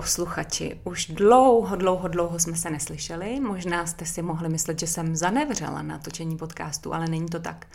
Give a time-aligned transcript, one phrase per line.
[0.00, 3.40] posluchači, už dlouho, dlouho, dlouho jsme se neslyšeli.
[3.40, 7.66] Možná jste si mohli myslet, že jsem zanevřela na točení podcastu, ale není to tak.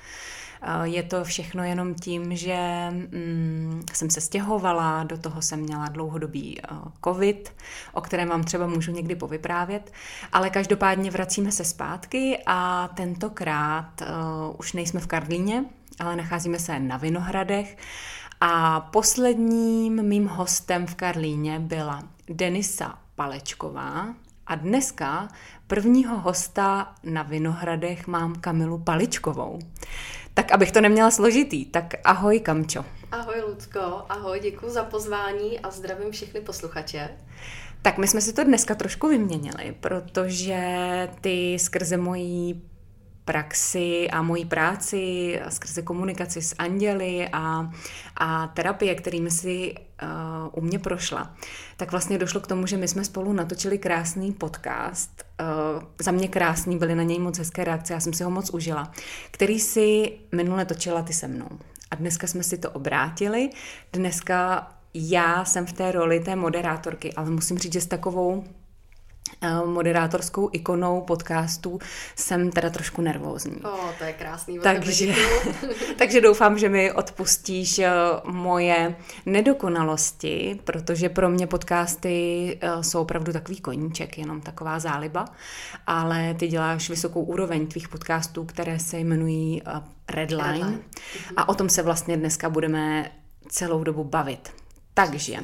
[0.62, 2.58] Eh, je to všechno jenom tím, že
[2.90, 7.54] mm, jsem se stěhovala, do toho jsem měla dlouhodobý uh, covid,
[7.94, 9.92] o kterém vám třeba můžu někdy povyprávět,
[10.34, 14.08] ale každopádně vracíme se zpátky a tentokrát uh,
[14.60, 15.66] už nejsme v Karlíně,
[16.00, 17.78] ale nacházíme se na Vinohradech
[18.42, 24.16] a posledním mým hostem v Karlíně byla Denisa Palečková
[24.48, 25.28] a dneska
[25.68, 29.60] prvního hosta na Vinohradech mám Kamilu Paličkovou.
[30.34, 32.86] Tak abych to neměla složitý, tak ahoj Kamčo.
[33.12, 37.10] Ahoj Lucko, ahoj, děkuji za pozvání a zdravím všechny posluchače.
[37.82, 40.60] Tak my jsme si to dneska trošku vyměnili, protože
[41.22, 42.62] ty skrze mojí
[43.26, 47.72] praxi a mojí práci skrze komunikaci s anděli a,
[48.18, 50.10] a terapie, kterými si uh,
[50.52, 51.36] u mě prošla,
[51.78, 55.24] tak vlastně došlo k tomu, že my jsme spolu natočili krásný podcast.
[55.42, 58.50] Uh, za mě krásný, byly na něj moc hezké reakce, já jsem si ho moc
[58.50, 58.92] užila,
[59.32, 61.50] který si minule točila ty se mnou.
[61.92, 63.50] A dneska jsme si to obrátili.
[63.94, 68.44] Dneska já jsem v té roli té moderátorky, ale musím říct, že s takovou
[69.66, 71.80] moderátorskou ikonou podcastu
[72.16, 73.62] jsem teda trošku nervózní.
[73.62, 74.60] O, to je krásný.
[74.60, 75.14] Takže,
[75.98, 77.92] takže doufám, že mi odpustíš eh,
[78.26, 78.96] moje
[79.26, 85.26] nedokonalosti, protože pro mě podcasty eh, jsou opravdu takový koníček, jenom taková záliba,
[85.88, 89.62] ale ty děláš vysokou úroveň tvých podcastů, které se jmenují
[90.10, 90.80] Redline, Redline.
[91.38, 93.12] a o tom se vlastně dneska budeme
[93.48, 94.52] celou dobu bavit.
[94.94, 95.38] Takže,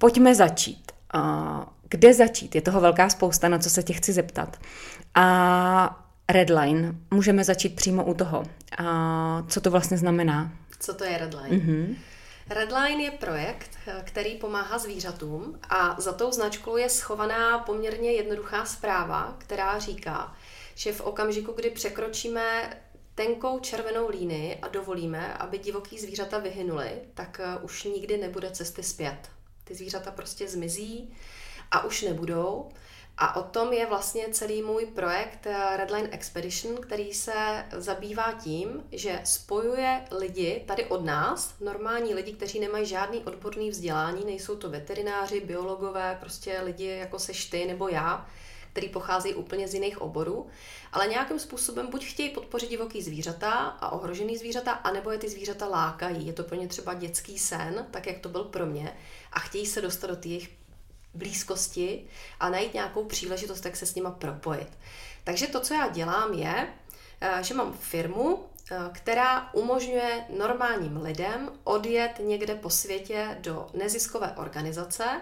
[0.00, 0.92] pojďme začít
[1.92, 2.54] kde začít?
[2.54, 4.56] Je toho velká spousta, na co se tě chci zeptat.
[5.14, 8.44] A Redline, můžeme začít přímo u toho.
[8.78, 10.52] A co to vlastně znamená?
[10.80, 11.56] Co to je Redline?
[11.56, 11.96] Mm-hmm.
[12.50, 13.70] Redline je projekt,
[14.04, 20.36] který pomáhá zvířatům a za tou značkou je schovaná poměrně jednoduchá zpráva, která říká,
[20.74, 22.76] že v okamžiku, kdy překročíme
[23.14, 28.82] tenkou červenou línii a dovolíme, aby divoký zvířata vyhynuly, tak eh, už nikdy nebude cesty
[28.82, 29.18] zpět.
[29.64, 31.14] Ty zvířata prostě zmizí,
[31.72, 32.68] a už nebudou.
[33.18, 38.84] A o tom je vlastně celý můj projekt eh, Redline Expedition, který se zabývá tím,
[38.92, 44.70] že spojuje lidi tady od nás, normální lidi, kteří nemají žádný odborný vzdělání, nejsou to
[44.70, 48.26] veterináři, biologové, prostě lidi jako seš ty nebo já,
[48.72, 50.46] který pochází úplně z jiných oborů,
[50.92, 55.66] ale nějakým způsobem buď chtějí podpořit divoký zvířata a ohrožený zvířata, anebo je ty zvířata
[55.66, 56.26] lákají.
[56.26, 58.96] Je to pro ně třeba dětský sen, tak jak to byl pro mě,
[59.32, 60.61] a chtějí se dostat do těch
[61.14, 62.06] blízkosti
[62.40, 64.68] a najít nějakou příležitost, jak se s nima propojit.
[65.24, 66.68] Takže to, co já dělám, je,
[67.20, 74.32] eh, že mám firmu, eh, která umožňuje normálním lidem odjet někde po světě do neziskové
[74.36, 75.20] organizace,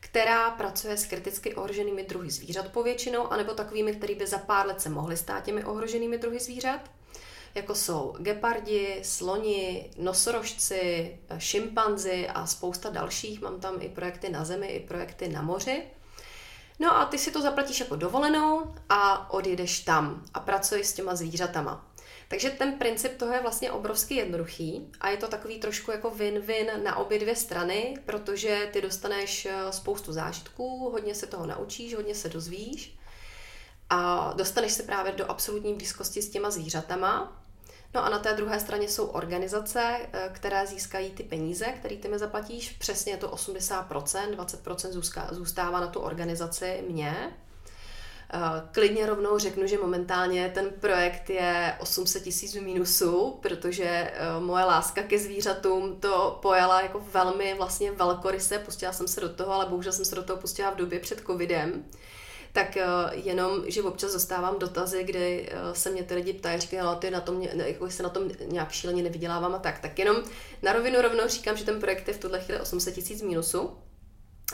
[0.00, 4.80] která pracuje s kriticky ohroženými druhy zvířat povětšinou, anebo takovými, který by za pár let
[4.80, 6.80] se mohly stát těmi ohroženými druhy zvířat
[7.54, 13.40] jako jsou gepardi, sloni, nosorožci, šimpanzi a spousta dalších.
[13.40, 15.82] Mám tam i projekty na zemi, i projekty na moři.
[16.78, 21.16] No a ty si to zaplatíš jako dovolenou a odjedeš tam a pracuješ s těma
[21.16, 21.84] zvířatama.
[22.28, 26.82] Takže ten princip toho je vlastně obrovsky jednoduchý a je to takový trošku jako win-win
[26.82, 32.14] na obě dvě strany, protože ty dostaneš eh, spoustu zážitků, hodně se toho naučíš, hodně
[32.14, 32.97] se dozvíš
[33.90, 37.42] a dostaneš se právě do absolutní blízkosti s těma zvířatama.
[37.94, 42.08] No a na té druhé straně jsou organizace, eh, které získají ty peníze, které ty
[42.08, 42.70] mi zaplatíš.
[42.70, 44.92] Přesně je to 80%, 20%
[45.30, 47.32] zůstává na tu organizaci mě.
[48.32, 48.38] Eh,
[48.72, 54.64] klidně rovnou řeknu, že momentálně ten projekt je 800 tisíc v mínusu, protože eh, moje
[54.64, 59.66] láska ke zvířatům to pojala jako velmi vlastně velkoryse, pustila jsem se do toho, ale
[59.66, 61.84] bohužel jsem se do toho pustila v době před covidem
[62.52, 66.82] tak uh, jenom, že občas dostávám dotazy, kde uh, se mě ty lidi ptají, říkají,
[66.82, 69.78] no ty na tom, jako se na tom nějak šíleně nevydělávám a tak.
[69.78, 70.16] Tak jenom
[70.62, 73.70] na rovinu rovnou říkám, že ten projekt je v tuhle chvíli 800 tisíc mínusu.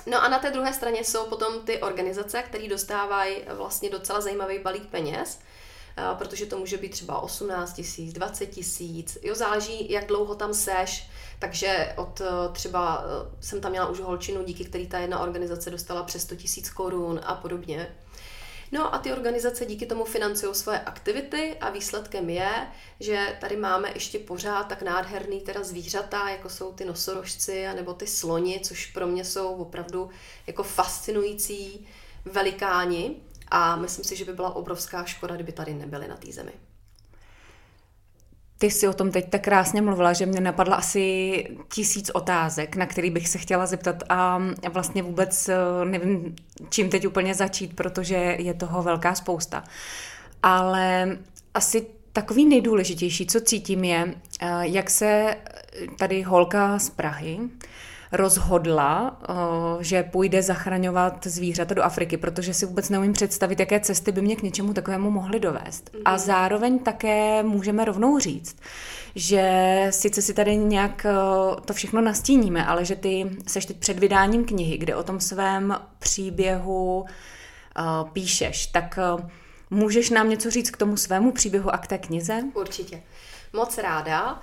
[0.06, 4.58] No a na té druhé straně jsou potom ty organizace, které dostávají vlastně docela zajímavý
[4.58, 5.38] balík peněz,
[5.98, 10.54] uh, protože to může být třeba 18 tisíc, 20 tisíc, jo, záleží, jak dlouho tam
[10.54, 11.08] seš,
[11.38, 15.70] takže od eh, třeba eh, jsem tam měla už holčinu, díky který ta jedna organizace
[15.70, 17.94] dostala přes 100 tisíc korun a podobně.
[18.72, 22.50] No a ty organizace díky tomu financují svoje aktivity a výsledkem je,
[23.00, 28.06] že tady máme ještě pořád tak nádherný teda zvířata, jako jsou ty nosorožci nebo ty
[28.06, 30.10] sloni, což pro mě jsou opravdu
[30.46, 31.88] jako fascinující
[32.24, 33.16] velikáni
[33.48, 36.52] a myslím si, že by byla obrovská škoda, kdyby tady nebyly na té zemi.
[38.58, 42.86] Ty si o tom teď tak krásně mluvila, že mě napadla asi tisíc otázek, na
[42.86, 44.42] který bych se chtěla zeptat a
[44.72, 46.36] vlastně vůbec eh, nevím,
[46.70, 49.64] čím teď úplně začít, protože je toho velká spousta.
[50.42, 51.18] Ale
[51.54, 55.36] asi takový nejdůležitější, co cítím, je, eh, jak se
[55.98, 57.38] tady holka z Prahy
[58.16, 59.34] rozhodla, eh,
[59.80, 64.36] že půjde zachraňovat zvířata do Afriky, protože si vůbec neumím představit, jaké cesty by mě
[64.36, 65.90] k něčemu takovému mohly dovést.
[65.90, 66.02] Mm-hmm.
[66.04, 66.18] A mhm.
[66.18, 68.56] zároveň také můžeme rovnou říct,
[69.14, 73.98] že sice si tady nějak eh, to všechno nastíníme, ale že ty seš teď před
[73.98, 77.82] vydáním knihy, kde o tom svém příběhu eh,
[78.12, 78.98] píšeš, tak
[79.70, 82.42] můžeš nám něco říct k tomu svému příběhu a k té knize?
[82.54, 83.02] Určitě.
[83.52, 84.40] Moc ráda.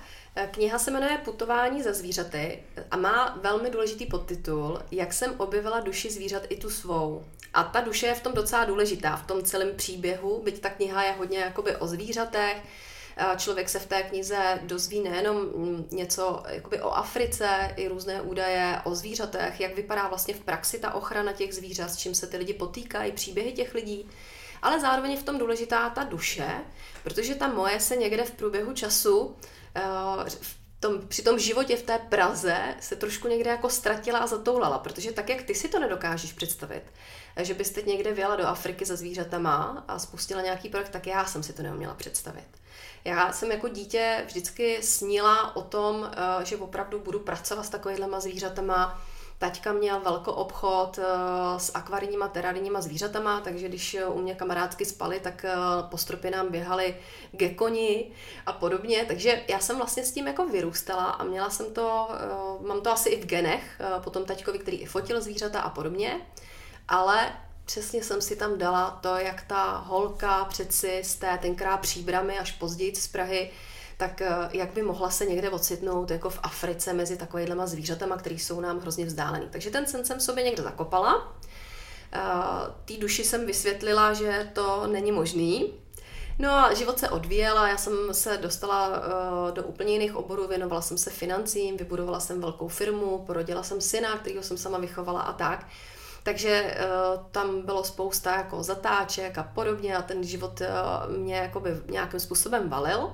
[0.50, 6.10] Kniha se jmenuje Putování za zvířaty a má velmi důležitý podtitul Jak jsem objevila duši
[6.10, 7.24] zvířat i tu svou.
[7.54, 11.02] A ta duše je v tom docela důležitá, v tom celém příběhu, byť ta kniha
[11.02, 12.56] je hodně jakoby o zvířatech,
[13.36, 15.46] Člověk se v té knize dozví nejenom
[15.90, 20.94] něco jakoby o Africe, i různé údaje o zvířatech, jak vypadá vlastně v praxi ta
[20.94, 24.10] ochrana těch zvířat, s čím se ty lidi potýkají, příběhy těch lidí,
[24.62, 26.48] ale zároveň je v tom důležitá ta duše,
[27.02, 29.61] protože ta moje se někde v průběhu času Eh,
[30.40, 34.78] v tom, při tom životě v té Praze se trošku někde jako ztratila a zatoulala,
[34.78, 36.82] protože tak, jak ty si to nedokážeš představit,
[37.36, 41.24] eh, že byste někde vyjela do Afriky za zvířatama a spustila nějaký projekt, tak já
[41.24, 42.48] jsem si to neuměla představit.
[43.04, 48.20] Já jsem jako dítě vždycky snila o tom, eh, že opravdu budu pracovat s takovýhlema
[48.20, 49.02] zvířatama,
[49.42, 51.04] Taťka měl velký obchod uh,
[51.58, 56.48] s akvarijníma, terarijníma zvířatama, takže když u mě kamarádky spali, tak uh, po stropě nám
[56.50, 56.96] běhali
[57.32, 58.10] gekoni
[58.46, 59.04] a podobně.
[59.08, 62.08] Takže já jsem vlastně s tím jako vyrůstala a měla jsem to,
[62.66, 66.20] mám to asi i v genech, potom taťkovi, který i fotil zvířata a podobně,
[66.88, 67.32] ale
[67.64, 72.52] přesně jsem si tam dala to, jak ta holka přeci z té tenkrát příbramy až
[72.52, 73.50] později z Prahy
[73.96, 78.34] tak eh, jak by mohla se někde ocitnout jako v Africe mezi takovýhlema zvířatama, které
[78.34, 79.46] jsou nám hrozně vzdálený.
[79.50, 81.36] Takže ten sen jsem sobě někde zakopala.
[82.12, 82.20] Eh,
[82.84, 85.74] Tý duši jsem vysvětlila, že to není možný,
[86.38, 90.48] No a život se odvíjel a já jsem se dostala uh, do úplně jiných oborů,
[90.48, 95.20] věnovala jsem se financím, vybudovala jsem velkou firmu, porodila jsem syna, kterého jsem sama vychovala
[95.20, 95.66] a tak.
[96.22, 96.76] Takže
[97.30, 100.62] tam bylo spousta jako zatáček a podobně a ten život
[101.16, 103.12] mě jakoby nějakým způsobem valil.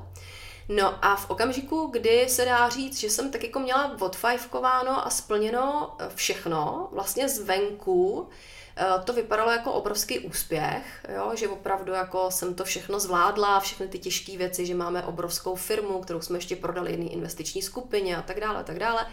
[0.68, 5.10] No a v okamžiku, kdy se dá říct, že jsem tak jako měla odfajfkováno a
[5.10, 8.28] splněno eh, všechno, vlastně zvenku,
[8.76, 13.88] eh, to vypadalo jako obrovský úspěch, jo, že opravdu jako jsem to všechno zvládla, všechny
[13.88, 18.22] ty těžké věci, že máme obrovskou firmu, kterou jsme ještě prodali jedné investiční skupině a
[18.22, 19.06] tak dále, a tak dále.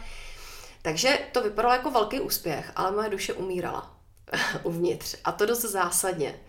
[0.82, 3.92] Takže to vypadalo jako velký úspěch, ale moje duše umírala
[4.64, 6.40] uvnitř a to dost zásadně.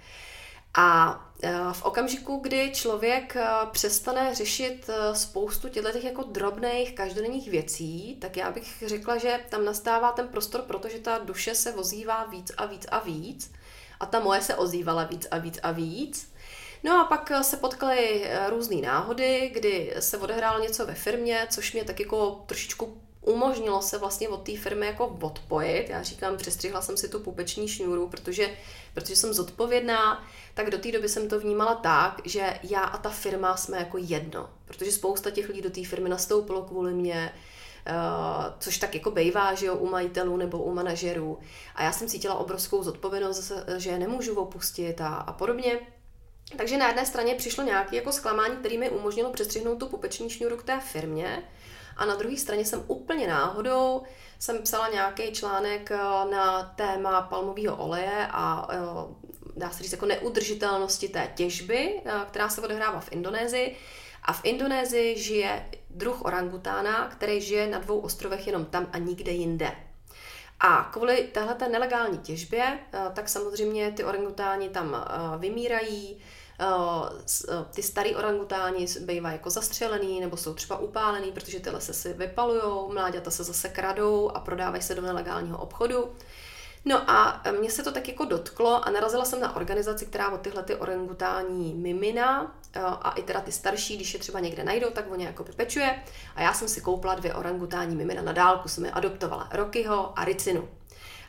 [0.76, 7.50] A e, v okamžiku, kdy člověk e, přestane řešit e, spoustu těchto jako drobných každodenních
[7.50, 12.24] věcí, tak já bych řekla, že tam nastává ten prostor, protože ta duše se ozývá
[12.24, 13.52] víc a víc a víc.
[14.00, 16.32] A ta moje se ozývala víc a víc a víc.
[16.84, 21.84] No a pak se potkaly různé náhody, kdy se odehrálo něco ve firmě, což mě
[21.84, 25.88] tak jako trošičku umožnilo se vlastně od té firmy jako odpojit.
[25.88, 28.50] Já říkám, přestřihla jsem si tu pupeční šňůru, protože,
[28.94, 33.10] protože jsem zodpovědná, tak do té doby jsem to vnímala tak, že já a ta
[33.10, 34.50] firma jsme jako jedno.
[34.64, 37.32] Protože spousta těch lidí do té firmy nastoupilo kvůli mě,
[37.90, 41.38] Uh, což tak jako bejvá, že jo, u majitelů nebo u manažerů.
[41.74, 45.78] A já jsem cítila obrovskou zodpovědnost, že je nemůžu opustit a, a podobně.
[46.56, 50.56] Takže na jedné straně přišlo nějaké jako zklamání, které mi umožnilo přestřihnout tu pupeční šňůru
[50.56, 51.42] k té firmě,
[51.96, 54.02] a na druhé straně jsem úplně náhodou
[54.38, 55.98] jsem psala nějaký článek eh,
[56.30, 58.76] na téma palmového oleje a eh,
[59.56, 63.76] dá se říct jako neudržitelnosti té těžby, eh, která se odehrává v Indonésii.
[64.22, 69.32] A v Indonésii žije druh orangutána, který žije na dvou ostrovech jenom tam a nikde
[69.32, 69.72] jinde.
[70.60, 72.78] A kvůli téhle nelegální těžbě,
[73.14, 75.06] tak samozřejmě ty orangutáni tam
[75.38, 76.22] vymírají,
[76.58, 76.64] Eh,
[77.48, 82.12] eh, ty starý orangutáni bývají jako zastřelený nebo jsou třeba upálený, protože ty lesy si
[82.12, 86.12] vypalujou, mláďata se zase kradou a prodávají se do nelegálního obchodu.
[86.88, 90.38] No a mě se to tak jako dotklo a narazila jsem na organizaci, která o
[90.38, 94.90] tyhle ty orangutání mimina eh, a i teda ty starší, když je třeba někde najdou,
[94.90, 96.02] tak oni jako pečuje.
[96.34, 100.24] A já jsem si koupila dvě orangutání mimina na dálku, jsem je adoptovala, Rokyho a
[100.24, 100.68] Ricinu.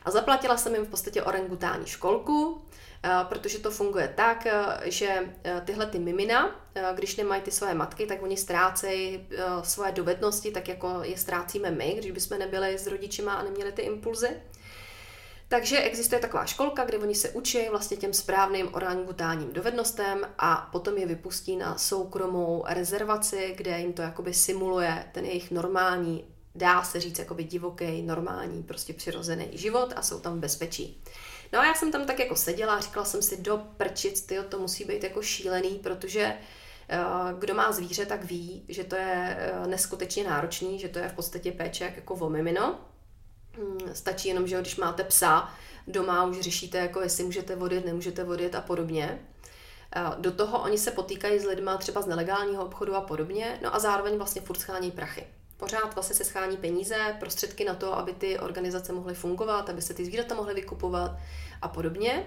[0.04, 2.62] A zaplatila jsem jim v podstatě orangutání školku,
[3.02, 6.60] Eh, protože to funguje tak, eh, že eh, tyhle ty mimina,
[6.94, 9.28] když nemají ty své matky, tak oni ztrácejí
[9.62, 13.82] svoje dovednosti, tak jako je ztrácíme my, když bychom nebyli s rodičima a neměli ty
[13.82, 14.28] impulzy.
[15.50, 20.96] Takže existuje taková školka, kde oni se učí vlastně těm správným orangutánním dovednostem a potom
[20.96, 26.24] je vypustí na soukromou rezervaci, kde jim to jakoby simuluje ten jejich normální,
[26.54, 31.02] dá se říct jakoby divoký, normální, prostě přirozený život a jsou tam v bezpečí.
[31.52, 34.42] No a já jsem tam tak jako seděla a říkala jsem si do prčic, tyjo,
[34.42, 36.34] to musí být jako šílený, protože
[36.88, 36.98] eh,
[37.38, 41.12] kdo má zvíře, tak ví, že to je eh, neskutečně náročný, že to je v
[41.12, 42.87] podstatě péče jako o mimino.
[43.58, 45.54] Hmm, stačí jenom, že když máte psa,
[45.86, 49.18] doma už řešíte, jako jestli můžete vodit, nemůžete vodit a podobně.
[50.18, 53.78] Do toho oni se potýkají s lidma třeba z nelegálního obchodu a podobně, no a
[53.78, 55.26] zároveň vlastně furt schání prachy.
[55.56, 59.94] Pořád vlastně se schání peníze, prostředky na to, aby ty organizace mohly fungovat, aby se
[59.94, 61.10] ty zvířata mohly vykupovat
[61.62, 62.26] a podobně.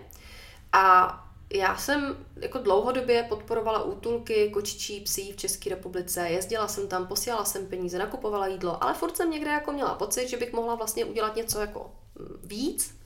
[0.73, 7.07] A já jsem jako dlouhodobě podporovala útulky kočičí psí v České republice, jezdila jsem tam,
[7.07, 10.75] posílala jsem peníze, nakupovala jídlo, ale furt jsem někde jako měla pocit, že bych mohla
[10.75, 13.01] vlastně udělat něco jako mm, víc,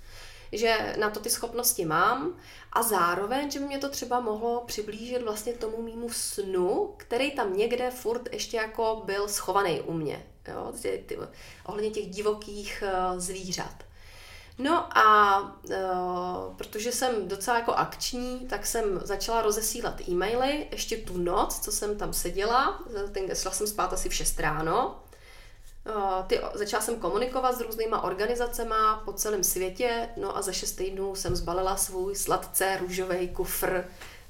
[0.52, 2.36] že na to ty schopnosti mám
[2.74, 7.58] a zároveň, že by mě to třeba mohlo přiblížit vlastně tomu mýmu snu, který tam
[7.58, 10.74] někde furt ještě jako byl schovaný u mě, jo,
[11.66, 13.86] ohledně těch divokých uh, zvířat.
[14.58, 21.18] No a uh, protože jsem docela jako akční, tak jsem začala rozesílat e-maily ještě tu
[21.18, 22.80] noc, co jsem tam seděla,
[23.12, 25.00] ten, šla jsem spát asi v 6 ráno.
[25.96, 30.72] Uh, ty, začala jsem komunikovat s různýma organizacemi po celém světě, no a za 6
[30.72, 33.84] týdnů jsem zbalila svůj sladce růžový kufr,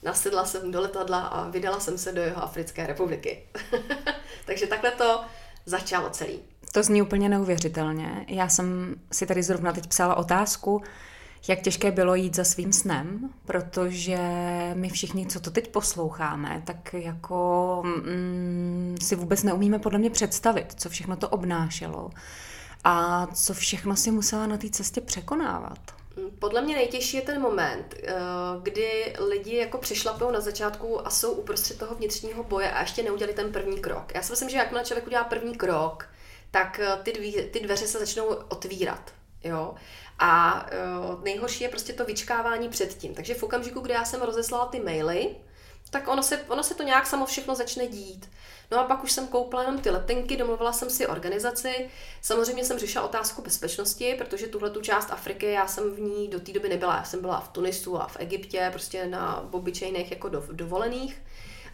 [0.04, 3.50] nasedla jsem do letadla a vydala jsem se do jeho Africké republiky.
[4.46, 5.22] Takže takhle to
[5.66, 6.44] začalo celý.
[6.76, 8.26] To zní úplně neuvěřitelně.
[8.28, 10.82] Já jsem si tady zrovna teď psala otázku,
[11.48, 14.20] jak těžké bylo jít za svým snem, protože
[14.74, 20.74] my všichni, co to teď posloucháme, tak jako mm, si vůbec neumíme podle mě představit,
[20.78, 22.10] co všechno to obnášelo
[22.84, 25.80] a co všechno si musela na té cestě překonávat.
[26.40, 28.14] Podle mě nejtěžší je ten moment, eh,
[28.64, 33.36] kdy lidi jako přišlapou na začátku a jsou uprostřed toho vnitřního boje a ještě neudělali
[33.36, 34.12] ten první krok.
[34.16, 36.08] Já si myslím, že jakmile člověk udělá první krok,
[36.56, 39.14] tak eh, ty, dví, ty dveře se začnou otvírat.
[39.44, 39.76] Jo?
[40.20, 43.14] A uh, nejhorší je prostě to vyčkávání předtím.
[43.14, 45.36] Takže v okamžiku, kdy já jsem rozeslala ty maily,
[45.90, 48.30] tak ono se, ono se to nějak samo všechno začne dít.
[48.72, 51.90] No a pak už jsem koupila jenom ty letenky, domluvila jsem si organizaci.
[52.22, 56.40] Samozřejmě jsem řešila otázku bezpečnosti, protože tuhle tu část Afriky já jsem v ní do
[56.40, 56.96] té doby nebyla.
[56.96, 61.22] Já jsem byla v Tunisu a v Egyptě, prostě na obyčejných jako do, dovolených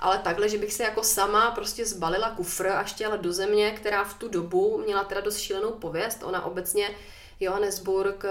[0.02, 4.04] ale takhle, že bych se jako sama prostě zbalila kufr a štěla do země, která
[4.04, 6.24] v tu dobu měla teda dost šílenou pověst.
[6.24, 6.90] Ona obecně
[7.40, 8.30] Johannesburg, eh,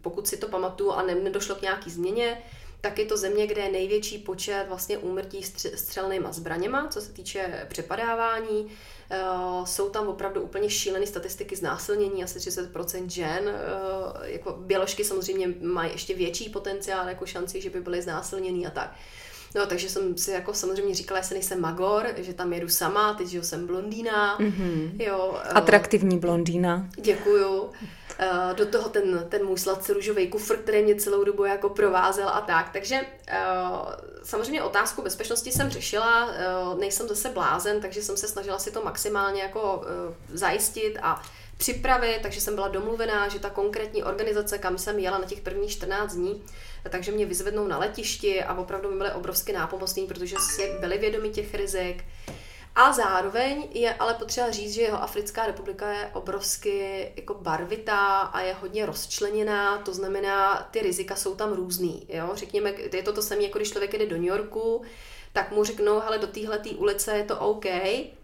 [0.00, 2.42] pokud si to pamatuju a ne, nedošlo k nějaký změně,
[2.80, 5.42] tak je to země, kde je největší počet vlastně úmrtí
[5.74, 8.68] střelnýma zbraněma, co se týče přepadávání.
[9.10, 9.20] Eh,
[9.64, 13.48] jsou tam opravdu úplně šílené statistiky znásilnění, asi 30% žen.
[13.48, 18.70] Eh, jako běložky samozřejmě mají ještě větší potenciál, jako šanci, že by byly znásilněný a
[18.70, 18.96] tak.
[19.56, 23.28] No, takže jsem si jako samozřejmě říkala, že nejsem magor, že tam jedu sama, teď
[23.28, 24.38] že jsem blondýna.
[24.38, 24.90] Mm-hmm.
[24.98, 26.88] Jo, eh, Atraktivní blondýna.
[26.96, 27.70] Děkuju.
[28.18, 32.28] Eh, do toho ten, ten můj sladce růžový kufr, který mě celou dobu jako provázel
[32.28, 32.70] a tak.
[32.72, 33.42] Takže eh,
[34.22, 36.30] samozřejmě otázku bezpečnosti jsem řešila,
[36.78, 39.84] nejsem zase blázen, takže jsem se snažila si to maximálně jako
[40.32, 41.22] zajistit a
[41.56, 45.70] připravit, takže jsem byla domluvená, že ta konkrétní organizace, kam jsem jela na těch prvních
[45.70, 46.42] 14 dní,
[46.90, 51.30] takže mě vyzvednou na letišti a opravdu mi byly obrovsky nápomocný, protože si byli vědomi
[51.30, 52.04] těch rizik.
[52.74, 58.40] A zároveň je ale potřeba říct, že jeho Africká republika je obrovsky jako barvitá a
[58.40, 62.06] je hodně rozčleněná, to znamená, ty rizika jsou tam různý.
[62.08, 62.30] Jo?
[62.34, 64.82] Řekněme, je to to samé, jako když člověk jde do New Yorku,
[65.36, 67.64] tak mu řeknou, hele, do téhle ulice je to OK,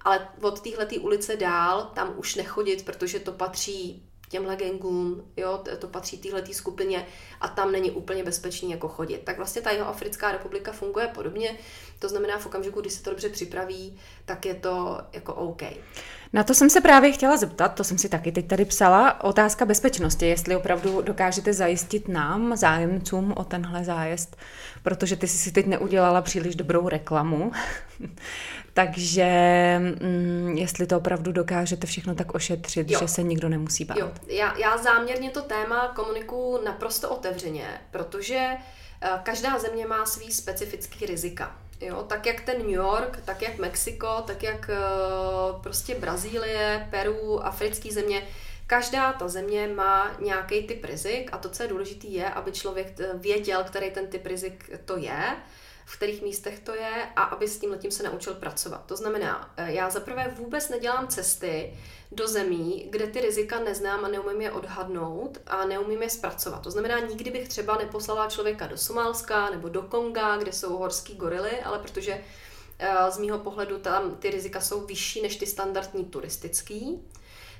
[0.00, 5.86] ale od téhle ulice dál tam už nechodit, protože to patří těmhle gangům, jo, to,
[5.86, 7.06] patří téhle skupině
[7.40, 9.18] a tam není úplně bezpečný jako chodit.
[9.24, 11.58] Tak vlastně ta jeho Africká republika funguje podobně,
[11.98, 15.62] to znamená v okamžiku, kdy se to dobře připraví, tak je to jako OK.
[16.32, 19.64] Na to jsem se právě chtěla zeptat, to jsem si taky teď tady psala, otázka
[19.64, 24.36] bezpečnosti, jestli opravdu dokážete zajistit nám, zájemcům o tenhle zájezd,
[24.82, 27.52] protože ty jsi si teď neudělala příliš dobrou reklamu,
[28.74, 29.26] takže
[30.00, 32.98] mm, jestli to opravdu dokážete všechno tak ošetřit, jo.
[33.00, 33.96] že se nikdo nemusí bát.
[33.98, 34.12] Jo.
[34.26, 38.48] Já, já záměrně to téma komunikuju naprosto otevřeně, protože
[39.00, 41.56] eh, každá země má svý specifický rizika.
[41.80, 47.46] Jo, tak jak ten New York, tak jak Mexiko, tak jak uh, prostě Brazílie, Peru,
[47.46, 48.22] africké země,
[48.72, 52.88] každá ta země má nějaký typ rizik a to, co je důležité, je, aby člověk
[53.14, 55.36] věděl, který ten typ rizik to je.
[55.84, 58.84] v kterých místech to je a aby s tím letím se naučil pracovat.
[58.86, 61.78] To znamená, eh, já zaprvé vůbec nedělám cesty
[62.12, 66.62] do zemí, kde ty rizika neznám a neumím je odhadnout a neumím je zpracovat.
[66.62, 71.14] To znamená, nikdy bych třeba neposlala člověka do Somálska nebo do Konga, kde jsou horský
[71.14, 72.20] gorily, ale protože
[72.78, 77.02] eh, z mýho pohledu tam ty rizika jsou vyšší než ty standardní turistický,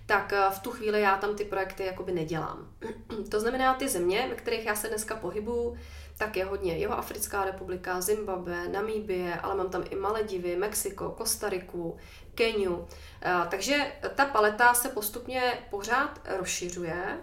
[0.07, 2.69] tak eh, v tu chvíli já tam ty projekty jakoby nedělám.
[3.31, 5.77] to znamená, ty země, ve kterých já se dneska pohybuju,
[6.19, 11.97] tak je hodně jeho Africká republika, Zimbabwe, Namíbie, ale mám tam i Maledivy, Mexiko, Kostariku,
[12.35, 12.89] Keniu.
[13.23, 17.19] Eh, takže ta paleta se postupně pořád rozšiřuje.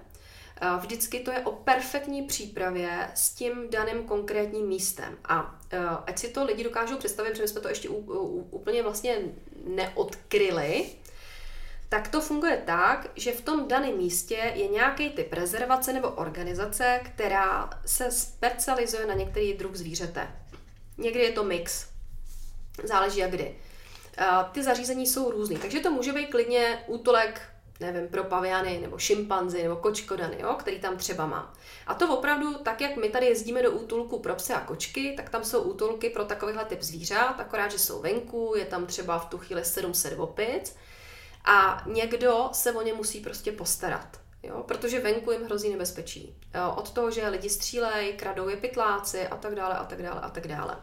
[0.62, 5.18] Eh, vždycky to je o perfektní přípravě s tím daným konkrétním místem.
[5.26, 5.60] A
[6.08, 9.18] ať si to lidi dokážou představit, protože jsme to ještě úplně vlastně
[9.68, 10.86] neodkryli,
[11.90, 17.02] tak to funguje tak, že v tom daném místě je nějaký typ rezervace nebo organizace,
[17.04, 20.28] která se specializuje na některý druh zvířete.
[20.98, 21.88] Někdy je to mix.
[22.84, 23.56] Záleží jak kdy.
[24.52, 27.42] Ty zařízení jsou různý, takže to může být klidně útolek,
[27.80, 31.54] nevím, pro paviany, nebo šimpanzi, nebo kočkodany, jo, který tam třeba má.
[31.88, 35.30] A to opravdu, tak jak my tady jezdíme do útulku pro psy a kočky, tak
[35.30, 39.26] tam jsou útulky pro takovýhle typ zvířat, akorát, že jsou venku, je tam třeba v
[39.26, 40.76] tu chvíli 700 opic,
[41.46, 44.20] a někdo se o ně musí prostě postarat.
[44.44, 44.64] Jo?
[44.68, 46.36] Protože venku jim hrozí nebezpečí.
[46.56, 46.74] Jo?
[46.78, 50.30] Od toho, že lidi střílejí, kradou je pytláci a tak dále a tak dále a
[50.30, 50.78] tak dále.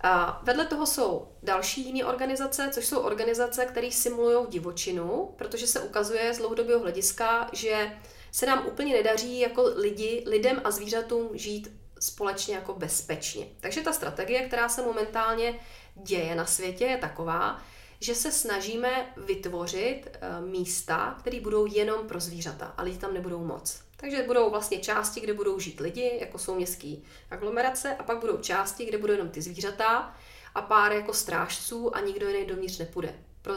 [0.00, 5.80] A vedle toho jsou další jiné organizace, což jsou organizace, které simulují divočinu, protože se
[5.80, 7.92] ukazuje z dlouhodobého hlediska, že
[8.32, 13.46] se nám úplně nedaří jako lidi, lidem a zvířatům žít společně jako bezpečně.
[13.60, 15.60] Takže ta strategie, která se momentálně
[15.94, 17.62] děje na světě, je taková,
[18.00, 23.44] že se snažíme vytvořit eh, místa, které budou jenom pro zvířata a lidi tam nebudou
[23.44, 23.80] moc.
[23.96, 26.96] Takže budou vlastně části, kde budou žít lidi, jako jsou městské
[27.30, 30.14] aglomerace, a pak budou části, kde budou jenom ty zvířata
[30.54, 33.14] a pár jako strážců a nikdo jiný dovnitř nepůjde.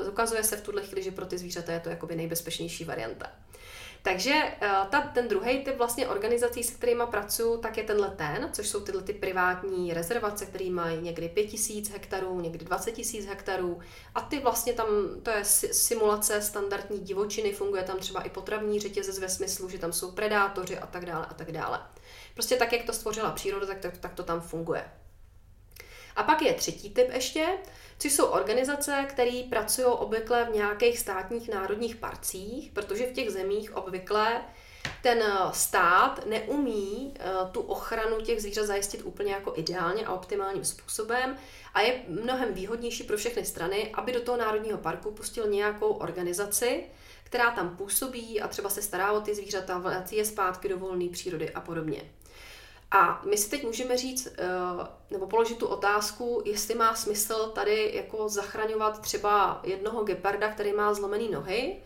[0.10, 3.32] Ukazuje se v tuhle chvíli, že pro ty zvířata je to jakoby nejbezpečnější varianta.
[4.02, 8.50] Takže eh, ta, ten druhý typ vlastně organizací, se kterými pracuji, tak je tenhle ten,
[8.54, 13.80] což jsou tyhle ty privátní rezervace, které mají někdy 5000 hektarů, někdy 20 000 hektarů.
[14.16, 14.88] A ty vlastně tam,
[15.24, 19.94] to je simulace standardní divočiny, funguje tam třeba i potravní řetězec ve smyslu, že tam
[19.94, 21.82] jsou predátoři a tak dále a tak dále.
[22.34, 24.86] Prostě tak, jak to stvořila příroda, tak, tak, tak to tam funguje.
[26.16, 27.48] A pak je třetí typ ještě,
[28.00, 33.78] což jsou organizace, které pracují obvykle v nějakých státních národních parcích, protože v těch zemích
[33.78, 34.42] obvykle
[35.02, 40.66] ten eh, stát neumí eh, tu ochranu těch zvířat zajistit úplně jako ideálně a optimálním
[40.66, 41.38] způsobem
[41.74, 46.84] a je mnohem výhodnější pro všechny strany, aby do toho národního parku pustil nějakou organizaci,
[47.24, 51.10] která tam působí a třeba se stará o ty zvířata, vrací je zpátky do volné
[51.10, 52.02] přírody a podobně.
[52.92, 54.48] A my si teď můžeme říct, eh,
[55.12, 60.94] nebo položit tu otázku, jestli má smysl tady jako zachraňovat třeba jednoho geparda, který má
[60.94, 61.82] zlomený nohy,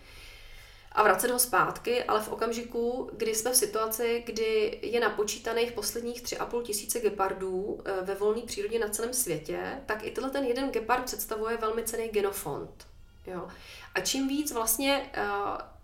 [0.96, 6.24] a vracet ho zpátky, ale v okamžiku, kdy jsme v situaci, kdy je napočítaných posledních
[6.24, 10.72] 3,5 tisíce gepardů eh, ve volné přírodě na celém světě, tak i tenhle ten jeden
[10.72, 12.88] gepard představuje velmi cený genofond.
[13.28, 13.48] Jo.
[13.96, 15.24] A čím víc vlastně eh,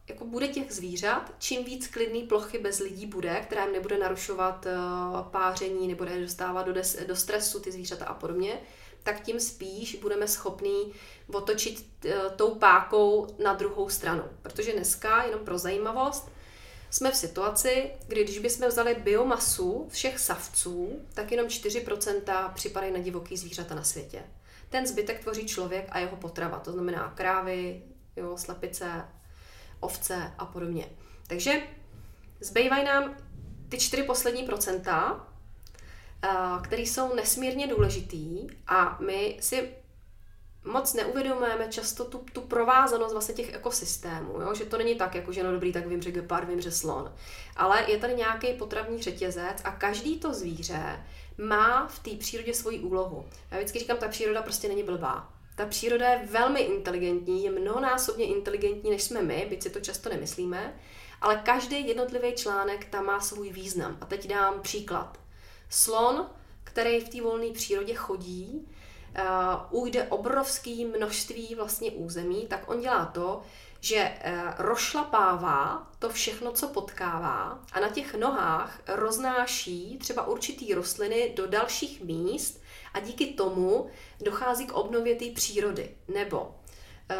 [0.09, 4.65] jako bude těch zvířat, čím víc klidný plochy bez lidí bude, která jim nebude narušovat
[4.65, 8.59] uh, páření, nebude dostávat do, des, do stresu ty zvířata a podobně,
[9.03, 10.93] tak tím spíš budeme schopní
[11.33, 14.23] otočit uh, tou pákou na druhou stranu.
[14.41, 16.31] Protože dneska, jenom pro zajímavost,
[16.89, 22.99] jsme v situaci, kdy když bychom vzali biomasu všech savců, tak jenom 4% připadají na
[22.99, 24.23] divoký zvířata na světě.
[24.69, 27.83] Ten zbytek tvoří člověk a jeho potrava, to znamená krávy,
[28.15, 29.05] jo, slepice,
[29.79, 30.89] ovce a podobně.
[31.27, 31.61] Takže
[32.39, 33.15] zbývají nám
[33.69, 35.27] ty čtyři poslední procenta,
[36.23, 36.29] eh,
[36.61, 39.69] které jsou nesmírně důležitý a my si
[40.65, 44.53] moc neuvědomujeme často tu, tu provázanost vlastně těch ekosystémů, jo?
[44.53, 47.13] že to není tak, jako že no dobrý, tak vím, že gepard, vím, že slon,
[47.55, 51.05] ale je tady nějaký potravní řetězec a každý to zvíře
[51.37, 53.25] má v té přírodě svoji úlohu.
[53.51, 55.33] Já vždycky říkám, ta příroda prostě není blbá.
[55.59, 60.09] Ta příroda je velmi inteligentní, je mnohonásobně inteligentní, než jsme my, byť si to často
[60.09, 60.79] nemyslíme,
[61.21, 63.97] ale každý jednotlivý článek tam má svůj význam.
[64.01, 65.19] A teď dám příklad.
[65.69, 66.29] Slon,
[66.63, 68.67] který v té volné přírodě chodí,
[69.71, 73.41] uh, ujde obrovský množství vlastně území, tak on dělá to,
[73.79, 81.33] že uh, rošlapává to všechno, co potkává a na těch nohách roznáší třeba určitý rostliny
[81.35, 82.58] do dalších míst,
[82.93, 83.89] a díky tomu
[84.21, 85.95] dochází k obnově té přírody.
[86.07, 87.17] Nebo uh,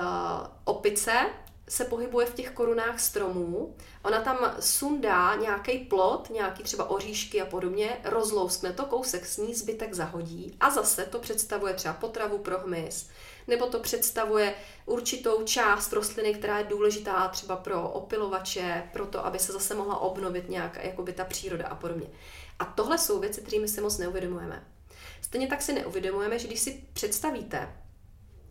[0.64, 1.30] opice
[1.70, 7.46] se pohybuje v těch korunách stromů, ona tam sundá nějaký plot, nějaký třeba oříšky a
[7.46, 13.10] podobně, rozlouskne to, kousek sní, zbytek zahodí a zase to představuje třeba potravu pro hmyz,
[13.48, 14.56] nebo to představuje
[14.86, 19.98] určitou část rostliny, která je důležitá třeba pro opilovače, pro to, aby se zase mohla
[19.98, 22.08] obnovit nějak jakoby ta příroda a podobně.
[22.60, 24.64] A tohle jsou věci, kterými si moc neuvědomujeme.
[25.22, 27.70] Stejně tak si neuvědomujeme, že když si představíte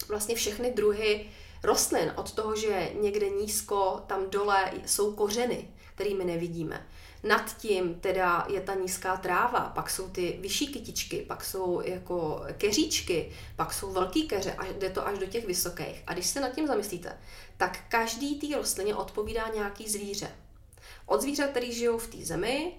[0.08, 1.30] vlastně všechny druhy
[1.62, 6.86] rostlin, od toho, že někde nízko, tam dole jsou kořeny, kterými nevidíme.
[7.22, 12.42] Nad tím teda je ta nízká tráva, pak jsou ty vyšší kytičky, pak jsou jako
[12.58, 16.02] keříčky, pak jsou velký keře a jde to až do těch vysokých.
[16.06, 17.18] A když se nad tím zamyslíte,
[17.56, 20.30] tak každý té rostlině odpovídá nějaký zvíře.
[21.06, 22.72] Od zvířat, který žijou v té zemi,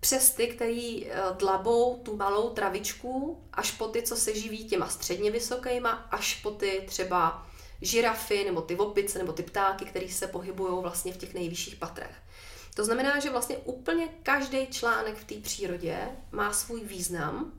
[0.00, 4.88] přes ty, který eh, dlabou tu malou travičku, až po ty, co se živí těma
[4.88, 7.46] středně vysokýma, až po ty třeba
[7.82, 12.16] žirafy, nebo ty opice, nebo ty ptáky, které se pohybují vlastně v těch nejvyšších patrech.
[12.74, 15.98] To znamená, že vlastně úplně každý článek v té přírodě
[16.32, 17.52] má svůj význam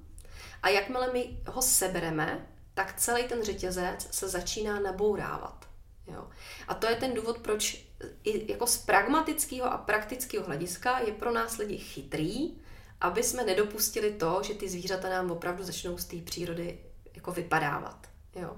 [0.63, 5.65] a jakmile my ho sebereme, tak celý ten řetězec se začíná nabourávat.
[6.07, 6.27] Jo.
[6.67, 7.86] A to je ten důvod, proč
[8.25, 12.57] jako z pragmatického a praktického hlediska je pro nás lidi chytrý,
[13.01, 16.79] aby jsme nedopustili to, že ty zvířata nám opravdu začnou z té přírody
[17.15, 18.07] jako vypadávat.
[18.35, 18.57] Jo.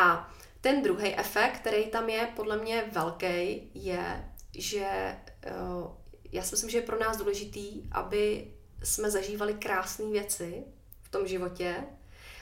[0.00, 4.86] A ten druhý efekt, který tam je podle mě velký, je, že
[5.44, 5.52] eh,
[6.32, 10.64] já si myslím, že je pro nás důležitý, aby jsme zažívali krásné věci
[11.02, 11.84] v tom životě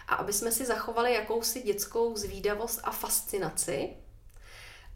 [0.09, 3.91] a aby jsme si zachovali jakousi dětskou zvídavost a fascinaci.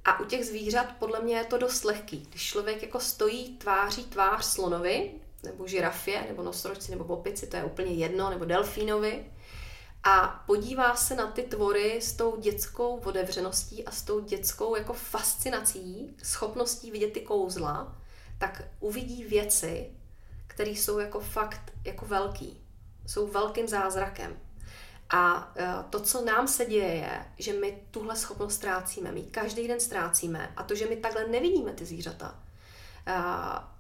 [0.05, 2.27] A u těch zvířat podle mě je to dost lehký.
[2.31, 5.11] Když člověk jako stojí tváří tvář slonovi,
[5.43, 9.25] nebo žirafě, nebo nosorožci, nebo popici, to je úplně jedno, nebo delfínovi,
[10.05, 14.93] a podívá se na ty tvory s tou dětskou otevřeností a s tou dětskou jako
[14.93, 17.97] fascinací, schopností vidět ty kouzla,
[18.39, 19.91] tak uvidí věci,
[20.47, 22.61] které jsou jako fakt jako velký.
[23.07, 24.37] Jsou velkým zázrakem.
[25.11, 29.13] A e, to, co nám se děje, je, že my tuhle schopnost ztrácíme.
[29.13, 30.53] My každý den ztrácíme.
[30.57, 32.43] A to, že my takhle nevidíme ty zvířata,
[33.07, 33.15] e,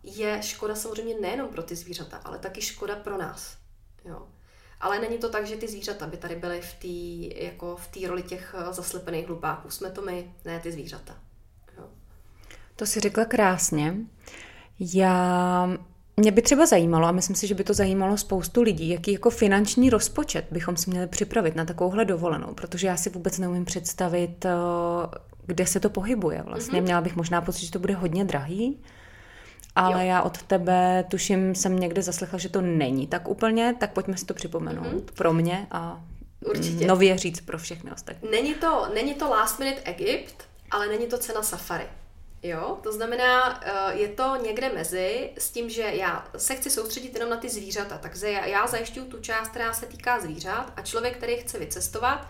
[0.02, 3.56] je škoda samozřejmě nejenom pro ty zvířata, ale taky škoda pro nás.
[4.04, 4.28] Jo.
[4.80, 8.22] Ale není to tak, že ty zvířata by tady byly v té jako v roli
[8.22, 9.70] těch eh, zaslepených hlupáků.
[9.70, 11.16] Jsme to my, ne ty zvířata.
[11.78, 11.84] Jo.
[12.76, 13.96] To si řekla krásně.
[14.80, 15.68] Já
[16.16, 19.30] mě by třeba zajímalo, a myslím si, že by to zajímalo spoustu lidí, jaký jako
[19.30, 24.44] finanční rozpočet bychom si měli připravit na takovouhle dovolenou, protože já si vůbec neumím představit,
[24.44, 24.50] eh,
[25.46, 26.80] kde se to pohybuje vlastně.
[26.80, 26.84] Mm-hmm.
[26.84, 28.80] Měla bych možná pocit, že to bude hodně drahý,
[29.74, 30.08] ale jo.
[30.08, 34.24] já od tebe, tuším, jsem někde zaslechla, že to není tak úplně, tak pojďme si
[34.24, 35.14] to připomenout mm-hmm.
[35.14, 36.00] pro mě a
[36.44, 36.86] Určitě.
[36.86, 38.30] nově říct pro všechny ostatní.
[38.30, 40.36] Není to, není to last minute Egypt,
[40.70, 41.84] ale není to cena safari.
[42.44, 47.14] Jo, to znamená, eh, je to někde mezi s tím, že já se chci soustředit
[47.14, 51.16] jenom na ty zvířata, takže já zajišťuju tu část, která se týká zvířat a člověk,
[51.16, 52.26] který chce vycestovat,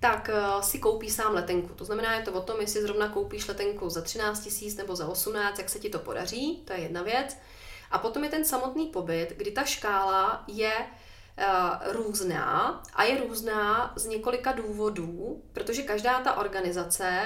[0.00, 1.74] tak uh, si koupí sám letenku.
[1.74, 5.08] To znamená, je to o tom, jestli zrovna koupíš letenku za 13 tisíc nebo za
[5.08, 7.36] 18, jak se ti to podaří, to je jedna věc.
[7.90, 13.92] A potom je ten samotný pobyt, kdy ta škála je uh, různá a je různá
[13.96, 17.24] z několika důvodů, protože každá ta organizace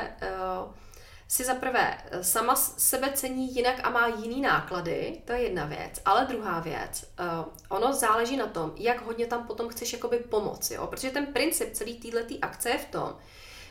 [1.35, 6.01] si zaprvé eh, sama sebe cení jinak a má jiný náklady, to je jedna věc.
[6.05, 10.75] Ale druhá věc, uh, ono záleží na tom, jak hodně tam potom chceš jakoby pomoci,
[10.75, 10.87] jo?
[10.87, 13.16] protože ten princip celý této akce je v tom,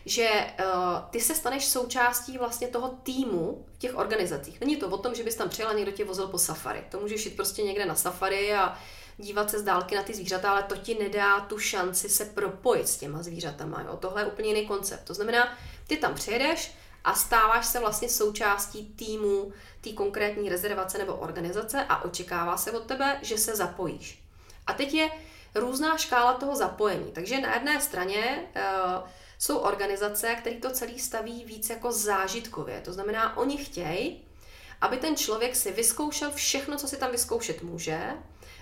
[0.05, 4.59] že uh, ty se staneš součástí vlastně toho týmu v těch organizacích.
[4.59, 6.83] Není to o tom, že bys tam přijela někdo tě vozil po safari.
[6.89, 8.77] To můžeš jít prostě někde na safari a
[9.17, 12.87] dívat se z dálky na ty zvířata, ale to ti nedá tu šanci se propojit
[12.87, 13.81] s těma zvířatama.
[13.81, 13.97] Jo?
[13.97, 15.03] Tohle je úplně jiný koncept.
[15.03, 16.71] To znamená, ty tam přijedeš,
[17.03, 22.85] a stáváš se vlastně součástí týmu té konkrétní rezervace nebo organizace a očekává se od
[22.85, 24.23] tebe, že se zapojíš.
[24.67, 25.09] A teď je
[25.55, 27.11] různá škála toho zapojení.
[27.11, 32.81] Takže na jedné straně uh, jsou organizace, které to celý staví víc jako zážitkově.
[32.81, 34.23] To znamená, oni chtějí,
[34.81, 38.09] aby ten člověk si vyzkoušel všechno, co si tam vyzkoušet může,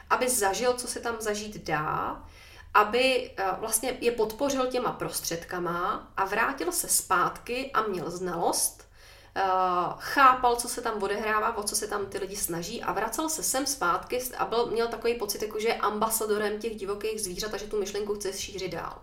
[0.09, 2.25] aby zažil, co se tam zažít dá,
[2.73, 8.87] aby eh, vlastně je podpořil těma prostředkama a vrátil se zpátky a měl znalost,
[9.35, 9.41] eh,
[9.97, 13.43] chápal, co se tam odehrává, o co se tam ty lidi snaží a vracel se
[13.43, 17.57] sem zpátky a byl, měl takový pocit, jako že je ambasadorem těch divokých zvířat a
[17.57, 19.01] že tu myšlenku chce šířit dál.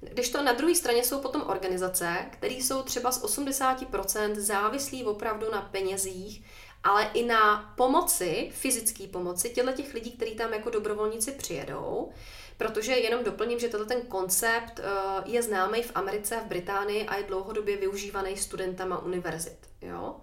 [0.00, 5.50] Když to na druhé straně jsou potom organizace, které jsou třeba z 80% závislí opravdu
[5.52, 6.44] na penězích
[6.84, 12.12] ale i na pomoci, fyzické pomoci těchto těch lidí, kteří tam jako dobrovolníci přijedou,
[12.56, 14.82] protože jenom doplním, že tenhle ten koncept eh,
[15.24, 19.58] je známý v Americe a v Británii a je dlouhodobě využívaný studentama univerzit.
[19.82, 20.16] Jo?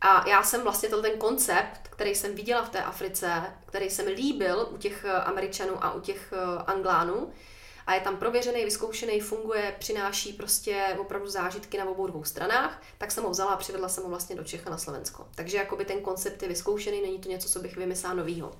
[0.00, 4.10] A já jsem vlastně ten koncept, který jsem viděla v té Africe, který se mi
[4.10, 7.32] líbil u těch eh, Američanů a u těch eh, Anglánů,
[7.90, 13.12] a je tam prověřený, vyzkoušený, funguje, přináší prostě opravdu zážitky na obou dvou stranách, tak
[13.12, 15.28] jsem ho vzala a přivedla jsem ho vlastně do Čech a na Slovensko.
[15.34, 18.52] Takže jakoby ten koncept je vyzkoušený, není to něco, co bych vymyslela novýho.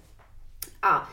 [0.82, 1.12] A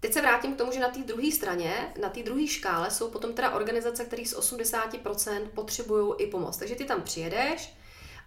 [0.00, 3.10] Teď se vrátím k tomu, že na té druhé straně, na té druhé škále jsou
[3.10, 6.56] potom teda organizace, které z 80% potřebují i pomoc.
[6.56, 7.74] Takže ty tam přijedeš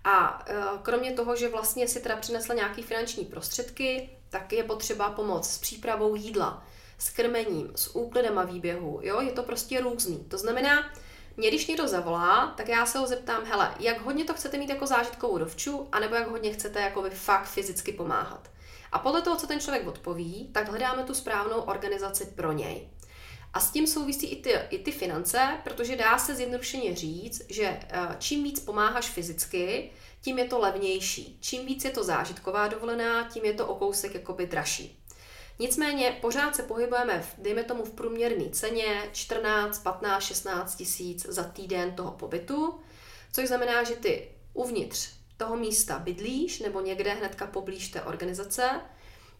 [0.03, 5.09] a e, kromě toho, že vlastně si teda přinesla nějaké finanční prostředky, tak je potřeba
[5.09, 6.67] pomoc s přípravou jídla,
[6.99, 8.99] s krmením, s úklidem a výběhu.
[9.03, 9.21] Jo?
[9.21, 10.25] Je to prostě různý.
[10.27, 10.91] To znamená,
[11.37, 14.69] mě když někdo zavolá, tak já se ho zeptám, hele, jak hodně to chcete mít
[14.69, 18.49] jako zážitkovou dovču, anebo jak hodně chcete jako by fakt fyzicky pomáhat.
[18.91, 22.89] A podle toho, co ten člověk odpoví, tak hledáme tu správnou organizaci pro něj.
[23.53, 27.65] A s tím souvisí i ty, i ty finance, protože dá se zjednodušeně říct, že
[27.65, 31.37] eh, čím víc pomáháš fyzicky, tím je to levnější.
[31.41, 34.98] Čím víc je to zážitková dovolená, tím je to o kousek jakoby dražší.
[35.59, 41.43] Nicméně pořád se pohybujeme, v, dejme tomu v průměrné ceně 14, 15, 16 tisíc za
[41.43, 42.79] týden toho pobytu,
[43.31, 48.81] což znamená, že ty uvnitř toho místa bydlíš nebo někde hnedka poblíž té organizace.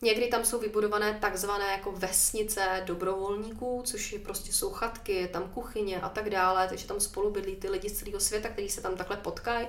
[0.01, 5.49] Někdy tam jsou vybudované takzvané jako vesnice dobrovolníků, což je prostě jsou chatky, je tam
[5.49, 8.81] kuchyně a tak dále, takže tam spolu bydlí ty lidi z celého světa, kteří se
[8.81, 9.67] tam takhle potkají,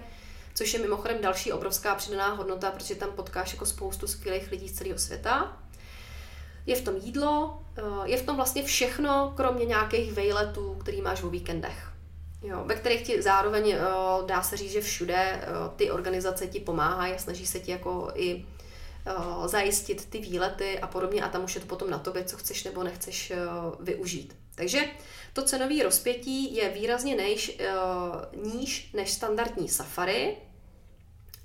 [0.55, 4.79] což je mimochodem další obrovská přidaná hodnota, protože tam potkáš jako spoustu skvělých lidí z
[4.79, 5.61] celého světa.
[6.71, 11.23] Je v tom jídlo, eh, je v tom vlastně všechno, kromě nějakých vejletů, který máš
[11.23, 11.93] o víkendech.
[12.43, 13.81] Jo, ve kterých ti zároveň eh,
[14.27, 18.11] dá se říct, že všude eh, ty organizace ti pomáhají a snaží se ti jako
[18.15, 18.47] i
[19.47, 22.65] zajistit ty výlety a podobně a tam už je to potom na tobě, co chceš
[22.65, 23.33] nebo nechceš
[23.81, 24.37] využít.
[24.55, 24.85] Takže
[25.33, 27.59] to cenové rozpětí je výrazně nejš,
[28.55, 30.37] níž než standardní safari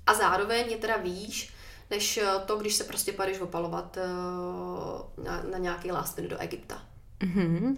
[0.06, 1.55] a zároveň je teda výš
[1.90, 6.82] než eh, to, když se prostě padeš opalovat eh, na, na nějaký last do Egypta.
[7.20, 7.76] Mm-hmm.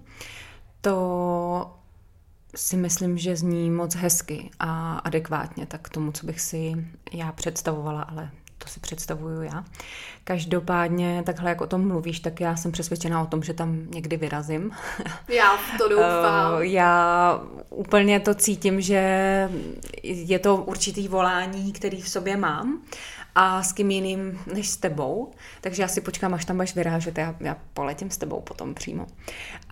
[0.80, 1.74] To
[2.56, 7.32] si myslím, že zní moc hezky a adekvátně tak k tomu, co bych si já
[7.32, 9.64] představovala, ale to si představuju já.
[10.24, 14.16] Každopádně, takhle jak o tom mluvíš, tak já jsem přesvědčená o tom, že tam někdy
[14.16, 14.70] vyrazím.
[15.28, 16.54] Já to doufám.
[16.60, 17.40] Eh, já
[17.70, 19.00] úplně to cítím, že
[20.02, 22.82] je to určitý volání, který v sobě mám
[23.40, 25.30] a s kým jiným než s tebou.
[25.60, 29.06] Takže já si počkám, až tam budeš vyrážet, já, já poletím s tebou potom přímo.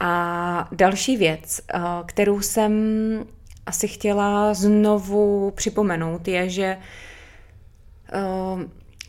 [0.01, 2.73] A další věc, eh, kterou jsem
[3.67, 6.79] asi chtěla znovu připomenout, je, že
[8.15, 8.63] uh,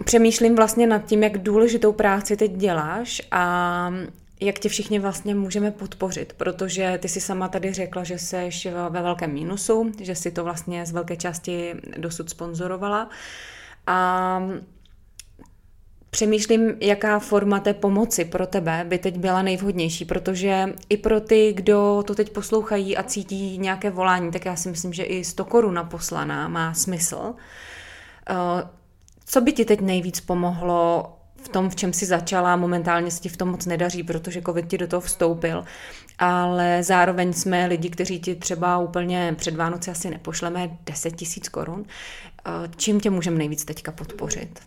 [0.03, 3.93] přemýšlím vlastně nad tím, jak důležitou práci teď děláš a
[4.41, 8.49] jak tě všichni vlastně můžeme podpořit, protože ty si sama tady řekla, že jsi
[8.89, 13.09] ve velkém mínusu, že si to vlastně z velké části dosud sponzorovala.
[13.87, 14.41] A
[16.09, 21.53] přemýšlím, jaká forma té pomoci pro tebe by teď byla nejvhodnější, protože i pro ty,
[21.53, 25.45] kdo to teď poslouchají a cítí nějaké volání, tak já si myslím, že i 100
[25.45, 27.33] korun poslaná má smysl.
[28.29, 28.67] Eh,
[29.25, 33.29] co by ti teď nejvíc pomohlo v tom, v čem si začala, momentálně se ti
[33.29, 35.65] v tom moc nedaří, protože covid ti do toho vstoupil,
[36.19, 41.85] ale zároveň jsme lidi, kteří ti třeba úplně před Vánoci asi nepošleme 10 tisíc korun.
[42.75, 44.59] Čím tě můžeme nejvíc teďka podpořit?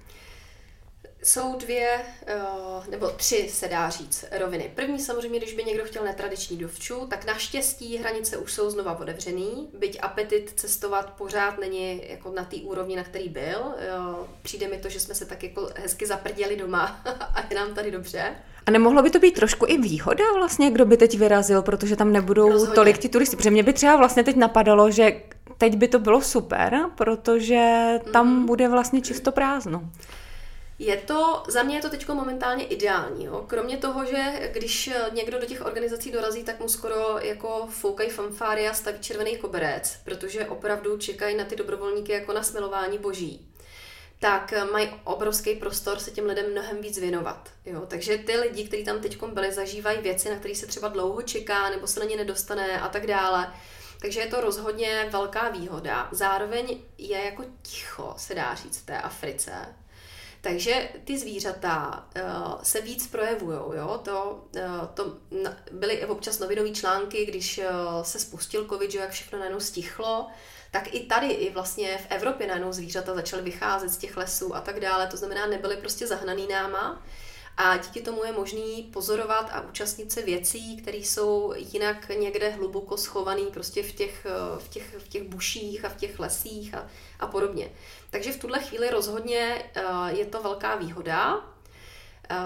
[1.23, 1.89] Jsou dvě,
[2.27, 2.37] eh,
[2.91, 4.73] nebo tři se dá říct, roviny.
[4.75, 9.69] První samozřejmě, když by někdo chtěl netradiční dovču, tak naštěstí hranice už jsou znova otevřený,
[9.79, 13.75] byť apetit cestovat pořád není jako na té úrovni, na který byl.
[13.79, 13.89] Eh,
[14.43, 17.01] přijde mi to, že jsme se tak jako hezky zaprděli doma
[17.35, 18.35] a je nám tady dobře.
[18.67, 22.13] A nemohlo by to být trošku i výhoda vlastně, kdo by teď vyrazil, protože tam
[22.13, 22.75] nebudou Rozhodně.
[22.75, 23.37] tolik ti turisti.
[23.37, 25.13] Protože mě by třeba vlastně teď napadalo, že
[25.61, 28.47] teď by to bylo super, protože tam mm.
[28.47, 29.91] bude vlastně čisto prázdno.
[30.79, 33.25] Je to, za mě je to teď momentálně ideální.
[33.25, 33.45] Jo?
[33.47, 38.69] Kromě toho, že když někdo do těch organizací dorazí, tak mu skoro jako foukají fanfáry
[38.69, 43.47] a staví červený koberec, protože opravdu čekají na ty dobrovolníky jako na smilování boží
[44.21, 47.49] tak mají obrovský prostor se těm lidem mnohem víc věnovat.
[47.67, 47.85] Jo?
[47.89, 51.71] Takže ty lidi, kteří tam teď byli, zažívají věci, na které se třeba dlouho čeká,
[51.71, 53.53] nebo se na ně nedostane a tak dále.
[54.01, 56.09] Takže je to rozhodně velká výhoda.
[56.13, 59.53] Zároveň je jako ticho, se dá říct, v té Africe.
[60.41, 63.59] Takže ty zvířata uh, se víc projevují.
[63.59, 64.01] Jo?
[64.05, 65.17] To, uh, to
[65.73, 70.27] byly občas novinové články, když uh, se spustil covid, že jak všechno najednou stichlo,
[70.71, 74.61] tak i tady, i vlastně v Evropě najednou zvířata začaly vycházet z těch lesů a
[74.61, 77.03] tak dále, to znamená, nebyly prostě zahnaný náma,
[77.61, 82.97] a díky tomu je možný pozorovat a účastnit se věcí, které jsou jinak někde hluboko
[82.97, 84.27] schované prostě v těch,
[84.59, 86.87] v těch, v těch buších a v těch lesích a,
[87.21, 87.73] a podobně.
[88.11, 91.45] Takže v tuhle chvíli rozhodně eh, je to velká výhoda.
[92.31, 92.37] Eh,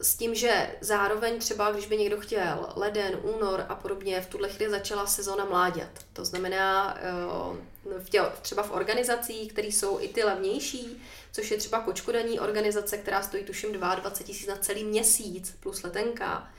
[0.00, 4.48] s tím, že zároveň třeba, když by někdo chtěl leden, únor a podobně, v tuhle
[4.48, 5.88] chvíli začala sezóna mláďat.
[6.12, 11.02] To znamená, eh, v třeba v organizacích, které jsou i ty levnější,
[11.32, 16.50] což je třeba kočkodaní organizace, která stojí tuším 22 tisíc na celý měsíc plus letenka,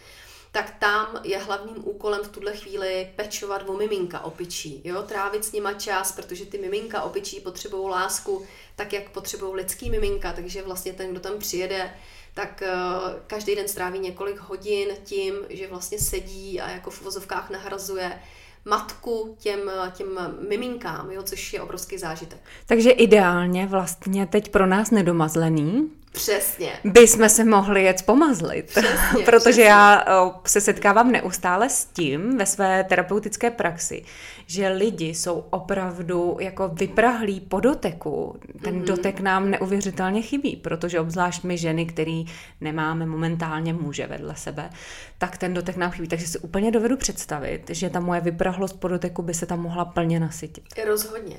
[0.51, 5.03] tak tam je hlavním úkolem v tuhle chvíli pečovat o miminka opičí, jo?
[5.03, 10.33] trávit s nima čas, protože ty miminka opičí potřebují lásku tak, jak potřebují lidský miminka,
[10.33, 11.93] takže vlastně ten, kdo tam přijede,
[12.33, 17.49] tak uh, každý den stráví několik hodin tím, že vlastně sedí a jako v vozovkách
[17.49, 18.19] nahrazuje
[18.65, 19.59] matku těm,
[19.91, 20.07] těm
[20.49, 22.39] miminkám, jo, což je obrovský zážitek.
[22.65, 26.71] Takže ideálně vlastně teď pro nás nedomazlený, Přesně.
[26.83, 28.65] By jsme se mohli jet pomazlit.
[28.69, 29.63] Přesně, Protože přesně.
[29.63, 30.05] já
[30.45, 34.03] se setkávám neustále s tím ve své terapeutické praxi,
[34.47, 38.39] že lidi jsou opravdu jako vyprahlí po doteku.
[38.63, 38.85] Ten mm-hmm.
[38.85, 42.25] dotek nám neuvěřitelně chybí, protože obzvlášť my ženy, který
[42.61, 44.69] nemáme momentálně muže vedle sebe,
[45.17, 46.07] tak ten dotek nám chybí.
[46.07, 49.85] Takže si úplně dovedu představit, že ta moje vyprahlost po doteku by se tam mohla
[49.85, 50.63] plně nasytit.
[50.87, 51.37] Rozhodně.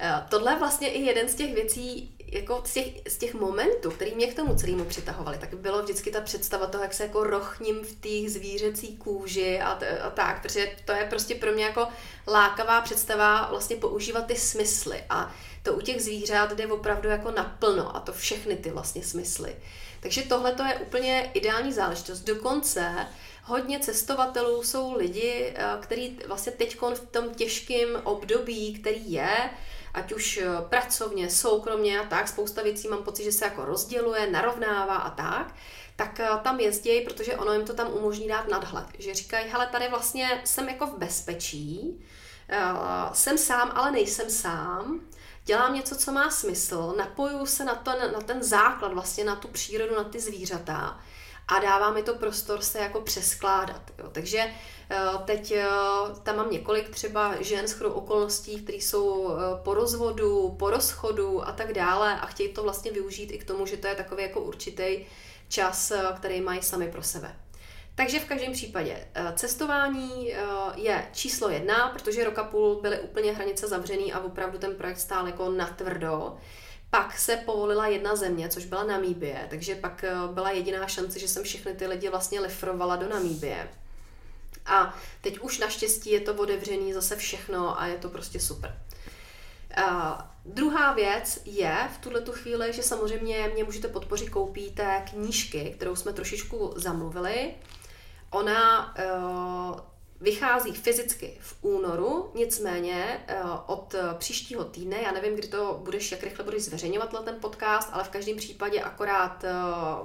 [0.00, 3.90] Eh, tohle je vlastně i jeden z těch věcí, jako z těch, z těch momentů,
[3.90, 7.24] který mě k tomu celému přitahovali, tak bylo vždycky ta představa toho, jak se jako
[7.24, 11.64] rochním v té zvířecí kůži a, t- a tak, protože to je prostě pro mě
[11.64, 11.88] jako
[12.26, 17.96] lákavá představa vlastně používat ty smysly a to u těch zvířat jde opravdu jako naplno
[17.96, 19.56] a to všechny ty vlastně smysly.
[20.00, 22.20] Takže tohle to je úplně ideální záležitost.
[22.20, 23.06] Dokonce
[23.44, 29.50] hodně cestovatelů jsou lidi, eh, kteří vlastně teď v tom těžkém období, který je,
[29.94, 34.30] ať už eh, pracovně, soukromně a tak, spousta věcí mám pocit, že se jako rozděluje,
[34.30, 35.54] narovnává a tak,
[35.96, 38.86] tak eh, tam jezdí, protože ono jim to tam umožní dát nadhled.
[38.98, 42.00] Že říkají, hele, tady vlastně jsem jako v bezpečí,
[42.48, 42.58] eh,
[43.12, 45.00] jsem sám, ale nejsem sám,
[45.44, 49.48] dělám něco, co má smysl, napojuju se na, to, na ten základ, vlastně na tu
[49.48, 50.98] přírodu, na ty zvířata
[51.48, 53.82] a dává mi to prostor se jako přeskládat.
[53.98, 54.10] Jo.
[54.12, 54.54] Takže
[55.24, 55.66] teď eh,
[56.22, 61.52] tam mám několik třeba žen s okolností, které jsou eh, po rozvodu, po rozchodu a
[61.52, 64.40] tak dále a chtějí to vlastně využít i k tomu, že to je takový jako
[64.40, 65.06] určitý
[65.48, 67.36] čas, který mají sami pro sebe.
[67.94, 70.34] Takže v každém případě cestování
[70.74, 75.26] je číslo jedna, protože roka půl byly úplně hranice zavřený a opravdu ten projekt stál
[75.26, 76.36] jako natvrdo.
[76.90, 81.28] Pak se povolila jedna země, což byla Namíbie, takže pak eh, byla jediná šance, že
[81.28, 83.68] jsem všechny ty lidi vlastně lifrovala do Namíbie.
[84.68, 88.78] A teď už naštěstí je to otevřený zase všechno a je to prostě super.
[89.84, 95.04] A druhá věc je v tuhle tu chvíli, že samozřejmě mě můžete podpořit koupí té
[95.10, 97.54] knížky, kterou jsme trošičku zamluvili.
[98.30, 99.80] Ona uh,
[100.20, 106.22] vychází fyzicky v únoru, nicméně eh, od příštího týdne, já nevím, kdy to budeš, jak
[106.22, 109.50] rychle budeš zveřejňovat ten podcast, ale v každém případě akorát eh,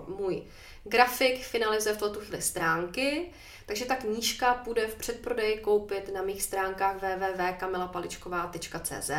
[0.08, 0.44] můj
[0.84, 3.32] grafik finalizuje v tuto chvíli stránky,
[3.66, 9.12] takže ta knížka půjde v předprodeji koupit na mých stránkách www.kamilapaličková.cz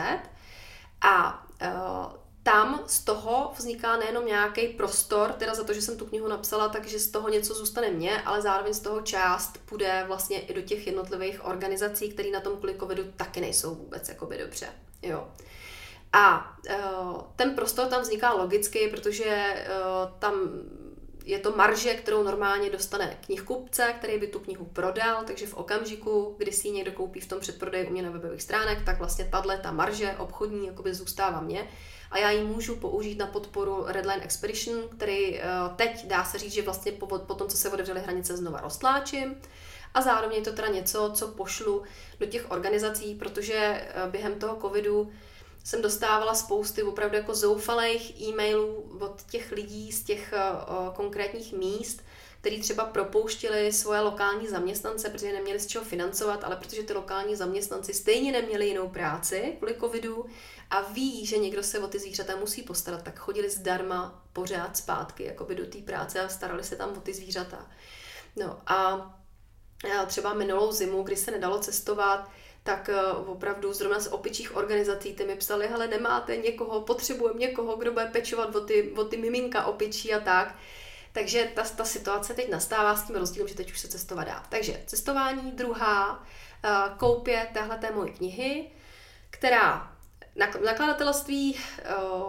[1.00, 1.72] a eh,
[2.44, 6.68] tam z toho vzniká nejenom nějaký prostor, teda za to, že jsem tu knihu napsala,
[6.68, 10.62] takže z toho něco zůstane mně, ale zároveň z toho část půjde vlastně i do
[10.62, 14.66] těch jednotlivých organizací, které na tom kvůli covidu taky nejsou vůbec jakoby dobře.
[15.02, 15.28] Jo.
[16.12, 20.34] A uh, ten prostor tam vzniká logicky, protože uh, tam
[21.24, 26.34] je to marže, kterou normálně dostane knihkupce, který by tu knihu prodal, takže v okamžiku,
[26.38, 29.24] kdy si ji někdo koupí v tom předprodeji u mě na webových stránek, tak vlastně
[29.24, 31.68] tahle ta marže obchodní jakoby zůstává mě
[32.10, 35.44] a já ji můžu použít na podporu Redline Expedition, který eh,
[35.76, 39.34] teď dá se říct, že vlastně po, po tom, co se otevřely hranice, znova roztláčím.
[39.94, 41.82] A zároveň je to teda něco, co pošlu
[42.20, 45.12] do těch organizací, protože eh, během toho covidu
[45.64, 52.02] jsem dostávala spousty opravdu jako zoufalých e-mailů od těch lidí z těch uh, konkrétních míst,
[52.44, 57.36] který třeba propouštili svoje lokální zaměstnance, protože neměli z čeho financovat, ale protože ty lokální
[57.36, 60.26] zaměstnanci stejně neměli jinou práci kvůli covidu
[60.70, 65.24] a ví, že někdo se o ty zvířata musí postarat, tak chodili zdarma pořád zpátky
[65.24, 67.70] jakoby do té práce a starali se tam o ty zvířata.
[68.36, 69.10] No a
[70.06, 72.30] třeba minulou zimu, kdy se nedalo cestovat,
[72.62, 77.76] tak eh, opravdu zrovna z opičích organizací ty mi psali, hele, nemáte někoho, potřebujeme někoho,
[77.76, 80.54] kdo bude pečovat o ty, o ty miminka opičí a tak.
[81.14, 84.44] Takže ta, ta situace teď nastává s tím rozdílem, že teď už se cestovat dá.
[84.48, 86.24] Takže cestování druhá,
[86.64, 88.70] eh, koupě téhle té moje knihy,
[89.30, 89.94] která
[90.64, 91.56] nakladatelství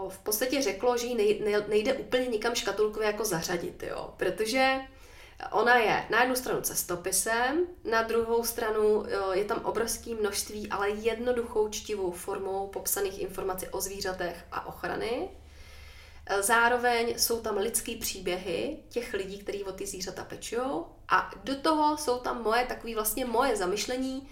[0.10, 4.80] v podstatě řeklo, že ji nejde úplně nikam škatulkově jako zařadit, jo, protože
[5.52, 11.70] Ona je na jednu stranu cestopisem, na druhou stranu je tam obrovské množství, ale jednoduchou
[11.70, 15.30] čtivou formou popsaných informací o zvířatech a ochrany.
[16.42, 20.62] Zároveň jsou tam lidský příběhy těch lidí, kteří o ty zvířata pečují
[21.10, 24.28] a do toho jsou tam moje takové vlastně moje zamyšlení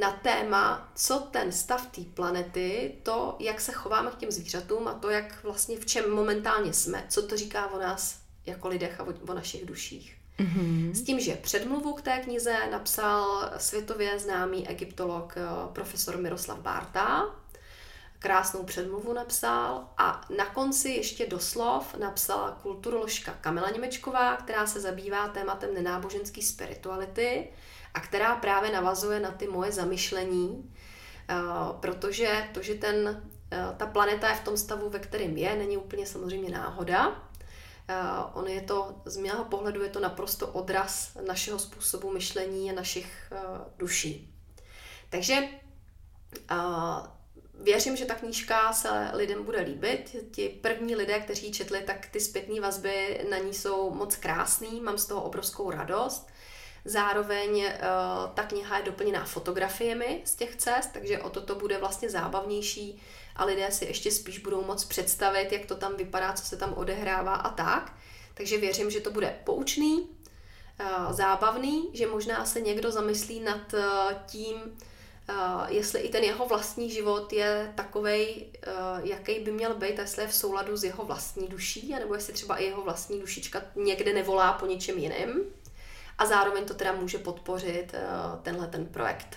[0.00, 4.94] na téma, co ten stav té planety, to, jak se chováme k těm zvířatům a
[4.94, 9.04] to, jak vlastně v čem momentálně jsme, co to říká o nás jako lidech a
[9.04, 10.16] o, o našich duších.
[10.38, 10.92] Mm-hmm.
[10.92, 17.34] S tím, že předmluvu k té knize napsal světově známý egyptolog eh, profesor Miroslav Bárta.
[18.22, 25.28] Krásnou předmluvu napsal a na konci ještě doslov napsala kulturoložka Kamila Němečková, která se zabývá
[25.28, 27.48] tématem nenáboženské spirituality
[27.94, 30.74] a která právě navazuje na ty moje zamyšlení,
[31.28, 31.34] eh,
[31.80, 35.76] protože to, že ten, eh, ta planeta je v tom stavu, ve kterém je, není
[35.76, 37.08] úplně samozřejmě náhoda.
[37.90, 42.74] Uh, on je to, z mého pohledu je to naprosto odraz našeho způsobu myšlení a
[42.74, 43.32] našich
[43.78, 44.34] duší.
[45.08, 45.48] Takže
[47.60, 50.16] věřím, že ta knížka se lidem bude líbit.
[50.30, 54.98] Ti první lidé, kteří četli, tak ty zpětné vazby na ní jsou moc krásný, mám
[54.98, 56.28] z toho obrovskou radost.
[56.84, 57.64] Zároveň uh,
[58.34, 63.02] ta kniha je doplněná fotografiemi z těch cest, takže o to to bude vlastně zábavnější
[63.36, 66.72] a lidé si ještě spíš budou moc představit, jak to tam vypadá, co se tam
[66.72, 67.96] odehrává a tak.
[68.34, 70.08] Takže věřím, že to bude poučný,
[70.80, 73.74] uh, zábavný, že možná se někdo zamyslí nad
[75.30, 78.46] tím, jestli i ten jeho vlastní život je takovej,
[79.02, 82.56] jaký by měl být, jestli je v souladu s jeho vlastní duší, nebo jestli třeba
[82.56, 85.44] i jeho vlastní dušička někde nevolá po něčem jiném
[86.18, 88.06] a zároveň to teda může podpořit eh,
[88.42, 89.36] tenhle ten projekt.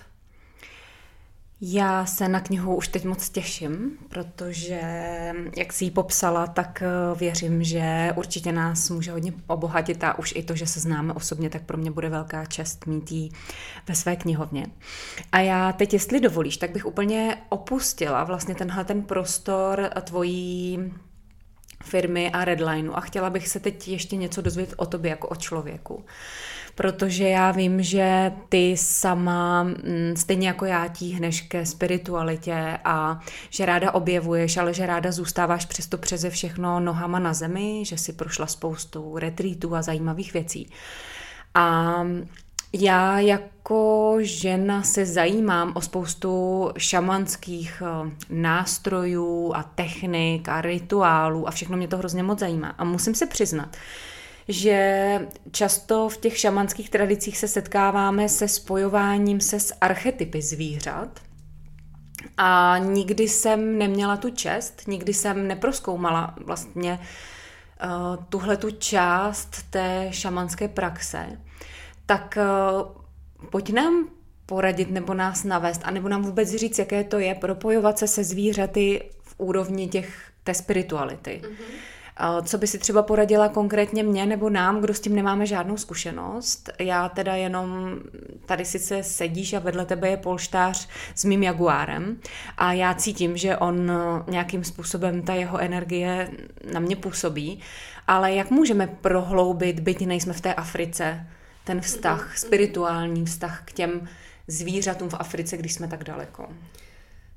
[1.62, 4.82] Já se na knihu už teď moc těším, protože
[5.58, 10.34] jak si ji popsala, tak eh, věřím, že určitě nás může hodně obohatit a už
[10.36, 13.30] i to, že se známe osobně, tak pro mě bude velká čest mít ji
[13.88, 14.66] ve své knihovně.
[15.32, 20.80] A já teď, jestli dovolíš, tak bych úplně opustila vlastně tenhle ten prostor tvojí
[21.84, 25.36] firmy a Redlineu a chtěla bych se teď ještě něco dozvědět o tobě jako o
[25.36, 26.06] člověku
[26.76, 33.20] protože já vím, že ty sama mm, stejně jako já tíhneš ke spiritualitě a
[33.50, 38.14] že ráda objevuješ, ale že ráda zůstáváš přesto přeze všechno nohama na zemi, že si
[38.14, 40.70] prošla spoustu retreatů a zajímavých věcí.
[41.56, 41.96] A
[42.74, 51.52] já jako žena se zajímám o spoustu šamanských eh, nástrojů a technik a rituálů a
[51.52, 52.74] všechno mě to hrozně moc zajímá.
[52.78, 53.78] A musím se přiznat,
[54.48, 55.20] že
[55.52, 61.20] často v těch šamanských tradicích se setkáváme se spojováním se s archetypy zvířat.
[62.38, 70.08] A nikdy jsem neměla tu čest, nikdy jsem neproskoumala vlastně uh, tuhle tu část té
[70.12, 71.26] šamanské praxe.
[72.06, 74.10] Tak uh, pojď nám
[74.46, 79.10] poradit nebo nás navést, anebo nám vůbec říct, jaké to je propojovat se se zvířaty
[79.24, 81.42] v úrovni těch, té spirituality.
[81.44, 81.93] Mm-hmm.
[82.44, 86.70] Co by si třeba poradila konkrétně mě nebo nám, kdo s tím nemáme žádnou zkušenost?
[86.80, 88.00] Já teda jenom
[88.46, 92.18] tady sice sedíš a vedle tebe je polštář s mým jaguárem
[92.58, 93.92] a já cítím, že on
[94.30, 96.32] nějakým způsobem, ta jeho energie
[96.74, 97.60] na mě působí,
[98.08, 101.28] ale jak můžeme prohloubit, byť nejsme v té Africe,
[101.64, 104.08] ten vztah, spirituální vztah k těm
[104.48, 106.48] zvířatům v Africe, když jsme tak daleko?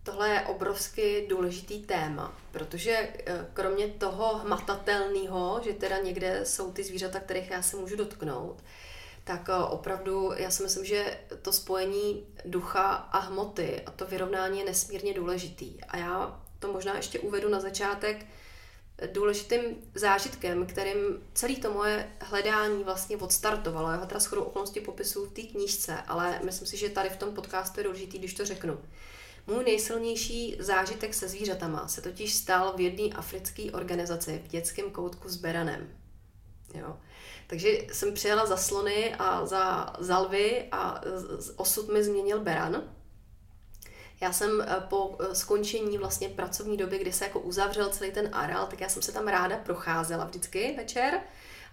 [0.06, 6.84] Tohle je obrovsky důležitý téma, protože eh, kromě toho hmatatelného, že teda někde jsou ty
[6.84, 8.64] zvířata, kterých já se můžu dotknout,
[9.24, 14.58] tak eh, opravdu já si myslím, že to spojení ducha a hmoty a to vyrovnání
[14.58, 15.84] je nesmírně důležitý.
[15.84, 18.26] A já to možná ještě uvedu na začátek
[19.12, 19.62] důležitým
[19.94, 20.96] zážitkem, kterým
[21.34, 23.90] celé to moje hledání vlastně odstartovalo.
[23.90, 27.16] Já ho teda shodou okolností popisuju v té knížce, ale myslím si, že tady v
[27.16, 28.78] tom podcastu je důležitý, když to řeknu.
[29.46, 35.28] Můj nejsilnější zážitek se zvířatama se totiž stal v jedné africké organizaci v dětském koutku
[35.28, 35.88] s Beranem.
[36.74, 36.96] Jo.
[37.46, 41.00] Takže jsem přijela za slony a za zalvy a
[41.56, 42.82] osud mi změnil Beran.
[44.20, 48.28] Já jsem eh, po eh, skončení vlastně pracovní doby, kdy se jako uzavřel celý ten
[48.32, 51.20] areál, tak já jsem se tam ráda procházela vždycky večer.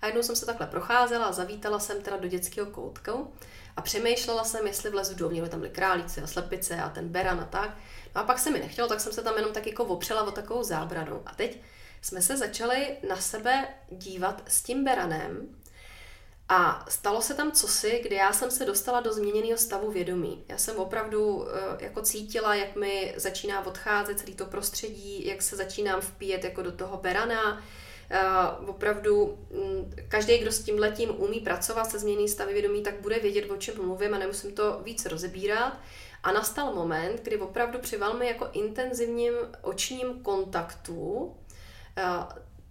[0.02, 3.34] A jednou jsem se takhle procházela a zavítala jsem teda do dětského koutku
[3.78, 7.46] a přemýšlela jsem, jestli vlezu dovnitř, tam byly králíci a slepice a ten beran a
[7.46, 7.78] tak.
[8.16, 10.32] No a pak se mi nechtělo, tak jsem se tam jenom tak jako opřela o
[10.32, 11.22] takovou zábranu.
[11.26, 11.62] A teď
[12.02, 15.56] jsme se začali na sebe dívat s tím beranem
[16.50, 20.44] A stalo se tam cosi, kdy já jsem se dostala do změněného stavu vědomí.
[20.48, 25.56] Já jsem opravdu eh, jako cítila, jak mi začíná odcházet celý to prostředí, jak se
[25.56, 27.64] začínám vpíjet jako do toho berana.
[28.12, 33.02] Uh, opravdu mm, každý, kdo s tím letím umí pracovat se změněný stavy vědomí, tak
[33.02, 35.80] bude vědět, o čem mluvím a nemusím to víc rozebírat.
[36.24, 41.34] A nastal moment, kdy opravdu při velmi jako intenzivním očním kontaktu uh,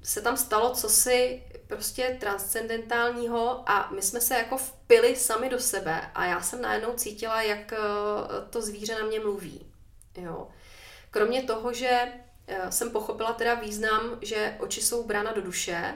[0.03, 6.11] se tam stalo cosi prostě transcendentálního a my jsme se jako vpili sami do sebe
[6.15, 7.77] a já jsem najednou cítila, jak eh,
[8.51, 9.67] to zvíře na mě mluví.
[10.17, 10.49] Jo.
[11.11, 12.13] Kromě toho, že
[12.71, 15.95] jsem pochopila teda význam, že oči jsou brána do duše,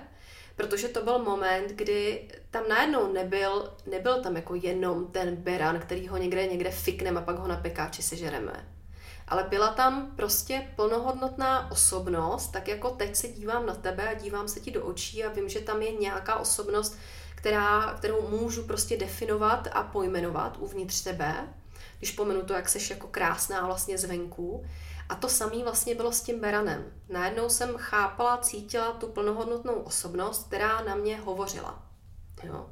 [0.56, 6.08] protože to byl moment, kdy tam najednou nebyl, nebyl tam jako jenom ten beran, který
[6.08, 8.76] ho někde, někde fikneme a pak ho na pekáči sežereme
[9.28, 14.48] ale byla tam prostě plnohodnotná osobnost, tak jako teď se dívám na tebe a dívám
[14.48, 16.98] se ti do očí a vím, že tam je nějaká osobnost,
[17.34, 21.34] která, kterou můžu prostě definovat a pojmenovat uvnitř tebe,
[21.98, 24.66] když pomenu to, jak seš jako krásná vlastně zvenku.
[25.08, 26.92] A to samé vlastně bylo s tím Beranem.
[27.08, 31.82] Najednou jsem chápala, cítila tu plnohodnotnou osobnost, která na mě hovořila.
[32.42, 32.70] Jo.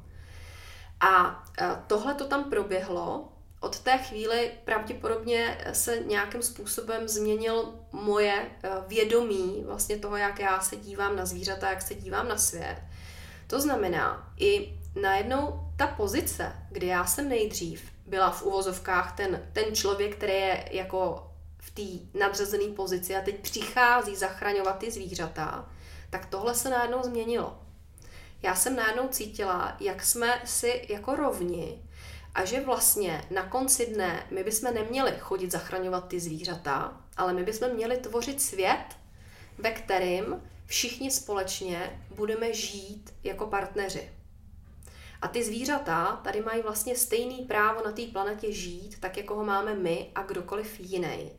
[0.99, 8.33] A e, tohle to tam proběhlo od té chvíli pravděpodobně se nějakým způsobem změnil moje
[8.63, 12.77] eh, vědomí vlastně toho, jak já se dívám na zvířata, jak se dívám na svět.
[13.47, 19.75] To znamená, i najednou ta pozice, kdy já jsem nejdřív byla v uvozovkách ten, ten
[19.75, 21.31] člověk, který je jako
[21.65, 25.69] v té nadřazené pozici a teď přichází zachraňovat ty zvířata,
[26.09, 27.61] tak tohle se najednou změnilo.
[28.41, 31.81] Já jsem najednou cítila, jak jsme si jako rovni
[32.35, 37.43] a že vlastně na konci dne my bychom neměli chodit zachraňovat ty zvířata, ale my
[37.43, 38.85] bychom měli tvořit svět,
[39.57, 44.11] ve kterým všichni společně budeme žít jako partneři.
[45.21, 49.45] A ty zvířata tady mají vlastně stejný právo na té planetě žít, tak jako ho
[49.45, 51.31] máme my a kdokoliv jiný.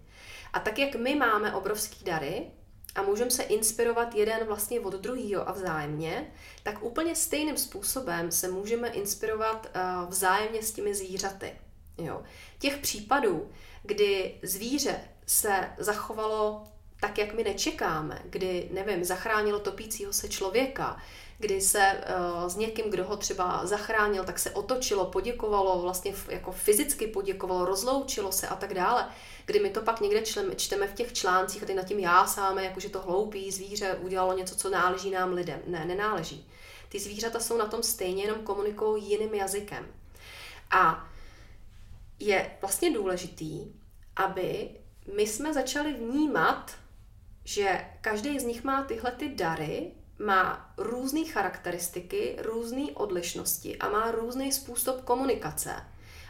[0.57, 2.47] A tak jak my máme obrovský dary,
[2.95, 6.33] a můžeme se inspirovat jeden vlastně od druhého a vzájemně,
[6.63, 11.53] tak úplně stejným způsobem se můžeme inspirovat eh, vzájemně s těmi zvířaty.
[11.99, 12.23] Jo.
[12.59, 13.51] Těch případů,
[13.83, 16.65] kdy zvíře se zachovalo
[17.01, 21.03] tak, jak my nečekáme, kdy, nevím, zachránilo topícího se člověka,
[21.39, 26.53] kdy se uh, s někým, kdo ho třeba zachránil, tak se otočilo, poděkovalo, vlastně jako
[26.53, 29.09] fyzicky poděkovalo, rozloučilo se a tak dále,
[29.47, 30.23] kdy my to pak někde
[30.57, 34.57] čteme, v těch článcích a ty nad tím jásáme, jakože to hloupý zvíře udělalo něco,
[34.57, 35.61] co náleží nám lidem.
[35.67, 36.49] Ne, nenáleží.
[36.89, 39.87] Ty zvířata jsou na tom stejně, jenom komunikují jiným jazykem.
[40.71, 41.09] A
[42.19, 43.73] je vlastně důležitý,
[44.17, 44.71] aby
[45.15, 46.73] my jsme začali vnímat,
[47.45, 54.11] že každý z nich má tyhle ty dary, má různé charakteristiky, různé odlišnosti a má
[54.11, 55.85] různý způsob komunikace.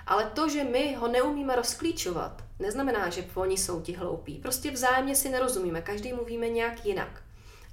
[0.07, 4.39] Ale to, že my ho neumíme rozklíčovat, neznamená, že oni jsou ti hloupí.
[4.39, 7.23] Prostě vzájemně si nerozumíme, každý mluvíme nějak jinak.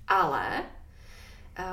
[0.07, 0.63] Ale
[1.59, 1.65] uh,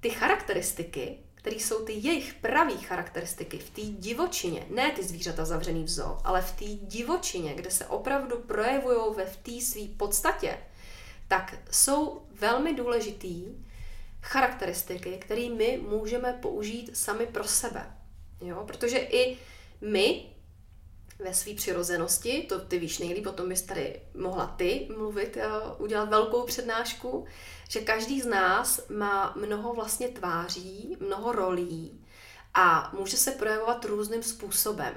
[0.00, 5.84] ty charakteristiky, které jsou ty jejich pravý charakteristiky v té divočině, ne ty zvířata zavřený
[5.84, 10.58] v zoo, ale v té divočině, kde se opravdu projevují ve v té své podstatě,
[11.28, 13.44] tak jsou velmi důležitý
[14.22, 17.96] charakteristiky, které my můžeme použít sami pro sebe.
[18.40, 18.64] Jo?
[18.66, 19.38] Protože i
[19.80, 20.30] my
[21.18, 25.38] ve své přirozenosti, to ty víš nejlíp, o tom bys tady mohla ty mluvit,
[25.78, 27.26] udělat velkou přednášku,
[27.68, 32.04] že každý z nás má mnoho vlastně tváří, mnoho rolí
[32.54, 34.94] a může se projevovat různým způsobem.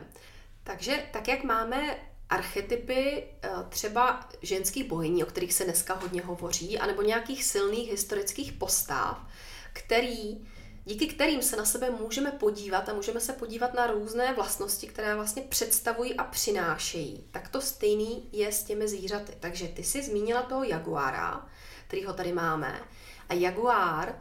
[0.64, 2.00] Takže tak, jak máme
[2.30, 8.52] archetypy eh, třeba ženských bohyní, o kterých se dneska hodně hovoří, anebo nějakých silných historických
[8.54, 9.28] postav,
[9.74, 10.48] který,
[10.86, 15.16] díky kterým se na sebe můžeme podívat a můžeme se podívat na různé vlastnosti, které
[15.16, 17.28] vlastně představují a přinášejí.
[17.32, 19.34] Tak to stejný je s těmi zvířaty.
[19.40, 21.50] Takže ty jsi zmínila toho jaguára,
[21.88, 22.82] kterýho tady máme.
[23.30, 24.20] A jaguár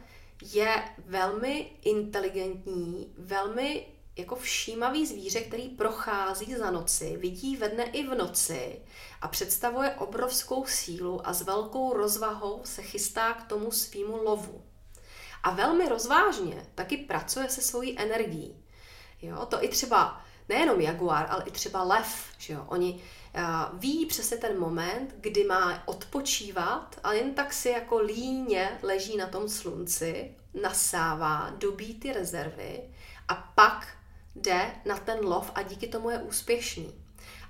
[0.53, 3.85] je velmi inteligentní, velmi
[4.17, 8.81] jako všímavý zvíře, který prochází za noci, vidí ve dne i v noci
[9.21, 14.63] a představuje obrovskou sílu a s velkou rozvahou se chystá k tomu svýmu lovu.
[15.43, 18.63] A velmi rozvážně taky pracuje se svojí energií.
[19.21, 22.25] Jo, to i třeba nejenom jaguár, ale i třeba lev.
[22.37, 22.65] Že jo?
[22.67, 22.93] Oni
[23.35, 29.17] uh, ví přesně ten moment, kdy má odpočívat a jen tak si jako líně leží
[29.17, 32.81] na tom slunci, nasává, dobí ty rezervy
[33.27, 33.96] a pak
[34.41, 36.93] jde na ten lov a díky tomu je úspěšný.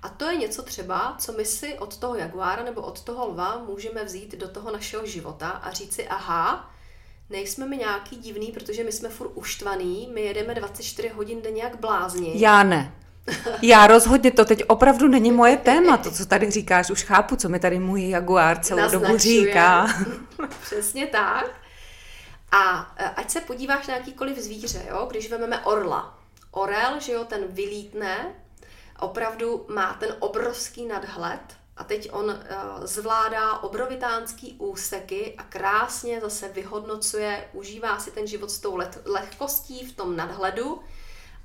[0.02, 3.64] A to je něco třeba, co my si od toho jaguára nebo od toho lva
[3.66, 6.70] můžeme vzít do toho našeho života a říct si, aha,
[7.30, 11.80] nejsme my nějaký divný, protože my jsme furt uštvaný, my jedeme 24 hodin denně jak
[11.80, 12.32] blázni.
[12.34, 12.94] Já ne.
[13.62, 17.48] Já rozhodně to teď opravdu není moje téma, to, co tady říkáš, už chápu, co
[17.48, 19.08] mi tady můj Jaguar celou Naznačuje.
[19.08, 19.86] dobu říká.
[20.62, 21.50] Přesně tak.
[22.52, 25.06] A e, ať se podíváš na jakýkoliv zvíře, jo?
[25.10, 26.17] když vezmeme orla.
[26.58, 28.34] Orel, že jo, ten vylítne,
[29.00, 31.40] opravdu má ten obrovský nadhled
[31.76, 32.34] a teď on uh,
[32.84, 39.86] zvládá obrovitánský úseky a krásně zase vyhodnocuje, užívá si ten život s tou let, lehkostí
[39.86, 40.80] v tom nadhledu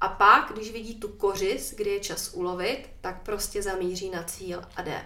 [0.01, 4.61] a pak, když vidí tu kořis, kdy je čas ulovit, tak prostě zamíří na cíl
[4.75, 5.05] a jde.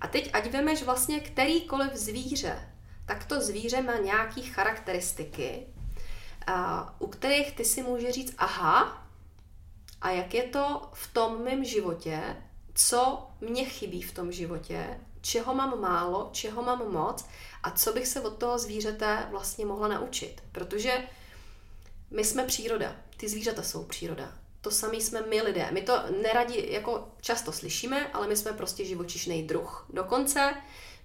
[0.00, 2.72] A teď ať vemeš vlastně kterýkoliv zvíře,
[3.06, 5.66] tak to zvíře má nějaké charakteristiky,
[6.46, 9.05] a, u kterých ty si může říct, aha,
[10.02, 12.36] a jak je to v tom mém životě,
[12.74, 17.26] co mě chybí v tom životě, čeho mám málo, čeho mám moc
[17.62, 20.42] a co bych se od toho zvířete vlastně mohla naučit.
[20.52, 21.08] Protože
[22.10, 24.32] my jsme příroda, ty zvířata jsou příroda.
[24.60, 25.68] To samý jsme my lidé.
[25.72, 29.86] My to neradi jako často slyšíme, ale my jsme prostě živočišný druh.
[29.92, 30.54] Dokonce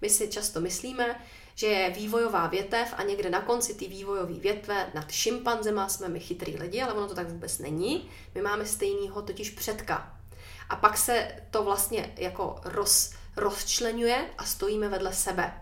[0.01, 1.21] my si často myslíme,
[1.61, 6.19] že je vývojová větev a někde na konci ty vývojové větve nad šimpanzema jsme my
[6.19, 8.09] chytrý lidi, ale ono to tak vůbec není.
[8.35, 10.17] My máme stejného totiž předka.
[10.69, 15.61] A pak se to vlastně jako roz, rozčlenuje a stojíme vedle sebe.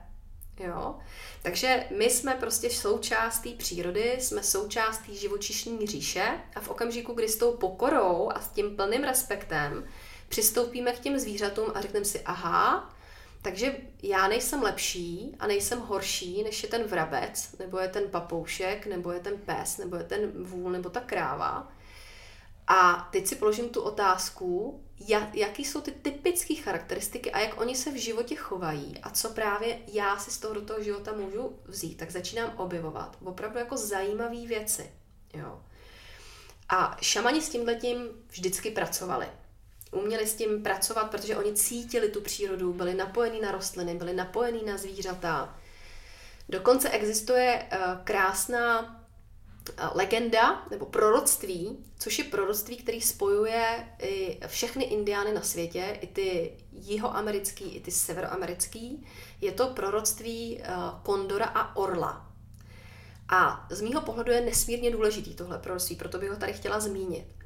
[0.60, 0.96] Jo?
[1.42, 7.38] Takže my jsme prostě součástí přírody, jsme součástí živočišní říše a v okamžiku, kdy s
[7.38, 9.88] tou pokorou a s tím plným respektem
[10.30, 12.94] přistoupíme k těm zvířatům a řekneme si, aha,
[13.42, 18.86] takže já nejsem lepší a nejsem horší, než je ten vrabec, nebo je ten papoušek,
[18.86, 21.72] nebo je ten pes, nebo je ten vůl, nebo ta kráva.
[22.68, 27.76] A teď si položím tu otázku, jak, jaký jsou ty typické charakteristiky a jak oni
[27.76, 31.60] se v životě chovají a co právě já si z toho do toho života můžu
[31.66, 34.92] vzít, tak začínám objevovat opravdu jako zajímavé věci.
[35.34, 35.62] Jo.
[36.70, 39.28] A šamani s tímhletím vždycky pracovali
[39.92, 44.66] uměli s tím pracovat, protože oni cítili tu přírodu, byli napojení na rostliny, byli napojení
[44.66, 45.60] na zvířata.
[46.50, 54.84] Dokonce existuje uh, krásná uh, legenda nebo proroctví, což je proroctví, který spojuje i všechny
[54.84, 59.06] indiány na světě, i ty jihoamerický, i ty severoamerický.
[59.42, 62.26] Je to proroctví uh, kondora a orla.
[63.30, 67.39] A z mýho pohledu je nesmírně důležitý tohle proroctví, proto bych ho tady chtěla zmínit.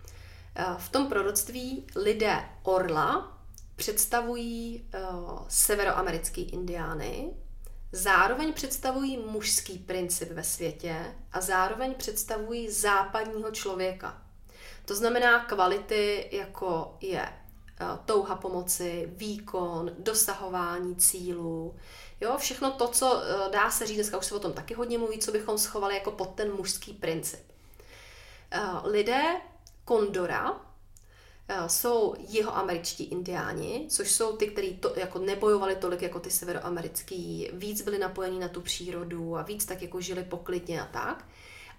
[0.55, 3.37] Eh, v tom proroctví lidé Orla
[3.75, 7.33] představují uh, severoamerický indiány,
[7.91, 14.21] zároveň představují mužský princip ve světě a zároveň představují západního člověka.
[14.85, 17.21] To znamená kvality, jako je
[17.81, 21.75] uh, touha pomoci, výkon, dosahování cílů,
[22.21, 25.19] jo, všechno to, co dá se říct, dneska už se o tom taky hodně mluví,
[25.19, 27.39] co bychom schovali jako pod ten mužský princip.
[28.83, 29.21] Lidé
[29.85, 30.61] Kondora
[31.47, 37.49] eh, jsou jihoameričtí indiáni, což jsou ty, kteří to, jako nebojovali tolik jako ty severoamerický,
[37.53, 41.25] víc byli napojení na tu přírodu a víc tak jako žili poklidně a tak.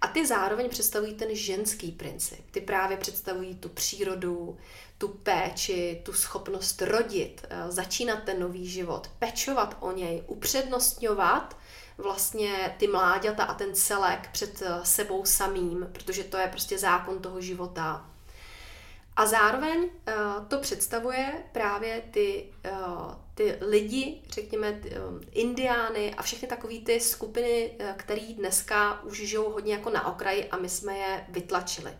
[0.01, 2.51] A ty zároveň představují ten ženský princip.
[2.51, 4.57] Ty právě představují tu přírodu,
[4.97, 11.57] tu péči, tu schopnost rodit, eh, začínat ten nový život, pečovat o něj, upřednostňovat
[11.97, 17.19] vlastně ty mláďata a ten celek před eh, sebou samým, protože to je prostě zákon
[17.19, 18.09] toho života.
[19.17, 24.81] A zároveň uh, to představuje právě ty, uh, ty lidi, řekněme,
[25.31, 30.57] indiány a všechny takové ty skupiny, které dneska už žijou hodně jako na okraji a
[30.57, 31.91] my jsme je vytlačili.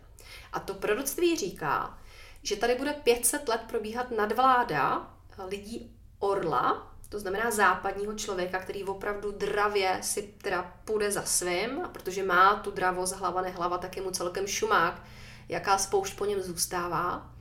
[0.52, 1.98] A to proroctví říká,
[2.42, 5.14] že tady bude 500 let probíhat nadvláda
[5.48, 11.88] lidí orla, to znamená západního člověka, který opravdu dravě si teda půjde za svým, a
[11.88, 15.02] protože má tu dravost hlava nehlava, tak je mu celkem šumák,
[15.48, 17.32] jaká spoušť po něm zůstává.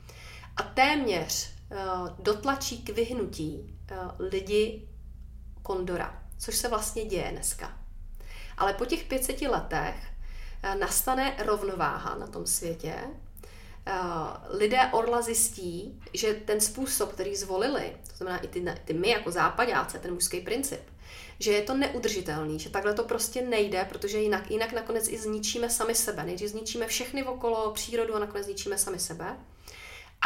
[0.57, 4.89] A téměř uh, dotlačí k vyhnutí uh, lidi
[5.61, 7.78] kondora, což se vlastně děje dneska.
[8.57, 12.95] Ale po těch 500 letech uh, nastane rovnováha na tom světě,
[14.49, 19.31] lidé Orla zjistí, že ten způsob, který zvolili, to znamená i ty, ty my jako
[19.31, 20.81] západáci, ten mužský princip,
[21.39, 25.69] že je to neudržitelný, že takhle to prostě nejde, protože jinak, jinak nakonec i zničíme
[25.69, 26.23] sami sebe.
[26.23, 29.38] Nejdřív zničíme všechny okolo, přírodu a nakonec zničíme sami sebe.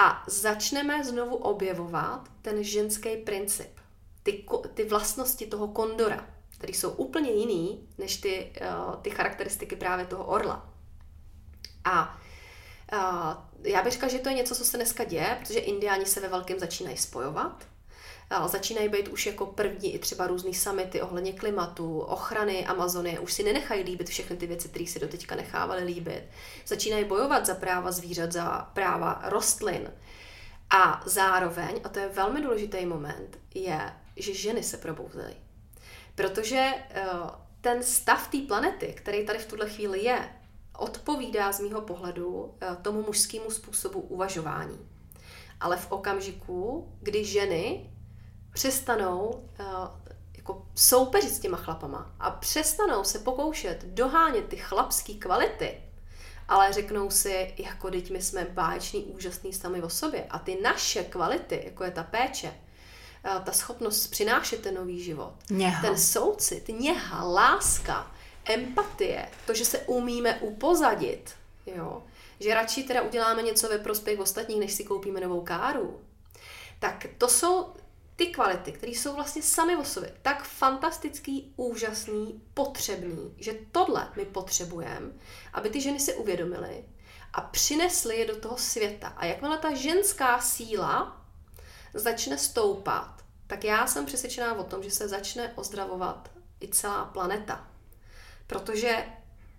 [0.02, 3.80] A začneme znovu objevovat ten ženský princip.
[4.24, 10.06] Ty, ty vlastnosti toho kondora, které jsou úplně jiný než ty, uh, ty charakteristiky právě
[10.06, 10.70] toho orla.
[11.86, 12.20] A
[12.94, 16.20] uh, já bych řekla, že to je něco, co se dneska děje, protože indiáni se
[16.20, 17.68] ve velkém začínají spojovat.
[18.48, 23.44] začínají být už jako první i třeba různý samity ohledně klimatu, ochrany Amazonie, už si
[23.44, 26.24] nenechají líbit všechny ty věci, které si doteďka nechávali líbit.
[26.66, 29.92] Začínají bojovat za práva zvířat, za práva rostlin.
[30.70, 35.36] A zároveň, a to je velmi důležitý moment, je, že ženy se probouzejí.
[36.16, 37.06] Protože eh,
[37.62, 40.30] ten stav té planety, který tady v tuhle chvíli je,
[40.82, 44.80] odpovídá z mýho pohledu eh, tomu mužskému způsobu uvažování.
[45.60, 47.90] Ale v okamžiku, kdy ženy
[48.54, 49.64] přestanou eh,
[50.38, 55.78] jako soupeřit s těma chlapama a přestanou se pokoušet dohánět ty chlapské kvality,
[56.48, 61.04] ale řeknou si, jako teď my jsme báječný, úžasný sami o sobě a ty naše
[61.04, 62.54] kvality, jako je ta péče,
[63.24, 65.82] eh, ta schopnost přinášet ten nový život, něha.
[65.82, 68.12] ten soucit, něha, láska,
[68.50, 71.36] empatie, to, že se umíme upozadit,
[71.66, 72.04] jo,
[72.40, 76.02] že radši teda uděláme něco ve prospěch ostatních, než si koupíme novou káru,
[76.80, 77.74] tak to jsou
[78.16, 84.26] ty kvality, které jsou vlastně sami o sobě tak fantastický, úžasný, potřebný, že tohle my
[84.26, 85.12] potřebujeme,
[85.54, 86.84] aby ty ženy si uvědomily
[87.34, 89.08] a přinesly je do toho světa.
[89.08, 91.26] A jakmile ta ženská síla
[91.94, 96.32] začne stoupat, tak já jsem přesvědčená o tom, že se začne ozdravovat
[96.62, 97.68] i celá planeta.
[98.50, 98.98] Protože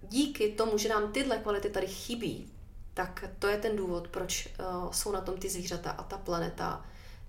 [0.02, 2.52] díky tomu, že nám tyhle kvality tady chybí,
[2.94, 6.84] tak to je ten důvod, proč uh, jsou na tom ty zvířata a ta planeta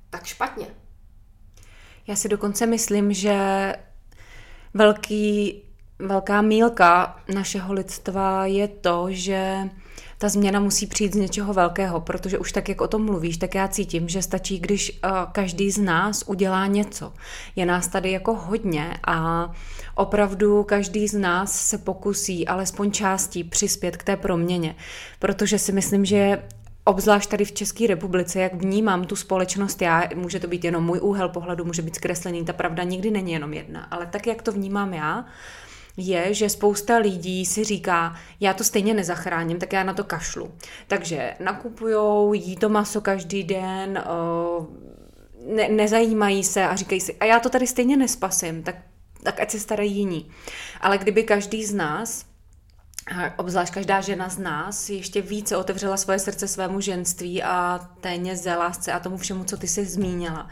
[0.09, 0.67] tak špatně.
[2.07, 3.35] Já si dokonce myslím, že
[4.73, 5.61] velký,
[5.99, 9.69] velká mílka našeho lidstva je to, že
[10.21, 13.55] ta změna musí přijít z něčeho velkého, protože už tak, jak o tom mluvíš, tak
[13.55, 17.13] já cítím, že stačí, když uh, každý z nás udělá něco.
[17.55, 19.49] Je nás tady jako hodně a
[19.95, 24.75] opravdu každý z nás se pokusí alespoň částí přispět k té proměně,
[25.19, 26.41] protože si myslím, že
[26.83, 30.99] obzvlášť tady v České republice, jak vnímám tu společnost já, může to být jenom můj
[31.01, 34.51] úhel pohledu, může být zkreslený, ta pravda nikdy není jenom jedna, ale tak, jak to
[34.51, 35.25] vnímám já,
[36.07, 40.51] je, že spousta lidí si říká, já to stejně nezachráním, tak já na to kašlu.
[40.87, 44.03] Takže nakupujou, jí to maso každý den,
[45.45, 48.75] ne, nezajímají se a říkají si, a já to tady stejně nespasím, tak,
[49.23, 50.31] tak ať se starají jiní.
[50.81, 52.25] Ale kdyby každý z nás
[53.37, 58.55] obzvlášť každá žena z nás ještě více otevřela svoje srdce svému ženství a té něze,
[58.55, 60.49] lásce a tomu všemu, co ty jsi zmínila,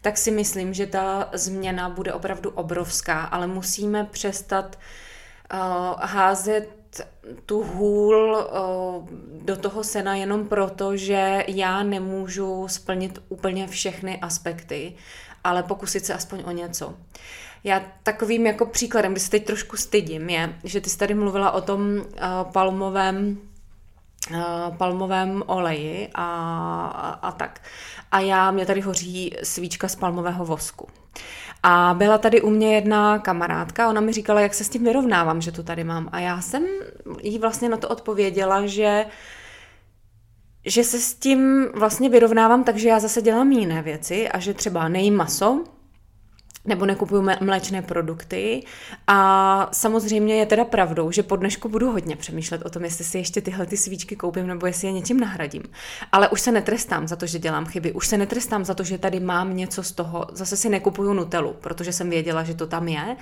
[0.00, 4.78] tak si myslím, že ta změna bude opravdu obrovská, ale musíme přestat
[5.52, 5.58] uh,
[6.00, 6.68] házet
[7.46, 9.08] tu hůl uh,
[9.42, 14.94] do toho sena jenom proto, že já nemůžu splnit úplně všechny aspekty,
[15.44, 16.94] ale pokusit se aspoň o něco.
[17.64, 21.50] Já takovým jako příkladem, kdy se teď trošku stydím, je, že ty jsi tady mluvila
[21.50, 22.04] o tom uh,
[22.52, 23.38] palmovém
[24.76, 26.24] palmovém oleji a,
[26.94, 27.60] a, a tak.
[28.10, 30.88] A já, mě tady hoří svíčka z palmového vosku.
[31.62, 35.40] A byla tady u mě jedna kamarádka, ona mi říkala, jak se s tím vyrovnávám,
[35.40, 36.08] že to tady mám.
[36.12, 36.66] A já jsem
[37.22, 39.06] jí vlastně na to odpověděla, že
[40.66, 44.88] že se s tím vlastně vyrovnávám, takže já zase dělám jiné věci a že třeba
[44.88, 45.64] nejím maso,
[46.64, 48.62] nebo nekupuju mléčné produkty.
[49.06, 53.18] A samozřejmě je teda pravdou, že po dnešku budu hodně přemýšlet o tom, jestli si
[53.18, 55.62] ještě tyhle ty svíčky koupím nebo jestli je něčím nahradím.
[56.12, 58.98] Ale už se netrestám za to, že dělám chyby, už se netrestám za to, že
[58.98, 60.26] tady mám něco z toho.
[60.32, 63.16] Zase si nekupuju Nutelu, protože jsem věděla, že to tam je.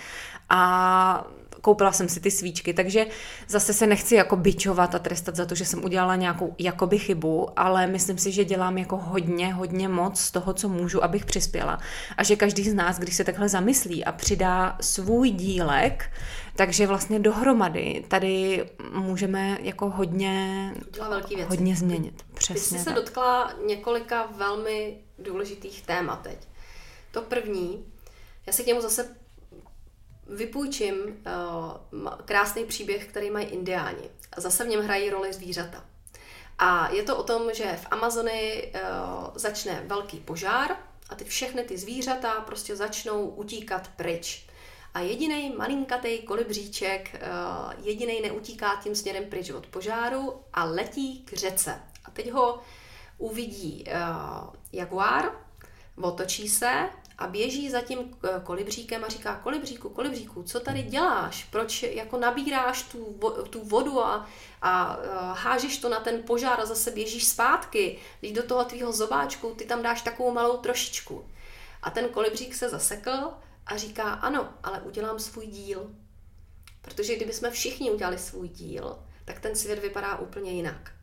[0.49, 1.27] A
[1.61, 3.07] koupila jsem si ty svíčky, takže
[3.49, 7.49] zase se nechci jako bičovat a trestat za to, že jsem udělala nějakou jakoby chybu,
[7.57, 11.79] ale myslím si, že dělám jako hodně, hodně moc z toho, co můžu, abych přispěla.
[12.17, 16.13] A že každý z nás, když se takhle zamyslí a přidá svůj dílek,
[16.57, 20.75] takže vlastně dohromady tady můžeme jako hodně,
[21.49, 22.25] hodně změnit.
[22.35, 22.95] Přesně Ty jsi se tak.
[22.95, 26.39] dotkla několika velmi důležitých témat teď.
[27.11, 27.85] To první,
[28.47, 29.17] já se k němu zase
[30.29, 34.11] vypůjčím uh, krásný příběh, který mají indiáni.
[34.37, 35.85] Zase v něm hrají roli zvířata.
[36.59, 38.81] A je to o tom, že v Amazonii uh,
[39.35, 40.77] začne velký požár
[41.09, 44.47] a ty všechny ty zvířata prostě začnou utíkat pryč.
[44.95, 51.33] A jediný malinkatý kolibříček, uh, jediný neutíká tím směrem pryč od požáru a letí k
[51.33, 51.83] řece.
[52.05, 52.61] A teď ho
[53.19, 55.33] uvidí uh, jaguár,
[56.03, 61.45] otočí se a běží za tím kolibříkem a říká, kolibříku, kolibříku, co tady děláš?
[61.45, 64.29] Proč jako nabíráš tu, tu vodu a,
[64.63, 64.93] a
[65.33, 67.99] hážeš to na ten požár a zase běžíš zpátky?
[68.21, 71.29] Když do toho tvýho zobáčku ty tam dáš takovou malou trošičku.
[71.83, 73.31] A ten kolibřík se zasekl
[73.67, 75.91] a říká, ano, ale udělám svůj díl.
[76.83, 80.98] Protože kdyby jsme všichni udělali svůj díl, tak ten svět vypadá úplně jinak.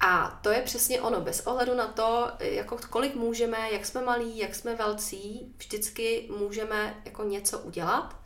[0.00, 4.38] A to je přesně ono, bez ohledu na to, jako kolik můžeme, jak jsme malí,
[4.38, 8.16] jak jsme velcí, vždycky můžeme jako něco udělat.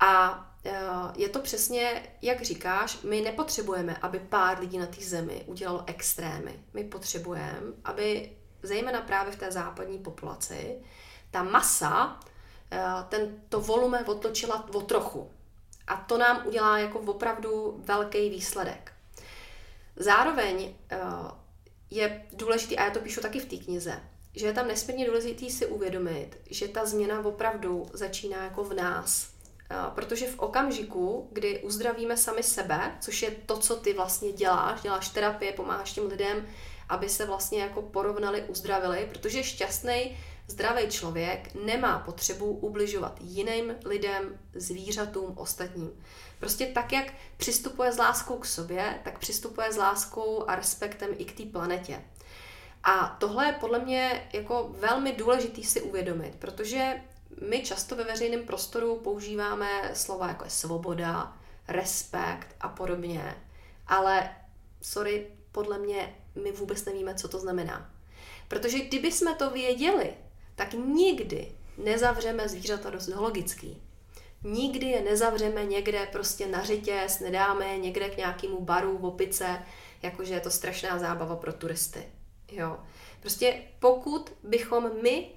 [0.00, 0.80] A e,
[1.16, 6.64] je to přesně, jak říkáš, my nepotřebujeme, aby pár lidí na té zemi udělalo extrémy.
[6.74, 10.82] My potřebujeme, aby zejména právě v té západní populaci,
[11.30, 12.20] ta masa,
[12.72, 15.30] e, ten, to volume otočila o trochu.
[15.86, 18.97] A to nám udělá jako opravdu velký výsledek.
[19.98, 20.98] Zároveň eh,
[21.90, 24.00] je důležitý, a já to píšu taky v té knize,
[24.34, 29.38] že je tam nesmírně důležitý si uvědomit, že ta změna opravdu začíná jako v nás.
[29.70, 34.80] Eh, protože v okamžiku, kdy uzdravíme sami sebe, což je to, co ty vlastně děláš,
[34.82, 36.46] děláš terapie, pomáháš těm lidem,
[36.88, 40.16] aby se vlastně jako porovnali, uzdravili, protože šťastný
[40.50, 46.04] Zdravý člověk nemá potřebu ubližovat jiným lidem, zvířatům, ostatním.
[46.40, 51.24] Prostě tak, jak přistupuje s láskou k sobě, tak přistupuje s láskou a respektem i
[51.24, 52.04] k té planetě.
[52.84, 57.02] A tohle je podle mě jako velmi důležitý si uvědomit, protože
[57.48, 61.36] my často ve veřejném prostoru používáme slova jako je svoboda,
[61.68, 63.36] respekt a podobně,
[63.86, 64.30] ale
[64.82, 67.90] sorry, podle mě my vůbec nevíme, co to znamená.
[68.48, 70.14] Protože kdyby jsme to věděli,
[70.58, 71.52] tak nikdy
[71.84, 73.82] nezavřeme zvířata do zoologický.
[74.42, 79.62] Nikdy je nezavřeme někde prostě na řetěz, nedáme někde k nějakému baru v opice,
[80.02, 82.04] jakože je to strašná zábava pro turisty.
[82.52, 82.76] Jo.
[83.20, 85.30] Prostě pokud bychom my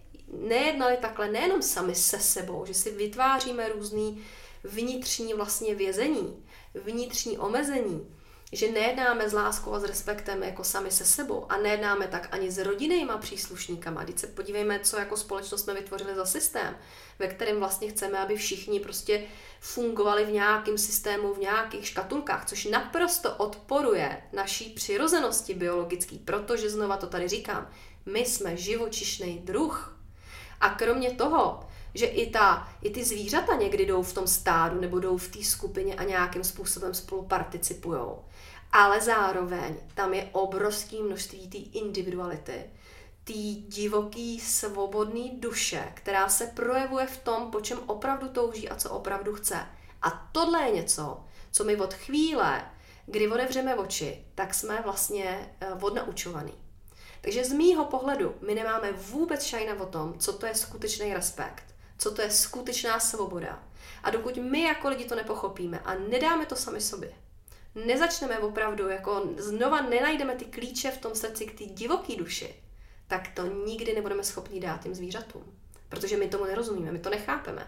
[0.48, 4.24] nejednali takhle nejenom sami se sebou, že si vytváříme různý
[4.64, 6.46] vnitřní vlastně vězení,
[6.84, 8.16] vnitřní omezení,
[8.52, 12.52] že nejednáme s láskou a s respektem jako sami se sebou a nejednáme tak ani
[12.52, 14.06] s rodinnýma příslušníkama.
[14.06, 16.78] Teď se podívejme, co jako společnost jsme vytvořili za systém,
[17.20, 19.24] ve kterém vlastně chceme, aby všichni prostě
[19.60, 26.98] fungovali v nějakém systému, v nějakých škatulkách, což naprosto odporuje naší přirozenosti biologický, protože znova
[26.98, 27.70] to tady říkám,
[28.06, 29.98] my jsme živočišný druh.
[30.62, 35.00] A kromě toho, že i, ta, i ty zvířata někdy jdou v tom stádu nebo
[35.00, 38.20] jdou v té skupině a nějakým způsobem spolu participujou
[38.72, 42.70] ale zároveň tam je obrovské množství té individuality,
[43.24, 43.34] té
[43.68, 49.34] divoký, svobodný duše, která se projevuje v tom, po čem opravdu touží a co opravdu
[49.34, 49.68] chce.
[50.02, 52.72] A tohle je něco, co my od chvíle,
[53.06, 56.54] kdy otevřeme oči, tak jsme vlastně eh, odnaučovaný.
[57.22, 61.64] Takže z mýho pohledu my nemáme vůbec šajna o tom, co to je skutečný respekt,
[61.98, 63.64] co to je skutečná svoboda.
[64.04, 67.14] A dokud my jako lidi to nepochopíme a nedáme to sami sobě,
[67.76, 72.56] nezačneme opravdu, jako znova nenajdeme ty klíče v tom srdci k té divoké duši,
[73.08, 75.44] tak to nikdy nebudeme schopni dát těm zvířatům.
[75.90, 77.68] Protože my tomu nerozumíme, my to nechápeme.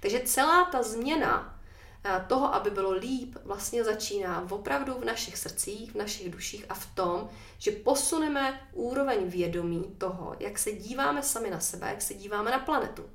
[0.00, 1.60] Takže celá ta změna
[2.04, 6.74] eh, toho, aby bylo líp, vlastně začíná opravdu v našich srdcích, v našich duších a
[6.74, 12.14] v tom, že posuneme úroveň vědomí toho, jak se díváme sami na sebe, jak se
[12.14, 13.10] díváme na planetu.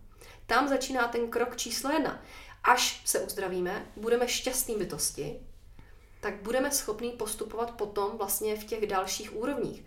[0.45, 2.21] Tam začíná ten krok číslo jedna.
[2.63, 5.39] Až se uzdravíme, budeme šťastní bytosti,
[6.23, 9.83] tak budeme schopni postupovat potom vlastně v těch dalších úrovních.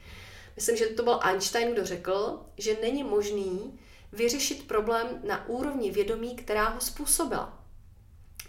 [0.57, 3.78] Myslím, že to byl Einstein, kdo řekl, že není možný
[4.12, 7.62] vyřešit problém na úrovni vědomí, která ho způsobila.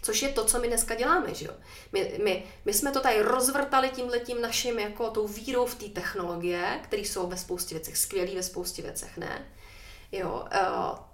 [0.02, 1.52] Což je to, co my dneska děláme, že jo?
[1.92, 6.80] My, my, my jsme to tady rozvrtali tímhletím naším, jako tou vírou v té technologie,
[6.84, 9.46] které jsou ve spoustě věcech skvělý, ve spoustě věcech ne
[10.12, 10.60] jo, eh,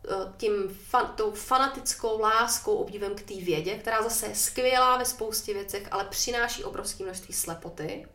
[0.09, 5.05] eh, tím fan, tou fanatickou láskou, obdivem k té vědě, která zase je skvělá ve
[5.05, 8.07] spoustě věcech, ale přináší obrovské množství slepoty.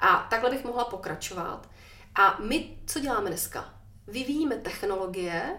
[0.00, 1.68] A takhle bych mohla pokračovat.
[2.14, 3.74] A my, co děláme dneska?
[4.06, 5.58] Vyvíjíme technologie,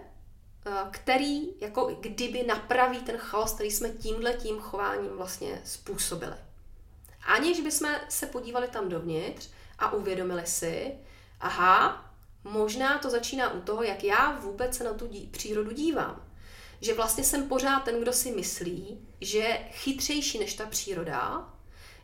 [0.66, 6.36] eh, který jako kdyby napraví ten chaos, který jsme tímhle tím chováním vlastně způsobili.
[7.26, 10.98] Aniž bychom se podívali tam dovnitř a uvědomili si,
[11.40, 12.09] aha,
[12.44, 16.24] Možná to začíná u toho, jak já vůbec se na tu dí- přírodu dívám.
[16.80, 21.48] Že vlastně jsem pořád ten, kdo si myslí, že je chytřejší než ta příroda,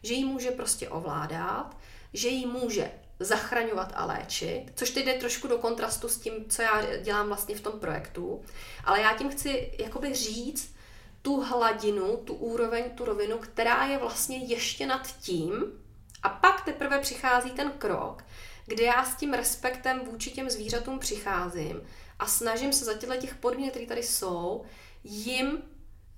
[0.02, 1.76] že ji může prostě ovládat,
[2.12, 6.62] že ji může zachraňovat a léčit, což teď jde trošku do kontrastu s tím, co
[6.62, 8.44] já dělám vlastně v tom projektu,
[8.84, 10.74] ale já tím chci jakoby říct
[11.22, 15.64] tu hladinu, tu úroveň, tu rovinu, která je vlastně ještě nad tím
[16.22, 18.24] a pak teprve přichází ten krok,
[18.66, 21.80] kde já s tím respektem vůči těm zvířatům přicházím
[22.18, 24.64] a snažím se za těchto těch podmínek, které tady jsou,
[25.04, 25.62] jim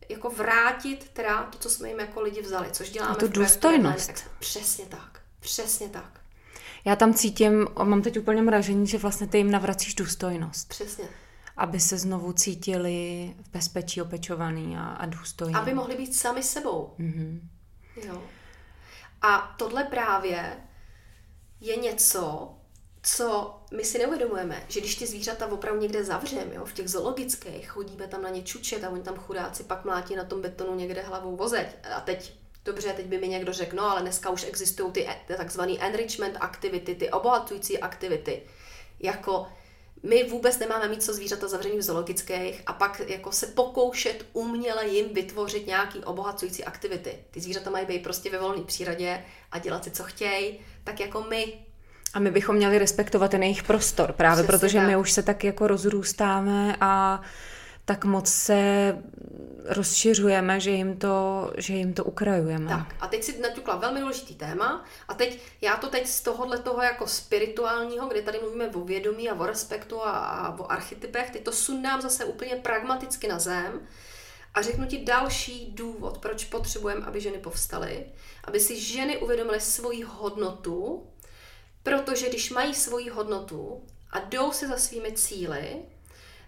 [0.09, 3.13] jako vrátit teda to, co jsme jim jako lidi vzali, což děláme.
[3.13, 4.13] A tu důstojnost.
[4.39, 6.21] Přesně tak, přesně tak.
[6.85, 10.69] Já tam cítím, mám teď úplně mražení, že vlastně ty jim navracíš důstojnost.
[10.69, 11.09] Přesně.
[11.57, 15.55] Aby se znovu cítili v bezpečí opečovaný a, a důstojní.
[15.55, 16.95] Aby mohli být sami sebou.
[16.99, 17.41] Mm-hmm.
[18.07, 18.23] Jo.
[19.23, 20.57] A tohle právě
[21.61, 22.55] je něco,
[23.03, 27.69] co my si neuvědomujeme, že když ty zvířata opravdu někde zavřeme, jo, v těch zoologických,
[27.69, 31.03] chodíme tam na ně čučet a oni tam chudáci pak mlátí na tom betonu někde
[31.03, 31.67] hlavou vozeť.
[31.95, 32.33] A teď,
[32.65, 36.37] dobře, teď by mi někdo řekl, no ale dneska už existují ty, ty takzvané enrichment
[36.41, 38.43] activity, ty obohacující aktivity.
[39.01, 39.47] Jako
[40.03, 44.89] my vůbec nemáme mít co zvířata zavřený v zoologických a pak jako se pokoušet uměle
[44.89, 47.25] jim vytvořit nějaký obohacující aktivity.
[47.31, 51.23] Ty zvířata mají být prostě ve volné přírodě a dělat si, co chtějí, tak jako
[51.29, 51.55] my
[52.15, 54.87] a my bychom měli respektovat ten jejich prostor, právě Přesně protože tak.
[54.87, 57.23] my už se tak jako rozrůstáme a
[57.85, 58.97] tak moc se
[59.65, 62.69] rozšiřujeme, že jim to, že jim to ukrajujeme.
[62.69, 66.59] Tak a teď si naťukla velmi důležitý téma a teď já to teď z tohohle
[66.59, 71.31] toho jako spirituálního, kde tady mluvíme o vědomí a o respektu a, a o archetypech,
[71.31, 73.81] teď to sundám zase úplně pragmaticky na zem
[74.55, 78.07] a řeknu ti další důvod, proč potřebujeme, aby ženy povstaly,
[78.45, 81.07] aby si ženy uvědomily svoji hodnotu,
[81.89, 85.77] Protože když mají svoji hodnotu a jdou si za svými cíly,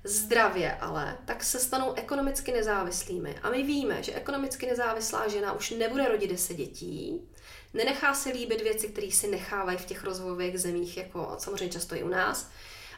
[0.04, 3.34] zdravě ale, tak se stanou ekonomicky nezávislými.
[3.42, 7.28] A my víme, že ekonomicky nezávislá žena už nebude rodit deset dětí,
[7.74, 12.02] nenechá se líbit věci, které si nechávají v těch rozvojových zemích, jako samozřejmě často i
[12.02, 12.50] u nás,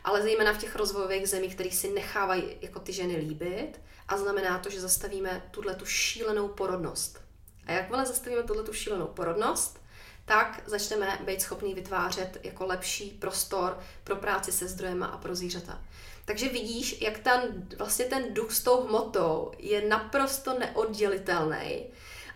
[0.05, 4.59] ale zejména v těch rozvojových zemích, které si nechávají jako ty ženy líbit a znamená
[4.59, 7.21] to, že zastavíme tuhle tu šílenou porodnost.
[7.67, 9.83] A jakmile zastavíme tuhle tu šílenou porodnost,
[10.25, 15.81] tak začneme být schopní vytvářet jako lepší prostor pro práci se zdrojema a pro zvířata.
[16.25, 21.87] Takže vidíš, jak ten, vlastně ten duch s tou hmotou je naprosto neoddělitelný.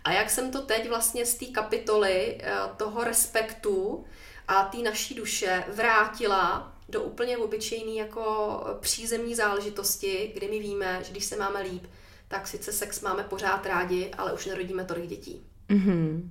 [0.03, 4.05] A jak jsem to teď vlastně z té kapitoly eh, toho respektu
[4.47, 11.11] a té naší duše vrátila do úplně obyčejné jako přízemní záležitosti, kdy my víme, že
[11.11, 11.83] když se máme líp,
[12.27, 15.45] tak sice sex máme pořád rádi, ale už nerodíme tolik dětí.
[15.69, 16.29] Mm-hmm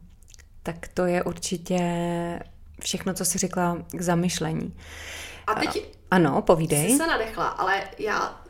[0.67, 1.81] tak to je určitě
[2.81, 4.77] všechno, co jsi řekla k zamyšlení.
[5.47, 5.97] A teď...
[6.11, 6.91] Ano, povídej.
[6.91, 8.41] Jsi se nadechla, ale já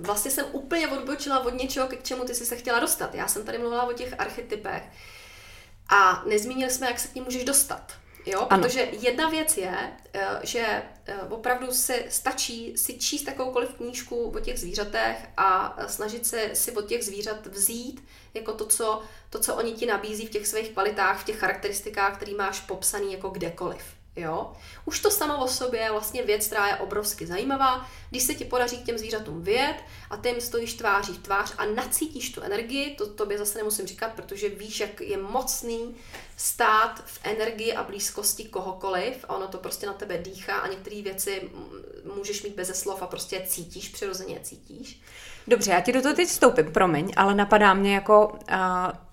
[0.00, 3.14] vlastně jsem úplně odbočila od něčeho, k čemu ty jsi se chtěla dostat.
[3.14, 4.82] Já jsem tady mluvila o těch archetypech
[5.88, 7.92] a nezmínili jsme, jak se k ním můžeš dostat.
[8.26, 8.62] Jo, ano.
[8.62, 14.40] protože jedna věc je, eh, že eh, opravdu se stačí si číst takovoukoliv knížku o
[14.40, 18.04] těch zvířatech a eh, snažit se si od těch zvířat vzít
[18.34, 22.16] jako to, co, to, co oni ti nabízí v těch svých kvalitách, v těch charakteristikách,
[22.16, 23.84] který máš popsaný jako kdekoliv.
[24.16, 24.52] Jo?
[24.84, 27.86] Už to samo o sobě je vlastně věc, která je obrovsky zajímavá.
[28.10, 29.76] Když se ti podaří k těm zvířatům vyjet
[30.10, 33.86] a ty jim stojíš tváří v tvář a nacítíš tu energii, to tobě zase nemusím
[33.86, 35.96] říkat, protože víš, jak je mocný
[36.36, 41.02] stát v energii a blízkosti kohokoliv a ono to prostě na tebe dýchá a některé
[41.02, 41.50] věci
[42.16, 45.02] můžeš mít beze slov a prostě cítíš, přirozeně je cítíš.
[45.46, 48.38] Dobře, já ti do toho teď vstoupím, promiň, ale napadá mě jako...
[48.52, 49.11] Uh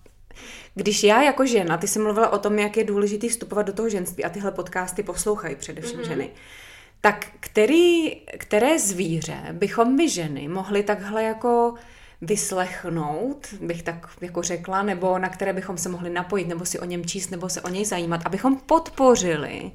[0.75, 3.89] když já jako žena, ty jsi mluvila o tom, jak je důležitý vstupovat do toho
[3.89, 6.07] ženství a tyhle podcasty poslouchají především mm-hmm.
[6.07, 6.29] ženy,
[7.01, 11.73] tak který, které zvíře bychom my ženy mohli takhle jako
[12.21, 16.85] vyslechnout, bych tak jako řekla, nebo na které bychom se mohli napojit, nebo si o
[16.85, 19.71] něm číst, nebo se o něj zajímat, abychom podpořili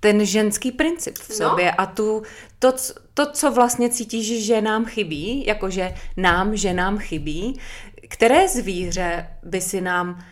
[0.00, 1.36] ten ženský princip v no.
[1.36, 1.80] sobě no.
[1.80, 2.22] a tu,
[2.58, 2.72] to,
[3.14, 7.60] to, co vlastně cítíš, že nám chybí, jakože nám, že nám chybí,
[8.08, 10.24] které zvíře by si nám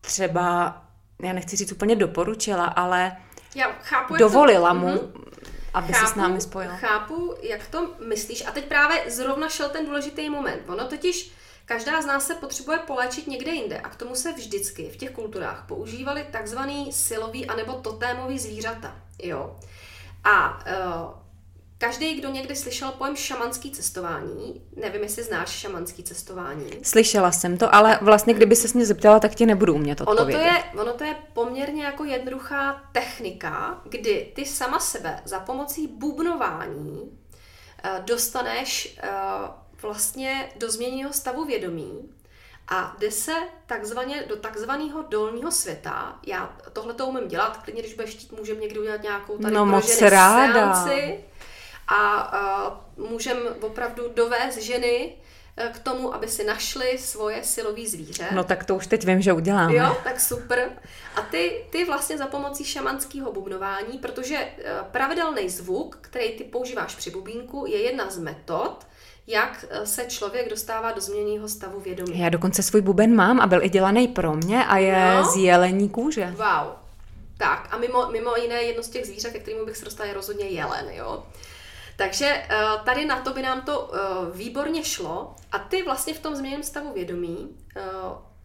[0.00, 0.76] třeba,
[1.22, 3.16] já nechci říct úplně doporučila, ale
[3.54, 4.74] já chápu, dovolila to...
[4.74, 5.24] mu, mm-hmm.
[5.74, 6.70] aby chápu, se s námi spojil.
[6.76, 8.46] Chápu, jak to myslíš.
[8.46, 10.62] A teď právě zrovna šel ten důležitý moment.
[10.68, 11.32] Ono totiž
[11.64, 15.10] Každá z nás se potřebuje polečit někde jinde a k tomu se vždycky v těch
[15.10, 18.96] kulturách používali takzvaný silový anebo totémový zvířata.
[19.22, 19.56] Jo.
[20.24, 21.14] A uh,
[21.82, 26.70] Každý, kdo někdy slyšel pojem šamanský cestování, nevím, jestli znáš šamanský cestování.
[26.82, 30.38] Slyšela jsem to, ale vlastně, kdyby se mě zeptala, tak ti nebudu umět odpovědět.
[30.38, 35.40] Ono to, je, ono to je poměrně jako jednoduchá technika, kdy ty sama sebe za
[35.40, 39.48] pomocí bubnování uh, dostaneš uh,
[39.82, 42.10] vlastně do změněného stavu vědomí
[42.68, 43.32] a jde se
[43.66, 46.18] takzvaně do takzvaného dolního světa.
[46.26, 49.66] Já tohle to umím dělat, klidně, když budeš chtít, můžeme někdy udělat nějakou tady no,
[49.66, 50.74] moc ráda.
[50.74, 51.24] Seanci
[51.92, 52.32] a
[52.98, 55.12] uh, můžeme opravdu dovést ženy
[55.56, 58.28] e, k tomu, aby si našli svoje silové zvíře.
[58.32, 59.74] No tak to už teď vím, že uděláme.
[59.74, 60.70] Jo, tak super.
[61.16, 64.50] A ty, ty vlastně za pomocí šamanského bubnování, protože e,
[64.90, 68.86] pravidelný zvuk, který ty používáš při bubínku, je jedna z metod,
[69.26, 72.18] jak se člověk dostává do změněného stavu vědomí.
[72.18, 75.30] Já dokonce svůj buben mám a byl i dělaný pro mě a je no?
[75.30, 76.26] z jelení kůže.
[76.26, 76.72] Wow.
[77.38, 80.14] Tak a mimo, mimo jiné jedno z těch zvířat, ke kterému bych se dostala, je
[80.14, 81.22] rozhodně jelen, jo.
[81.96, 83.98] Takže eh, tady na to by nám to eh,
[84.36, 87.82] výborně šlo a ty vlastně v tom změněném stavu vědomí eh,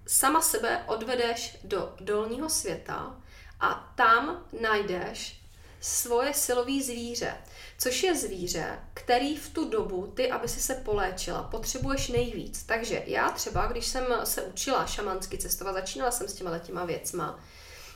[0.07, 3.15] sama sebe odvedeš do dolního světa
[3.59, 5.41] a tam najdeš
[5.81, 7.37] svoje silové zvíře,
[7.77, 12.63] což je zvíře, který v tu dobu ty, aby si se poléčila, potřebuješ nejvíc.
[12.63, 17.39] Takže já třeba, když jsem se učila šamansky cestovat, začínala jsem s těma letěma věcma,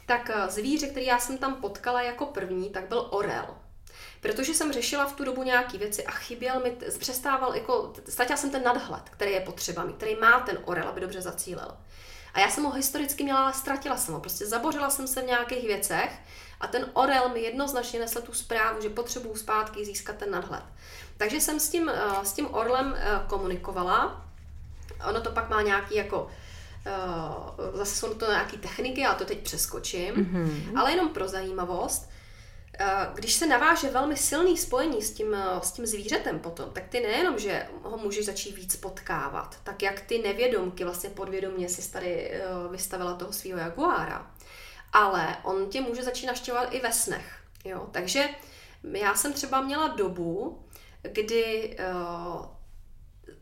[0.05, 3.55] tak zvíře, který já jsem tam potkala jako první, tak byl orel.
[4.21, 8.51] Protože jsem řešila v tu dobu nějaké věci a chyběl mi, přestával, jako, ztratila jsem
[8.51, 11.77] ten nadhled, který je potřeba mít, který má ten orel, aby dobře zacílil.
[12.33, 14.19] A já jsem ho historicky měla, ale ztratila jsem ho.
[14.19, 16.19] Prostě zabořila jsem se v nějakých věcech
[16.59, 20.63] a ten orel mi jednoznačně nesl tu zprávu, že potřebuju zpátky získat ten nadhled.
[21.17, 24.25] Takže jsem s tím, eh, s tím orlem eh, komunikovala.
[25.09, 26.31] Ono to pak má nějaký jako
[26.85, 30.79] Uh, zase jsou to nějaké techniky, já to teď přeskočím, mm-hmm.
[30.79, 32.09] ale jenom pro zajímavost.
[32.81, 36.87] Uh, když se naváže velmi silný spojení s tím, uh, s tím zvířetem potom, tak
[36.89, 41.91] ty nejenom, že ho můžeš začít víc potkávat, tak jak ty nevědomky, vlastně podvědomě si
[41.91, 44.31] tady vystavila toho svého jaguára,
[44.93, 47.43] ale on tě může začít naštěvovat i ve snech.
[47.65, 47.89] Jo?
[47.91, 48.29] Takže
[48.83, 50.65] já jsem třeba měla dobu,
[51.01, 51.77] kdy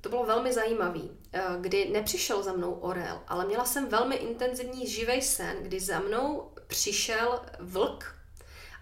[0.02, 1.02] to bylo velmi zajímavé,
[1.34, 6.00] eh, kdy nepřišel za mnou orel, ale měla jsem velmi intenzivní živý sen, kdy za
[6.00, 8.16] mnou přišel vlk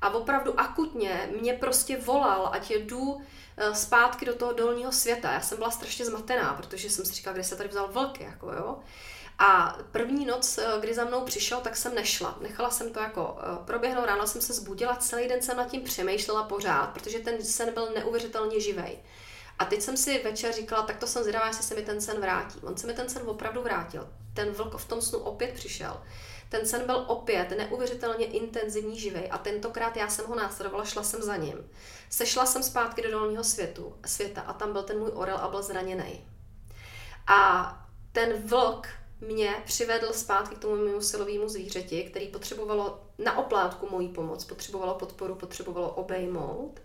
[0.01, 3.21] a opravdu akutně mě prostě volal, ať jdu
[3.57, 5.31] eh, zpátky do toho dolního světa.
[5.31, 8.51] Já jsem byla strašně zmatená, protože jsem si říkala, kde se tady vzal vlk, jako
[8.53, 8.79] jo.
[9.39, 12.37] A první noc, eh, kdy za mnou přišel, tak jsem nešla.
[12.41, 16.43] Nechala jsem to jako proběhnout, ráno jsem se zbudila, celý den jsem nad tím přemýšlela
[16.43, 18.97] pořád, protože ten sen byl neuvěřitelně živej.
[19.59, 22.21] A teď jsem si večer říkala, tak to jsem zvědavá, jestli se mi ten sen
[22.21, 22.59] vrátí.
[22.63, 24.09] On se mi ten sen opravdu vrátil.
[24.33, 26.01] Ten vlk v tom snu opět přišel.
[26.49, 31.21] Ten sen byl opět neuvěřitelně intenzivní, živý a tentokrát já jsem ho následovala, šla jsem
[31.21, 31.69] za ním.
[32.09, 35.61] Sešla jsem zpátky do dolního světu, světa a tam byl ten můj orel a byl
[35.61, 36.25] zraněný.
[37.27, 37.71] A
[38.11, 38.87] ten vlk
[39.21, 44.95] mě přivedl zpátky k tomu mému silovému zvířeti, který potřebovalo na oplátku mojí pomoc, potřebovalo
[44.95, 46.79] podporu, potřebovalo obejmout.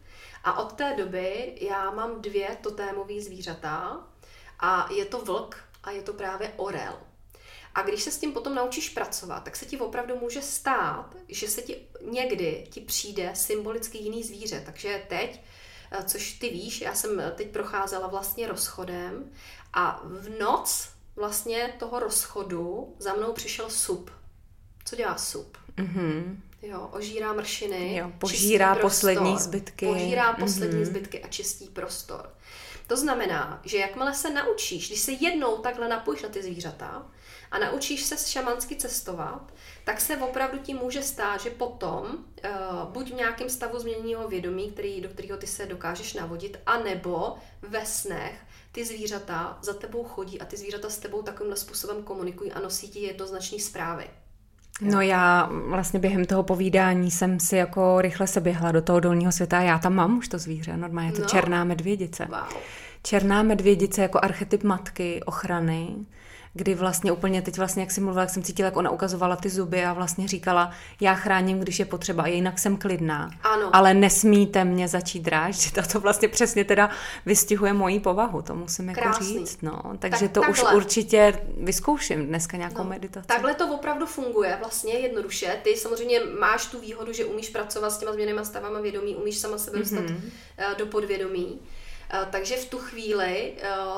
[0.44, 4.06] A od té doby já mám dvě totémové zvířata
[4.60, 7.11] a je to vlk a je to právě orel.
[7.74, 11.48] A když se s tím potom naučíš pracovat, tak se ti opravdu může stát, že
[11.48, 11.76] se ti
[12.10, 14.62] někdy ti přijde symbolicky jiný zvíře.
[14.66, 15.40] Takže teď,
[15.90, 19.32] eh, což ty víš, já jsem teď procházela vlastně rozchodem
[19.72, 24.10] a v noc vlastně toho rozchodu za mnou přišel sup.
[24.84, 25.56] Co dělá sup?
[25.76, 26.36] Mm-hmm.
[26.62, 27.96] Jo, ožírá mršiny.
[27.96, 29.86] Jo, požírá poslední zbytky.
[29.86, 30.86] Požírá poslední mm-hmm.
[30.86, 32.30] zbytky a čistý prostor.
[32.86, 37.10] To znamená, že jakmile se naučíš, když se jednou takhle napojíš na ty zvířata
[37.52, 39.52] a naučíš se šamansky cestovat,
[39.84, 44.70] tak se opravdu ti může stát, že potom uh, buď v nějakém stavu změněného vědomí,
[44.72, 48.40] který, do kterého ty se dokážeš navodit, anebo ve snech
[48.72, 52.88] ty zvířata za tebou chodí a ty zvířata s tebou takovýmhle způsobem komunikují a nosí
[52.88, 54.04] ti jednoznačné zprávy.
[54.80, 59.32] No já vlastně během toho povídání jsem si jako rychle se běhla do toho dolního
[59.32, 61.28] světa a já tam mám už to zvíře, normálně je to no.
[61.28, 62.26] černá medvědice.
[62.26, 62.62] Wow.
[63.02, 65.96] Černá medvědice jako archetyp matky, ochrany,
[66.54, 69.48] kdy vlastně úplně teď vlastně, jak si mluvila, jak jsem cítila, jak ona ukazovala ty
[69.48, 73.30] zuby a vlastně říkala, já chráním, když je potřeba, jinak jsem klidná.
[73.42, 73.70] Ano.
[73.72, 76.90] Ale nesmíte mě začít dráždit a to vlastně přesně teda
[77.26, 79.38] vystihuje moji povahu, to musím jako Krásný.
[79.38, 79.62] říct.
[79.62, 79.82] No.
[79.98, 80.68] Takže tak, to takhle.
[80.68, 83.26] už určitě vyzkouším dneska nějakou no, meditaci.
[83.26, 85.58] Takhle to opravdu funguje vlastně jednoduše.
[85.62, 89.58] Ty samozřejmě máš tu výhodu, že umíš pracovat s těma změnými stavama vědomí, umíš sama
[89.58, 90.76] sebe dostat mm-hmm.
[90.78, 91.60] do podvědomí.
[92.30, 93.54] Takže v tu chvíli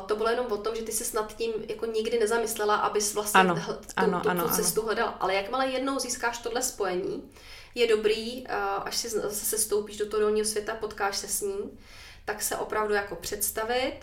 [0.06, 3.40] to bylo jenom o tom, že ty se nad tím jako nikdy nezamyslela, abys vlastně
[3.40, 3.60] ano, tu,
[3.96, 4.86] ano, tu, ano, tu cestu ano.
[4.86, 5.10] hledala.
[5.20, 7.30] Ale jakmile jednou získáš tohle spojení,
[7.74, 8.46] je dobrý,
[8.84, 11.78] až si zase se stoupíš do toho dolního světa, potkáš se s ním,
[12.24, 14.00] tak se opravdu jako představit,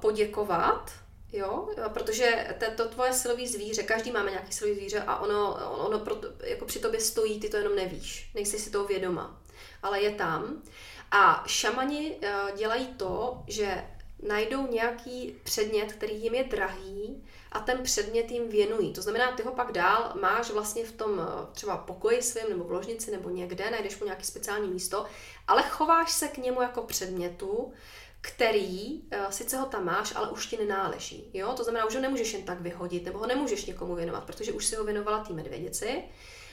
[0.00, 0.90] poděkovat,
[1.32, 6.16] Jo, protože to tvoje silový zvíře, každý máme nějaký silový zvíře a ono, ono pro,
[6.42, 9.40] jako při tobě stojí, ty to jenom nevíš, nejsi si toho vědoma,
[9.82, 10.62] ale je tam
[11.10, 13.84] a šamani eh, dělají to, že
[14.28, 18.92] najdou nějaký předmět, který jim je drahý a ten předmět jim věnují.
[18.92, 22.64] To znamená, ty ho pak dál máš vlastně v tom eh, třeba pokoji svém nebo
[22.64, 25.06] v ložnici nebo někde, najdeš mu nějaký speciální místo,
[25.46, 27.72] ale chováš se k němu jako předmětu,
[28.20, 31.30] který uh, sice ho tam máš, ale už ti nenáleží.
[31.34, 31.52] Jo?
[31.56, 34.66] To znamená, už ho nemůžeš jen tak vyhodit, nebo ho nemůžeš někomu věnovat, protože už
[34.66, 36.04] si ho věnovala té medvědici.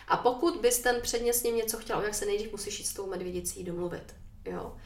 [0.07, 2.93] A pokud bys ten předmět s ním něco chtěl, jak se nejdřív musíš jít s
[2.93, 4.15] tou medvědicí domluvit.
[4.45, 4.77] Jo?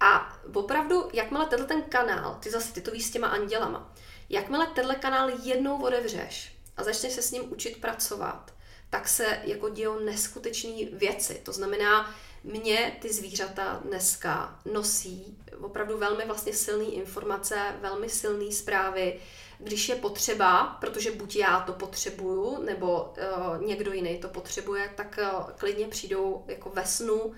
[0.00, 3.92] A opravdu, jakmile tenhle ten kanál, ty zase ty s těma andělama,
[4.28, 8.54] jakmile tenhle kanál jednou otevřeš a začneš se s ním učit pracovat,
[8.90, 11.40] tak se jako dějou neskutečné věci.
[11.42, 12.14] To znamená,
[12.44, 19.20] mě ty zvířata dneska nosí opravdu velmi vlastně silné informace, velmi silné zprávy,
[19.58, 25.18] když je potřeba, protože buď já to potřebuju, nebo uh, někdo jiný to potřebuje, tak
[25.22, 27.34] uh, klidně přijdou jako ve snu,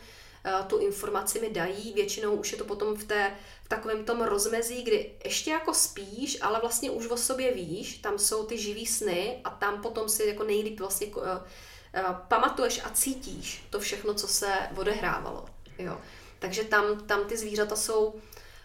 [0.66, 1.92] tu informaci mi dají.
[1.92, 3.32] Většinou už je to potom v, té,
[3.64, 8.18] v takovém tom rozmezí, kdy ještě jako spíš, ale vlastně už o sobě víš, tam
[8.18, 12.90] jsou ty živý sny a tam potom si jako nejlíp vlastně uh, uh, pamatuješ a
[12.90, 15.44] cítíš to všechno, co se odehrávalo.
[15.78, 15.98] Jo.
[16.38, 18.14] Takže tam, tam ty zvířata jsou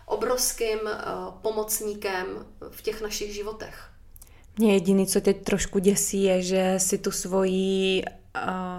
[0.05, 3.89] obrovským uh, pomocníkem v těch našich životech.
[4.57, 8.03] Mě jediný, co teď trošku děsí, je, že si tu svoji,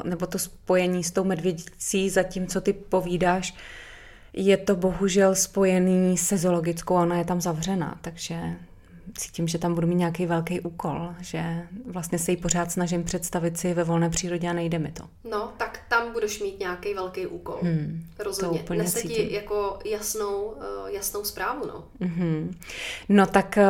[0.04, 2.12] nebo to spojení s tou medvědicí,
[2.48, 3.54] co ty povídáš,
[4.32, 8.36] je to bohužel spojený se zoologickou, ona je tam zavřená, takže
[9.18, 11.42] cítím, že tam budu mít nějaký velký úkol, že
[11.86, 15.04] vlastně se jí pořád snažím představit si ve volné přírodě a nejde mi to.
[15.30, 17.58] No, tak tam budeš mít nějaký velký úkol.
[17.62, 18.64] Hmm, Rozhodně.
[18.76, 21.84] Nese ti jako jasnou, eh, jasnou zprávu, no.
[22.00, 22.54] Mm-hmm.
[23.08, 23.66] No tak eh,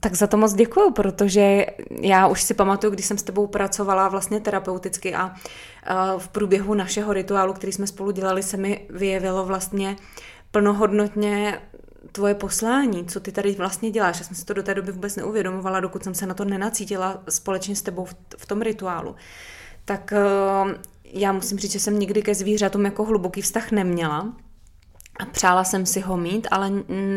[0.00, 1.66] tak za to moc děkuju, protože
[2.00, 5.34] já už si pamatuju, když jsem s tebou pracovala vlastně terapeuticky a
[6.18, 9.96] v průběhu našeho rituálu, který jsme spolu dělali, se mi vyjevilo vlastně
[10.50, 11.60] plnohodnotně
[12.12, 14.18] tvoje poslání, co ty tady vlastně děláš.
[14.18, 17.22] Já jsem si to do té doby vůbec neuvědomovala, dokud jsem se na to nenacítila
[17.28, 18.04] společně s tebou
[18.38, 19.14] v, tom rituálu.
[19.84, 20.72] Tak uh,
[21.04, 24.32] já musím říct, že jsem nikdy ke zvířatům jako hluboký vztah neměla.
[25.32, 26.72] Přála jsem si ho mít, ale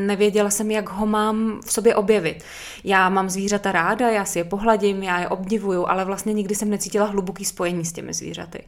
[0.05, 2.43] nevěděla jsem, jak ho mám v sobě objevit.
[2.83, 6.69] Já mám zvířata ráda, já si je pohladím, já je obdivuju, ale vlastně nikdy jsem
[6.69, 8.63] necítila hluboký spojení s těmi zvířaty.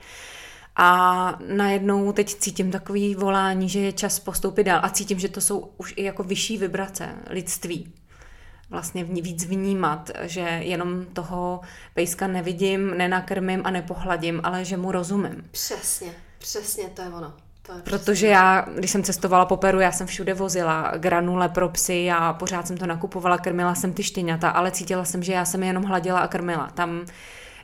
[0.75, 5.41] A najednou teď cítím takový volání, že je čas postoupit dál a cítím, že to
[5.41, 7.93] jsou už i jako vyšší vibrace lidství.
[8.69, 11.61] Vlastně víc vnímat, že jenom toho
[11.93, 15.43] pejska nevidím, nenakrmím a nepohladím, ale že mu rozumím.
[15.51, 17.44] Přesně, přesně to je ono.
[17.83, 22.33] Protože já, když jsem cestovala po Peru, já jsem všude vozila granule pro psy a
[22.33, 25.69] pořád jsem to nakupovala, krmila jsem ty štěňata, ale cítila jsem, že já jsem je
[25.69, 26.71] jenom hladila a krmila.
[26.73, 27.05] Tam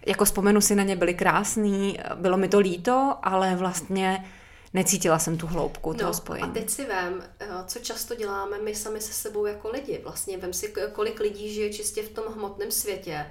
[0.05, 4.25] jako vzpomenu si na ně, byly krásný, bylo mi to líto, ale vlastně
[4.73, 6.49] necítila jsem tu hloubku toho no, spojení.
[6.49, 9.99] A teď si vem, eh, co často děláme my sami se sebou jako lidi.
[10.03, 13.25] Vlastně vem si, kolik lidí žije čistě v tom hmotném světě,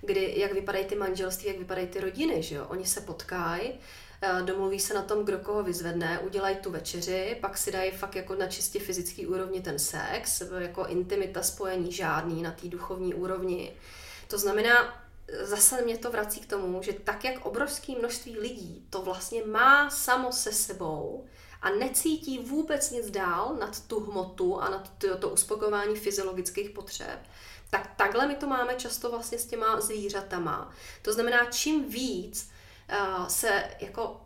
[0.00, 2.66] kdy, jak vypadají ty manželství, jak vypadají ty rodiny, že jo?
[2.68, 3.72] Oni se potkají,
[4.44, 8.34] domluví se na tom, kdo koho vyzvedne, udělají tu večeři, pak si dají fakt jako
[8.34, 13.76] na čistě fyzický úrovni ten sex, jako intimita spojení žádný na té duchovní úrovni.
[14.28, 15.06] To znamená,
[15.42, 19.90] zase mě to vrací k tomu, že tak, jak obrovské množství lidí to vlastně má
[19.90, 21.26] samo se sebou
[21.62, 27.18] a necítí vůbec nic dál nad tu hmotu a nad to, to uspokojování fyziologických potřeb,
[27.70, 30.72] tak takhle my to máme často vlastně s těma zvířatama.
[31.02, 32.50] To znamená, čím víc
[33.28, 34.20] se jako,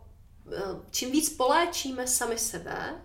[0.45, 0.53] uh,
[0.91, 3.01] čím víc poléčíme sami sebe,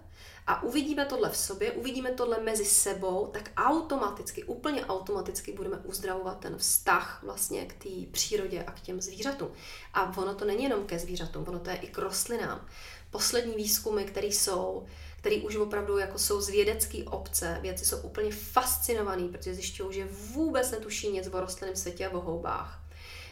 [0.46, 6.40] a uvidíme tohle v sobě, uvidíme tohle mezi sebou, tak automaticky, úplně automaticky budeme uzdravovat
[6.40, 9.48] ten vztah vlastně k té přírodě a k těm zvířatům.
[9.94, 12.66] A ono to není jenom ke zvířatům, ono to je i k rostlinám.
[13.10, 14.86] Poslední výzkumy, které jsou,
[15.18, 20.08] které už opravdu jako jsou z vědecké obce, věci jsou úplně fascinovaný, protože zjišťují, že
[20.10, 22.85] vůbec netuší nic o rostlinném světě a o houbách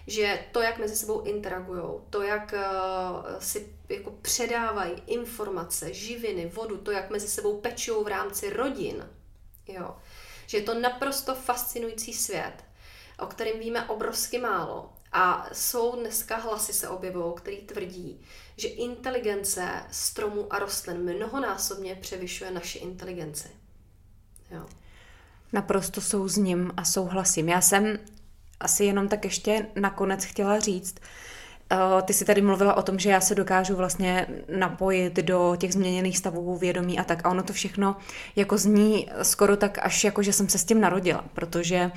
[0.06, 6.76] že to, jak mezi sebou interagují, to, jak uh, si jako předávají informace, živiny, vodu,
[6.76, 9.09] to, jak mezi sebou pečou v rámci rodin,
[9.66, 9.97] jo,
[10.47, 12.55] že je to naprosto fascinující svět,
[13.18, 14.93] o kterém víme obrovsky málo.
[15.12, 18.20] A jsou dneska hlasy se objevují, který tvrdí,
[18.56, 23.48] že inteligence stromů a rostlin mnohonásobně převyšuje naši inteligenci.
[24.51, 24.66] Jo.
[25.52, 27.48] Naprosto souzním a souhlasím.
[27.48, 27.98] Já jsem
[28.65, 30.95] asi jenom tak ještě nakonec chtěla říct,
[31.73, 34.27] eh, ty si tady mluvila o tom, že já se dokážu vlastně
[34.59, 37.27] napojit do těch změněných stavů vědomí a tak.
[37.27, 37.97] A ono to všechno
[38.36, 41.91] jako zní skoro tak až jako, že jsem se s tím narodila, protože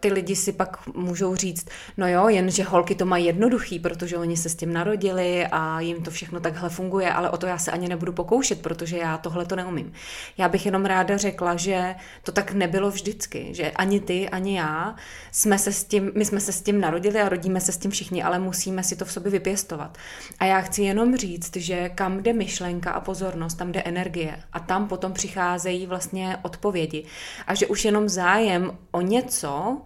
[0.00, 4.36] ty lidi si pak můžou říct, no jo, jenže holky to mají jednoduchý, protože oni
[4.36, 7.70] se s tím narodili a jim to všechno takhle funguje, ale o to já se
[7.70, 9.92] ani nebudu pokoušet, protože já tohle to neumím.
[10.38, 14.96] Já bych jenom ráda řekla, že to tak nebylo vždycky, že ani ty, ani já
[15.32, 17.90] jsme se s tím, my jsme se s tím narodili a rodíme se s tím
[17.90, 19.98] všichni, ale musíme si to v sobě vypěstovat.
[20.38, 24.60] A já chci jenom říct, že kam jde myšlenka a pozornost, tam jde energie a
[24.60, 27.04] tam potom přicházejí vlastně odpovědi.
[27.46, 29.80] A že už jenom zájem o ně něco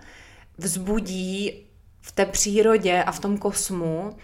[0.59, 1.65] vzbudí
[2.01, 4.17] v té přírodě a v tom kosmu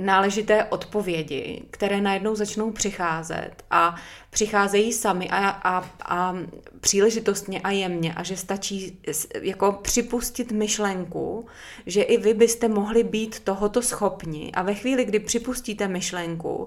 [0.00, 3.96] náležité odpovědi, které najednou začnou přicházet a
[4.30, 6.36] přicházejí sami a, a, a
[6.80, 8.98] příležitostně a jemně a že stačí
[9.40, 11.46] jako připustit myšlenku,
[11.86, 16.66] že i vy byste mohli být tohoto schopni a ve chvíli, kdy připustíte myšlenku,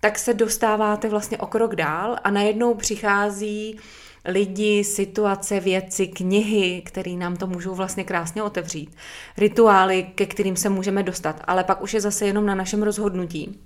[0.00, 3.78] tak se dostáváte vlastně o krok dál a najednou přichází
[4.24, 8.96] lidi, situace, věci, knihy, které nám to můžou vlastně krásně otevřít,
[9.38, 13.58] rituály, ke kterým se můžeme dostat, ale pak už je zase jenom na našem rozhodnutí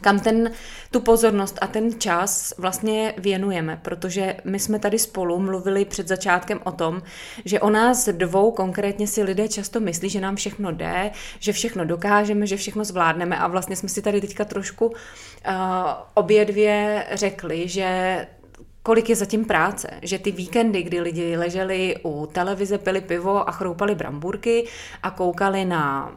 [0.00, 0.50] kam ten,
[0.90, 6.60] tu pozornost a ten čas vlastně věnujeme, protože my jsme tady spolu mluvili před začátkem
[6.64, 7.02] o tom,
[7.44, 11.84] že o nás dvou konkrétně si lidé často myslí, že nám všechno jde, že všechno
[11.84, 13.38] dokážeme, že všechno zvládneme.
[13.38, 14.94] A vlastně jsme si tady teďka trošku uh,
[16.14, 18.26] obě dvě řekli, že
[18.84, 23.52] kolik je zatím práce, že ty víkendy, kdy lidi leželi u televize, pili pivo a
[23.52, 24.68] chroupali bramburky
[25.02, 26.12] a koukali na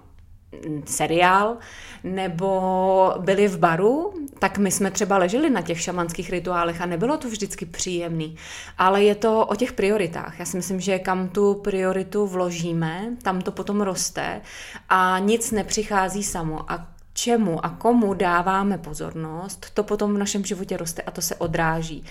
[0.86, 1.58] seriál,
[2.04, 7.18] nebo byli v baru, tak my jsme třeba leželi na těch šamanských rituálech a nebylo
[7.18, 8.36] to vždycky příjemný.
[8.78, 10.40] Ale je to o těch prioritách.
[10.40, 14.42] Já si myslím, že kam tu prioritu vložíme, tam to potom roste
[14.90, 16.72] a nic nepřichází samo.
[16.72, 21.36] A čemu a komu dáváme pozornost, to potom v našem životě roste a to se
[21.36, 22.04] odráží.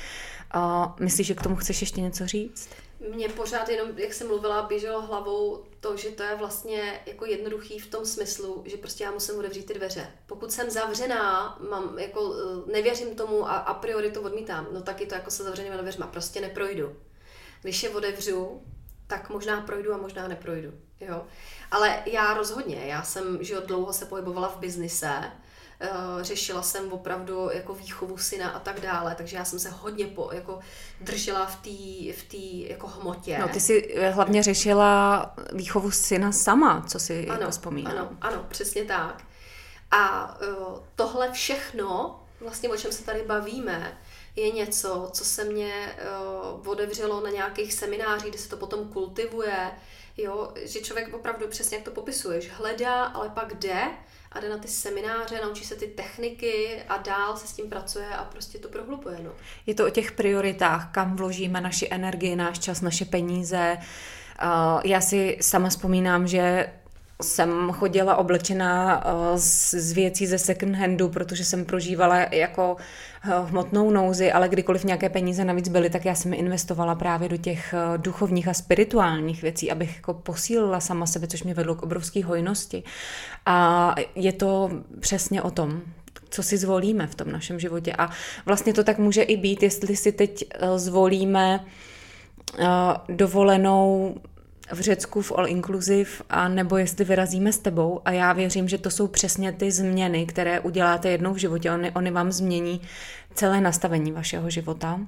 [0.54, 2.68] Uh, myslíš, že k tomu chceš ještě něco říct?
[3.14, 7.78] Mně pořád jenom, jak jsem mluvila, běželo hlavou to, že to je vlastně jako jednoduchý
[7.78, 10.06] v tom smyslu, že prostě já musím otevřít ty dveře.
[10.26, 15.00] Pokud jsem zavřená, mám, jako, eh, nevěřím tomu a a priori to odmítám, no tak
[15.00, 16.96] je to jako se zavřenými dveřma, prostě neprojdu.
[17.62, 18.62] Když je otevřu,
[19.06, 20.72] tak možná projdu a možná neprojdu.
[21.00, 21.26] Jo?
[21.70, 25.30] Ale já rozhodně, já jsem že dlouho se pohybovala v biznise,
[26.20, 30.30] řešila jsem opravdu jako výchovu syna a tak dále, takže já jsem se hodně po,
[30.32, 30.58] jako
[31.00, 33.38] držela v té v tý, jako hmotě.
[33.38, 37.90] No ty si eh, hlavně řešila výchovu syna sama, co si ano, jako vzpomíná.
[37.90, 39.24] Ano, ano, přesně tak.
[39.90, 43.98] A uh, tohle všechno, vlastně o čem se tady bavíme,
[44.36, 45.96] je něco, co se mě
[46.62, 49.70] uh, otevřelo na nějakých seminářích, kde se to potom kultivuje,
[50.16, 53.90] jo, že člověk opravdu přesně jak to popisuješ, hledá, ale pak jde
[54.36, 58.08] a jde na ty semináře, naučí se ty techniky a dál se s tím pracuje
[58.08, 59.18] a prostě to prohlubuje.
[59.22, 59.30] No.
[59.66, 63.78] Je to o těch prioritách, kam vložíme naši energii, náš čas, naše peníze.
[64.84, 66.72] Já si sama vzpomínám, že
[67.22, 72.76] jsem chodila oblečená uh, z věcí ze second handu, protože jsem prožívala jako
[73.26, 77.36] uh, hmotnou nouzi, ale kdykoliv nějaké peníze navíc byly, tak já jsem investovala právě do
[77.36, 81.82] těch uh, duchovních a spirituálních věcí, abych jako posílila sama sebe, což mě vedlo k
[81.82, 82.82] obrovské hojnosti.
[83.46, 84.70] A je to
[85.00, 85.80] přesně o tom,
[86.30, 87.92] co si zvolíme v tom našem životě.
[87.98, 88.10] A
[88.46, 90.44] vlastně to tak může i být, jestli si teď
[90.76, 91.64] zvolíme
[93.08, 94.14] dovolenou
[94.72, 98.00] v Řecku v All Inclusive, a nebo jestli vyrazíme s tebou.
[98.04, 101.70] A já věřím, že to jsou přesně ty změny, které uděláte jednou v životě.
[101.70, 102.80] Oni, oni vám změní
[103.34, 105.00] celé nastavení vašeho života.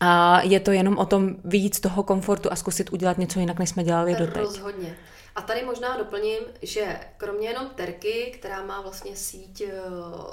[0.00, 3.70] A je to jenom o tom víc toho komfortu a zkusit udělat něco jinak, než
[3.70, 4.36] jsme dělali doteď.
[4.36, 4.96] Rozhodně.
[5.34, 9.72] A tady možná doplním, že kromě jenom Terky, která má vlastně síť eh,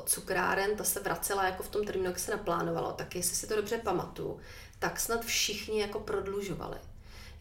[0.05, 3.55] cukráren, ta se vracela jako v tom termínu, jak se naplánovalo, tak jestli si to
[3.55, 4.39] dobře pamatuju,
[4.79, 6.77] tak snad všichni jako prodlužovali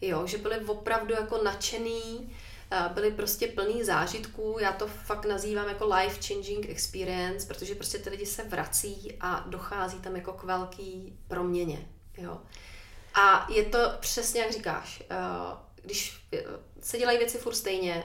[0.01, 2.35] jo, že byli opravdu jako nadšený,
[2.71, 7.97] eh, byli prostě plný zážitků, já to fakt nazývám jako life changing experience, protože prostě
[7.97, 12.41] ty lidi se vrací a dochází tam jako k velký proměně, jo.
[13.13, 15.15] A je to přesně jak říkáš, eh,
[15.81, 16.43] když eh,
[16.81, 18.03] se dělají věci furt stejně,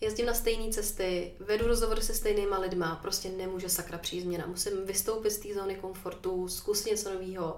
[0.00, 4.46] jezdím na stejné cesty, vedu rozhovory se stejnýma lidma, prostě nemůže sakra přijít změna.
[4.46, 7.56] Musím vystoupit z té zóny komfortu, zkusit něco nového.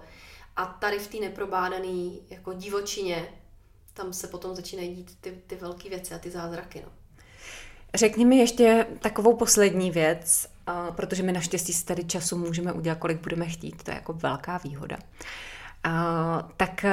[0.56, 3.39] A tady v té neprobádané jako divočině
[3.94, 6.82] tam se potom začínají dít ty, ty velké věci a ty zázraky.
[6.86, 6.92] No.
[7.94, 10.48] Řekni mi ještě takovou poslední věc,
[10.96, 13.82] protože my naštěstí si tady času můžeme udělat, kolik budeme chtít.
[13.82, 14.96] To je jako velká výhoda.
[16.56, 16.84] Tak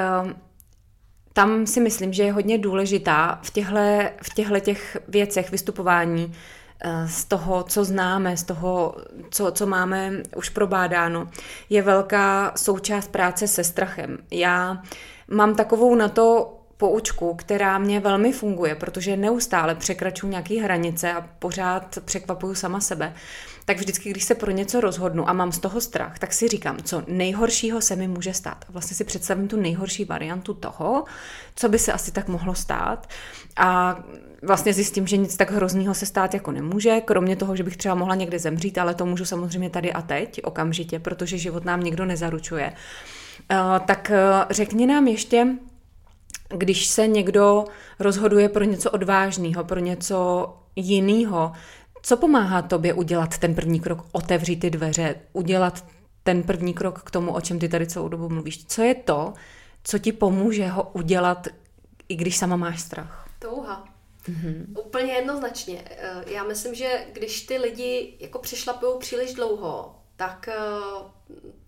[1.34, 3.76] tam si myslím, že je hodně důležitá v těchto
[4.22, 6.34] v těchto těch věcech vystupování
[7.06, 8.96] z toho, co známe, z toho,
[9.32, 11.30] co, co máme už probádáno,
[11.70, 14.18] je velká součást práce se strachem.
[14.32, 14.84] Já
[15.28, 21.30] mám takovou na to poučku, která mě velmi funguje, protože neustále překračuju nějaké hranice a
[21.40, 23.14] pořád překvapuju sama sebe,
[23.66, 26.78] tak vždycky, když se pro něco rozhodnu a mám z toho strach, tak si říkám,
[26.78, 28.66] co nejhoršího se mi může stát.
[28.70, 31.06] Vlastně si představím tu nejhorší variantu toho,
[31.56, 33.10] co by se asi tak mohlo stát.
[33.58, 34.00] A
[34.42, 37.96] vlastně zjistím, že nic tak hroznýho se stát jako nemůže, kromě toho, že bych třeba
[37.96, 42.06] mohla někde zemřít, ale to můžu samozřejmě tady a teď, okamžitě, protože život nám někdo
[42.06, 42.74] nezaručuje.
[43.52, 45.48] Uh, tak uh, řekni nám ještě,
[46.50, 47.66] když se někdo
[48.00, 51.52] rozhoduje pro něco odvážného, pro něco jiného,
[52.02, 55.86] co pomáhá tobě udělat ten první krok, otevřít ty dveře, udělat
[56.24, 58.66] ten první krok k tomu, o čem ty tady celou dobu mluvíš?
[58.66, 59.34] Co je to,
[59.84, 61.48] co ti pomůže ho udělat,
[62.10, 63.30] i když sama máš strach?
[63.40, 63.88] Touha.
[64.30, 64.66] Mm-hmm.
[64.86, 65.84] Úplně jednoznačně.
[65.90, 70.58] Eh, já myslím, že když ty lidi jako přišlapují příliš dlouho, tak, eh,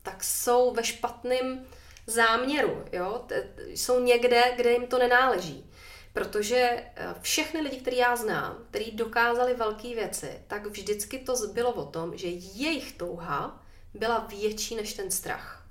[0.01, 1.65] tak jsou ve špatném
[2.09, 3.25] záměru, jo?
[3.67, 5.71] jsou někde, kde jim to nenáleží.
[6.13, 11.71] Protože eh, všechny lidi, který já znám, kteří dokázali velké věci, tak vždycky to bylo
[11.71, 15.65] o tom, že jejich touha byla větší než ten strach.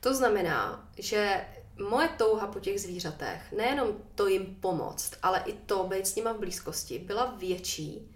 [0.00, 1.46] To znamená, že
[1.88, 6.32] moje touha po těch zvířatech, nejenom to jim pomoct, ale i to být s nima
[6.32, 8.12] v blízkosti, byla větší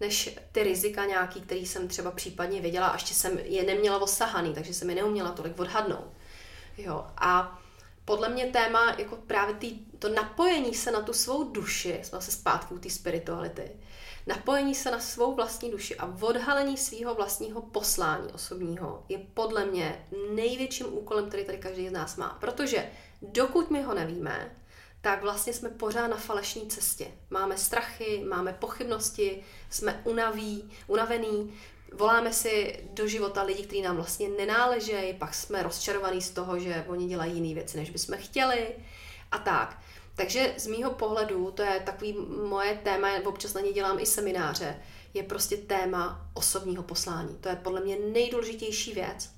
[0.00, 4.54] než ty rizika nějaký, který jsem třeba případně věděla, a ještě jsem je neměla osahaný,
[4.54, 6.12] takže jsem je neuměla tolik odhadnout.
[6.82, 7.58] Jo, a
[8.04, 12.30] podle mě téma, jako právě tý, to napojení se na tu svou duši, jsme se
[12.30, 13.70] zpátky u té spirituality,
[14.26, 20.06] napojení se na svou vlastní duši a odhalení svého vlastního poslání osobního je podle mě
[20.34, 22.36] největším úkolem, který tady každý z nás má.
[22.40, 22.90] Protože
[23.22, 24.56] dokud my ho nevíme,
[25.00, 27.06] tak vlastně jsme pořád na falešní cestě.
[27.30, 31.54] Máme strachy, máme pochybnosti, jsme unaví, unavený,
[31.92, 36.84] voláme si do života lidi, kteří nám vlastně nenáležejí, pak jsme rozčarovaní z toho, že
[36.88, 38.68] oni dělají jiné věci, než bychom chtěli
[39.32, 39.78] a tak.
[40.14, 42.16] Takže z mýho pohledu, to je takový
[42.48, 44.76] moje téma, občas na ně dělám i semináře,
[45.14, 47.36] je prostě téma osobního poslání.
[47.40, 49.30] To je podle mě nejdůležitější věc.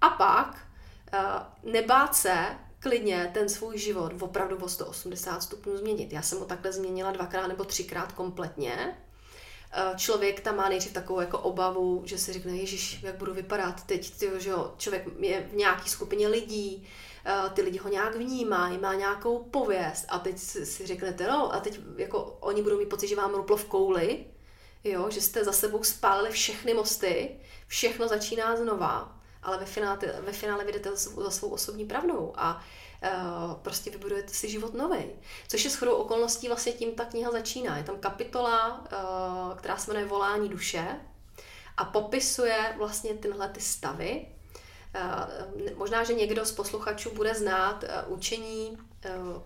[0.00, 0.66] A pak
[1.12, 2.46] uh, nebát se
[2.78, 6.12] klidně ten svůj život opravdu o 180 stupňů změnit.
[6.12, 8.98] Já jsem ho takhle změnila dvakrát nebo třikrát kompletně.
[9.76, 13.86] Eh, člověk tam má nejdřív takovou jako obavu, že si řekne, ježiš, jak budu vypadat
[13.86, 16.88] teď, tyjo, že jo, člověk je v nějaké skupině lidí,
[17.24, 20.06] eh, ty lidi ho nějak vnímají, má nějakou pověst.
[20.08, 23.56] A teď si řeknete, no a teď jako oni budou mít pocit, že vám ruplo
[23.56, 24.24] v kouli,
[24.84, 27.30] jo, že jste za sebou spálili všechny mosty,
[27.66, 32.32] všechno začíná znova ale ve finále, ve finále vyjdete za svou osobní pravdou.
[32.36, 32.64] A
[33.62, 35.04] prostě vybudujete si život nový.
[35.48, 37.78] Což je shodou okolností vlastně tím ta kniha začíná.
[37.78, 41.00] Je tam kapitola, uh, která se jmenuje Volání duše
[41.76, 44.26] a popisuje vlastně tyhle ty stavy.
[44.94, 48.78] Uh, možná, že někdo z posluchačů bude znát učení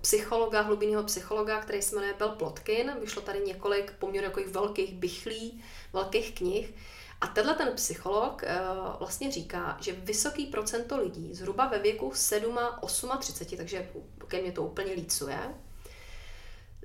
[0.01, 2.93] psychologa, hlubinného psychologa, který se jmenuje Bel Plotkin.
[3.01, 6.75] Vyšlo tady několik poměrně velkých bychlí, velkých knih,
[7.21, 12.59] a tenhle ten psycholog uh, vlastně říká, že vysoký procento lidí, zhruba ve věku 7
[12.59, 12.81] a
[13.19, 13.91] 38, takže
[14.27, 15.39] ke mně to úplně lícuje,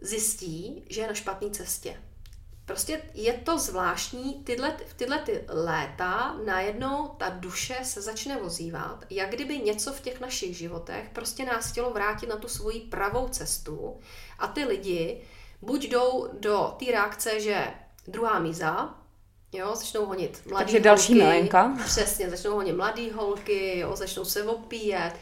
[0.01, 2.01] zjistí, že je na špatné cestě.
[2.65, 9.05] Prostě je to zvláštní, tyhle, v tyhle ty léta najednou ta duše se začne ozývat,
[9.09, 13.27] jak kdyby něco v těch našich životech prostě nás chtělo vrátit na tu svoji pravou
[13.27, 13.99] cestu
[14.39, 15.21] a ty lidi
[15.61, 17.67] buď jdou do té reakce, že
[18.07, 19.02] druhá míza,
[19.53, 21.77] Jo, začnou honit mladý Takže další holky, milenka.
[21.85, 25.13] Přesně, začnou honit mladý holky, jo, začnou se opíjet.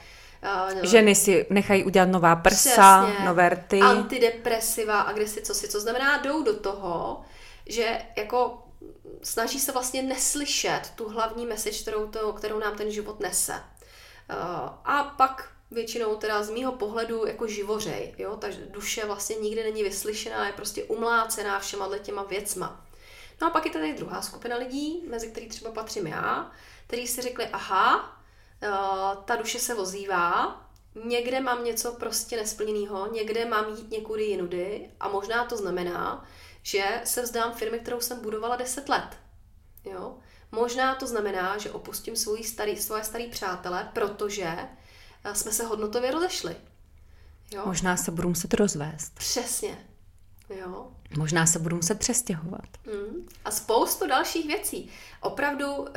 [0.73, 3.79] Uh, Ženy si nechají udělat nová prsa, přesně, nové rty.
[3.79, 5.67] Antidepresiva a kde si co si.
[5.67, 7.21] Co znamená, jdou do toho,
[7.65, 8.63] že jako
[9.23, 13.53] snaží se vlastně neslyšet tu hlavní message, kterou, to, kterou nám ten život nese.
[13.53, 14.37] Uh,
[14.85, 19.83] a pak většinou teda z mýho pohledu jako živořej, jo, ta duše vlastně nikdy není
[19.83, 22.85] vyslyšená, je prostě umlácená všema těma věcma.
[23.41, 26.51] No a pak je tady druhá skupina lidí, mezi který třeba patřím já,
[26.87, 28.17] kteří si řekli, aha,
[28.61, 28.69] eh,
[29.25, 30.61] ta duše se ozývá,
[31.05, 36.25] někde mám něco prostě nesplněného, někde mám jít někudy jinudy a možná to znamená,
[36.63, 39.17] že se vzdám firmy, kterou jsem budovala 10 let.
[39.83, 40.17] Jo?
[40.51, 44.57] Možná to znamená, že opustím svůj starý, svoje starý přátele, protože
[45.23, 46.55] eh, jsme se hodnotově rozešli.
[47.51, 47.63] Jo?
[47.65, 49.13] Možná se budu muset rozvést.
[49.15, 49.87] Přesně.
[50.49, 50.91] Jo.
[51.17, 52.67] Možná se budu muset přestěhovat.
[52.85, 53.27] Mm.
[53.45, 54.89] A spoustu dalších věcí.
[55.21, 55.87] Opravdu uh,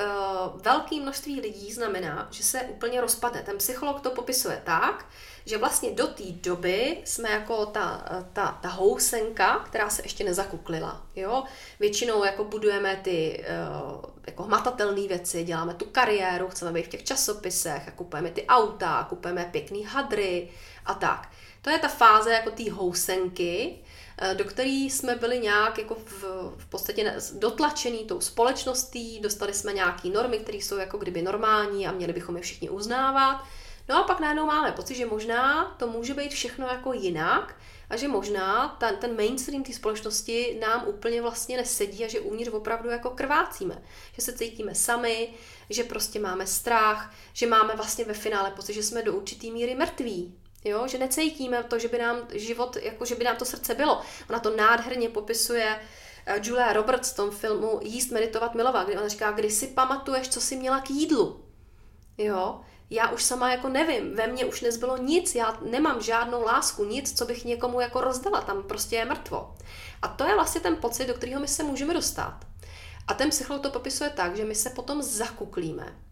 [0.62, 3.43] velké množství lidí znamená, že se úplně rozpadne.
[3.43, 5.07] Ten psycholog to popisuje tak,
[5.47, 11.07] že vlastně do té doby jsme jako ta, ta, ta housenka, která se ještě nezakuklila.
[11.16, 11.45] Jo?
[11.81, 17.05] Většinou jako budujeme ty uh, jako hmatatelné věci, děláme tu kariéru, chceme být v těch
[17.05, 20.51] časopisech, a kupujeme ty auta, kupujeme pěkný hadry
[20.86, 21.28] a tak.
[21.62, 23.78] To je ta fáze jako té housenky,
[24.35, 26.23] do který jsme byli nějak jako v,
[26.57, 31.93] v podstatě dotlačený tou společností, dostali jsme nějaké normy, které jsou jako kdyby normální a
[31.93, 33.45] měli bychom je všichni uznávat.
[33.89, 37.57] No a pak najednou máme pocit, že možná to může být všechno jako jinak
[37.91, 42.51] a že možná ten, ten mainstream té společnosti nám úplně vlastně nesedí a že uvnitř
[42.51, 43.82] opravdu jako krvácíme.
[44.12, 45.28] Že se cítíme sami,
[45.70, 49.74] že prostě máme strach, že máme vlastně ve finále pocit, že jsme do určitý míry
[49.74, 50.35] mrtví.
[50.65, 54.03] Jo, že necítíme to, že by nám život, jako že by nám to srdce bylo.
[54.31, 55.81] Ona to nádherně popisuje
[56.27, 60.28] eh, Julia Roberts v tom filmu Jíst, meditovat, milovat, kdy ona říká, kdy si pamatuješ,
[60.28, 61.45] co jsi měla k jídlu.
[62.19, 62.61] Jo,
[62.91, 67.19] já už sama jako nevím, ve mně už nezbylo nic, já nemám žádnou lásku, nic,
[67.19, 69.55] co bych někomu jako rozdala, tam prostě je mrtvo.
[70.03, 72.41] A to je vlastně ten pocit, do kterého my se můžeme dostat.
[73.07, 76.03] A ten psycholog to popisuje tak, že my se potom zakuklíme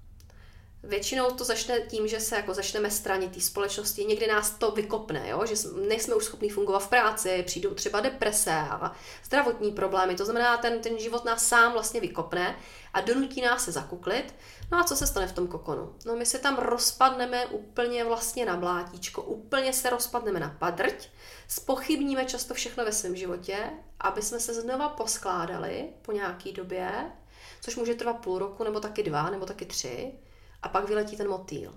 [0.85, 5.29] Většinou to začne tím, že se jako začneme stranit té společnosti, někdy nás to vykopne,
[5.29, 5.47] jo?
[5.47, 5.55] že
[5.89, 8.93] nejsme už schopni fungovat v práci, přijdou třeba deprese a
[9.25, 12.57] zdravotní problémy, to znamená, ten, ten život nás sám vlastně vykopne
[12.95, 14.35] a donutí nás se zakuklit.
[14.73, 15.95] No a co se stane v tom kokonu?
[16.07, 21.09] No my se tam rozpadneme úplně vlastně na blátíčko, úplně se rozpadneme na padrť,
[21.49, 26.91] spochybníme často všechno ve svém životě, aby jsme se znova poskládali po nějaký době,
[27.61, 30.13] což může trvat půl roku, nebo taky dva, nebo taky tři,
[30.63, 31.75] a pak vyletí ten motýl.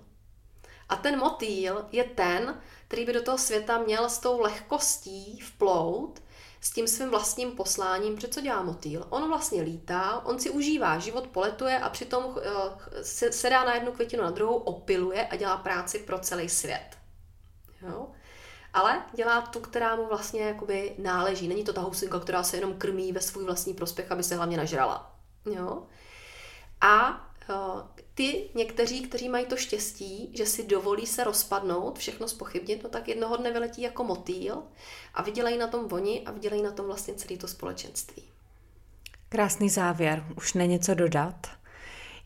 [0.88, 6.22] A ten motýl je ten, který by do toho světa měl s tou lehkostí vplout,
[6.60, 9.06] s tím svým vlastním posláním, protože co dělá motýl?
[9.10, 12.34] On vlastně lítá, on si užívá, život poletuje a přitom uh,
[13.02, 16.98] se, se dá na jednu květinu na druhou, opiluje a dělá práci pro celý svět.
[17.82, 18.08] Jo?
[18.72, 21.48] Ale dělá tu, která mu vlastně jakoby náleží.
[21.48, 24.56] Není to ta housenka, která se jenom krmí ve svůj vlastní prospěch, aby se hlavně
[24.56, 25.16] nažrala.
[25.44, 25.82] Jo?
[26.80, 27.20] A
[28.16, 33.08] ty někteří, kteří mají to štěstí, že si dovolí se rozpadnout, všechno spochybnit, no tak
[33.08, 34.62] jednoho dne vyletí jako motýl
[35.14, 38.22] a vydělají na tom voni a vydělají na tom vlastně celé to společenství.
[39.28, 41.46] Krásný závěr, už není co dodat.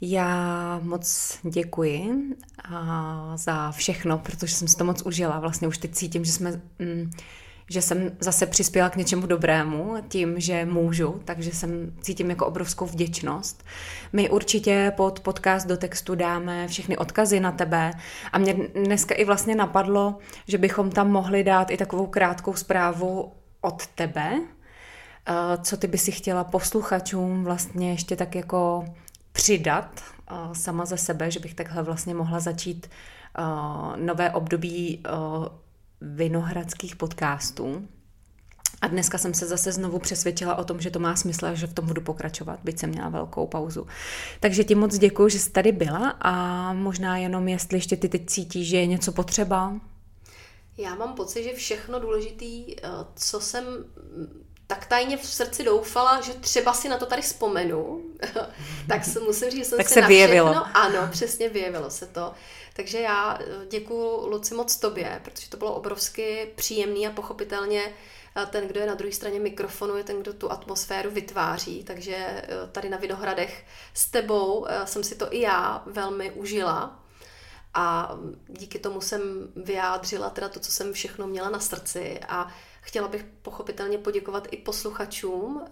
[0.01, 2.35] Já moc děkuji
[3.35, 5.39] za všechno, protože jsem si to moc užila.
[5.39, 6.63] Vlastně už teď cítím, že jsme...
[6.79, 7.11] Mm,
[7.71, 12.87] že jsem zase přispěla k něčemu dobrému tím, že můžu, takže jsem cítím jako obrovskou
[12.87, 13.65] vděčnost.
[14.13, 17.91] My určitě pod podcast do textu dáme všechny odkazy na tebe
[18.33, 20.19] a mě dneska i vlastně napadlo,
[20.49, 25.33] že bychom tam mohli dát i takovou krátkou zprávu od tebe, eh,
[25.63, 28.85] co ty by si chtěla posluchačům vlastně ještě tak jako
[29.33, 32.91] přidat eh, sama ze sebe, že bych takhle vlastně mohla začít
[33.39, 33.43] eh,
[33.97, 35.03] nové období
[36.01, 37.89] vinohradských podcastů.
[38.81, 41.67] A dneska jsem se zase znovu přesvědčila o tom, že to má smysl a že
[41.67, 43.87] v tom budu pokračovat, byť jsem měla velkou pauzu.
[44.41, 48.27] Takže ti moc děkuji, že jsi tady byla a možná jenom jestli ještě ty teď
[48.27, 49.81] cítíš, že je něco potřeba.
[50.79, 53.65] Já mám pocit, že všechno důležitý, eh, co jsem
[54.71, 58.03] tak tajně v srdci doufala, že třeba si na to tady vzpomenu,
[58.89, 60.53] tak se musím říct, že jsem tak se na vyjevilo.
[60.53, 62.33] všechno, ano, přesně vyjevilo se to.
[62.81, 67.95] Takže já eh, děkuji Luci moc tobě, protože to bylo obrovsky příjemný a pochopitelně
[68.37, 71.85] eh, ten, kdo je na druhé straně mikrofonu, je ten, kdo tu atmosféru vytváří.
[71.85, 77.05] Takže eh, tady na Vinohradech s tebou jsem si to i já velmi užila.
[77.75, 78.17] A
[78.49, 79.21] díky tomu jsem
[79.57, 82.21] vyjádřila teda to, co jsem všechno měla na srdci.
[82.29, 85.65] A chtěla bych pochopitelně poděkovat i posluchačům,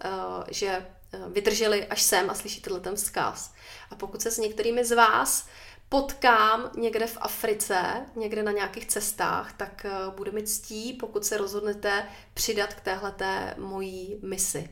[0.51, 0.85] že
[1.27, 3.53] vydrželi až sem a slyšíte ten vzkaz.
[3.91, 5.47] A pokud se s některými z vás
[5.89, 11.37] potkám někde v Africe, někde na nějakých cestách, tak eh, bude mi ctí, pokud se
[11.37, 12.03] rozhodnete
[12.33, 14.69] přidat k téhleté mojí misi.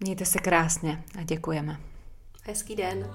[0.00, 1.80] Mějte se krásně a děkujeme.
[2.42, 3.10] Hezký den.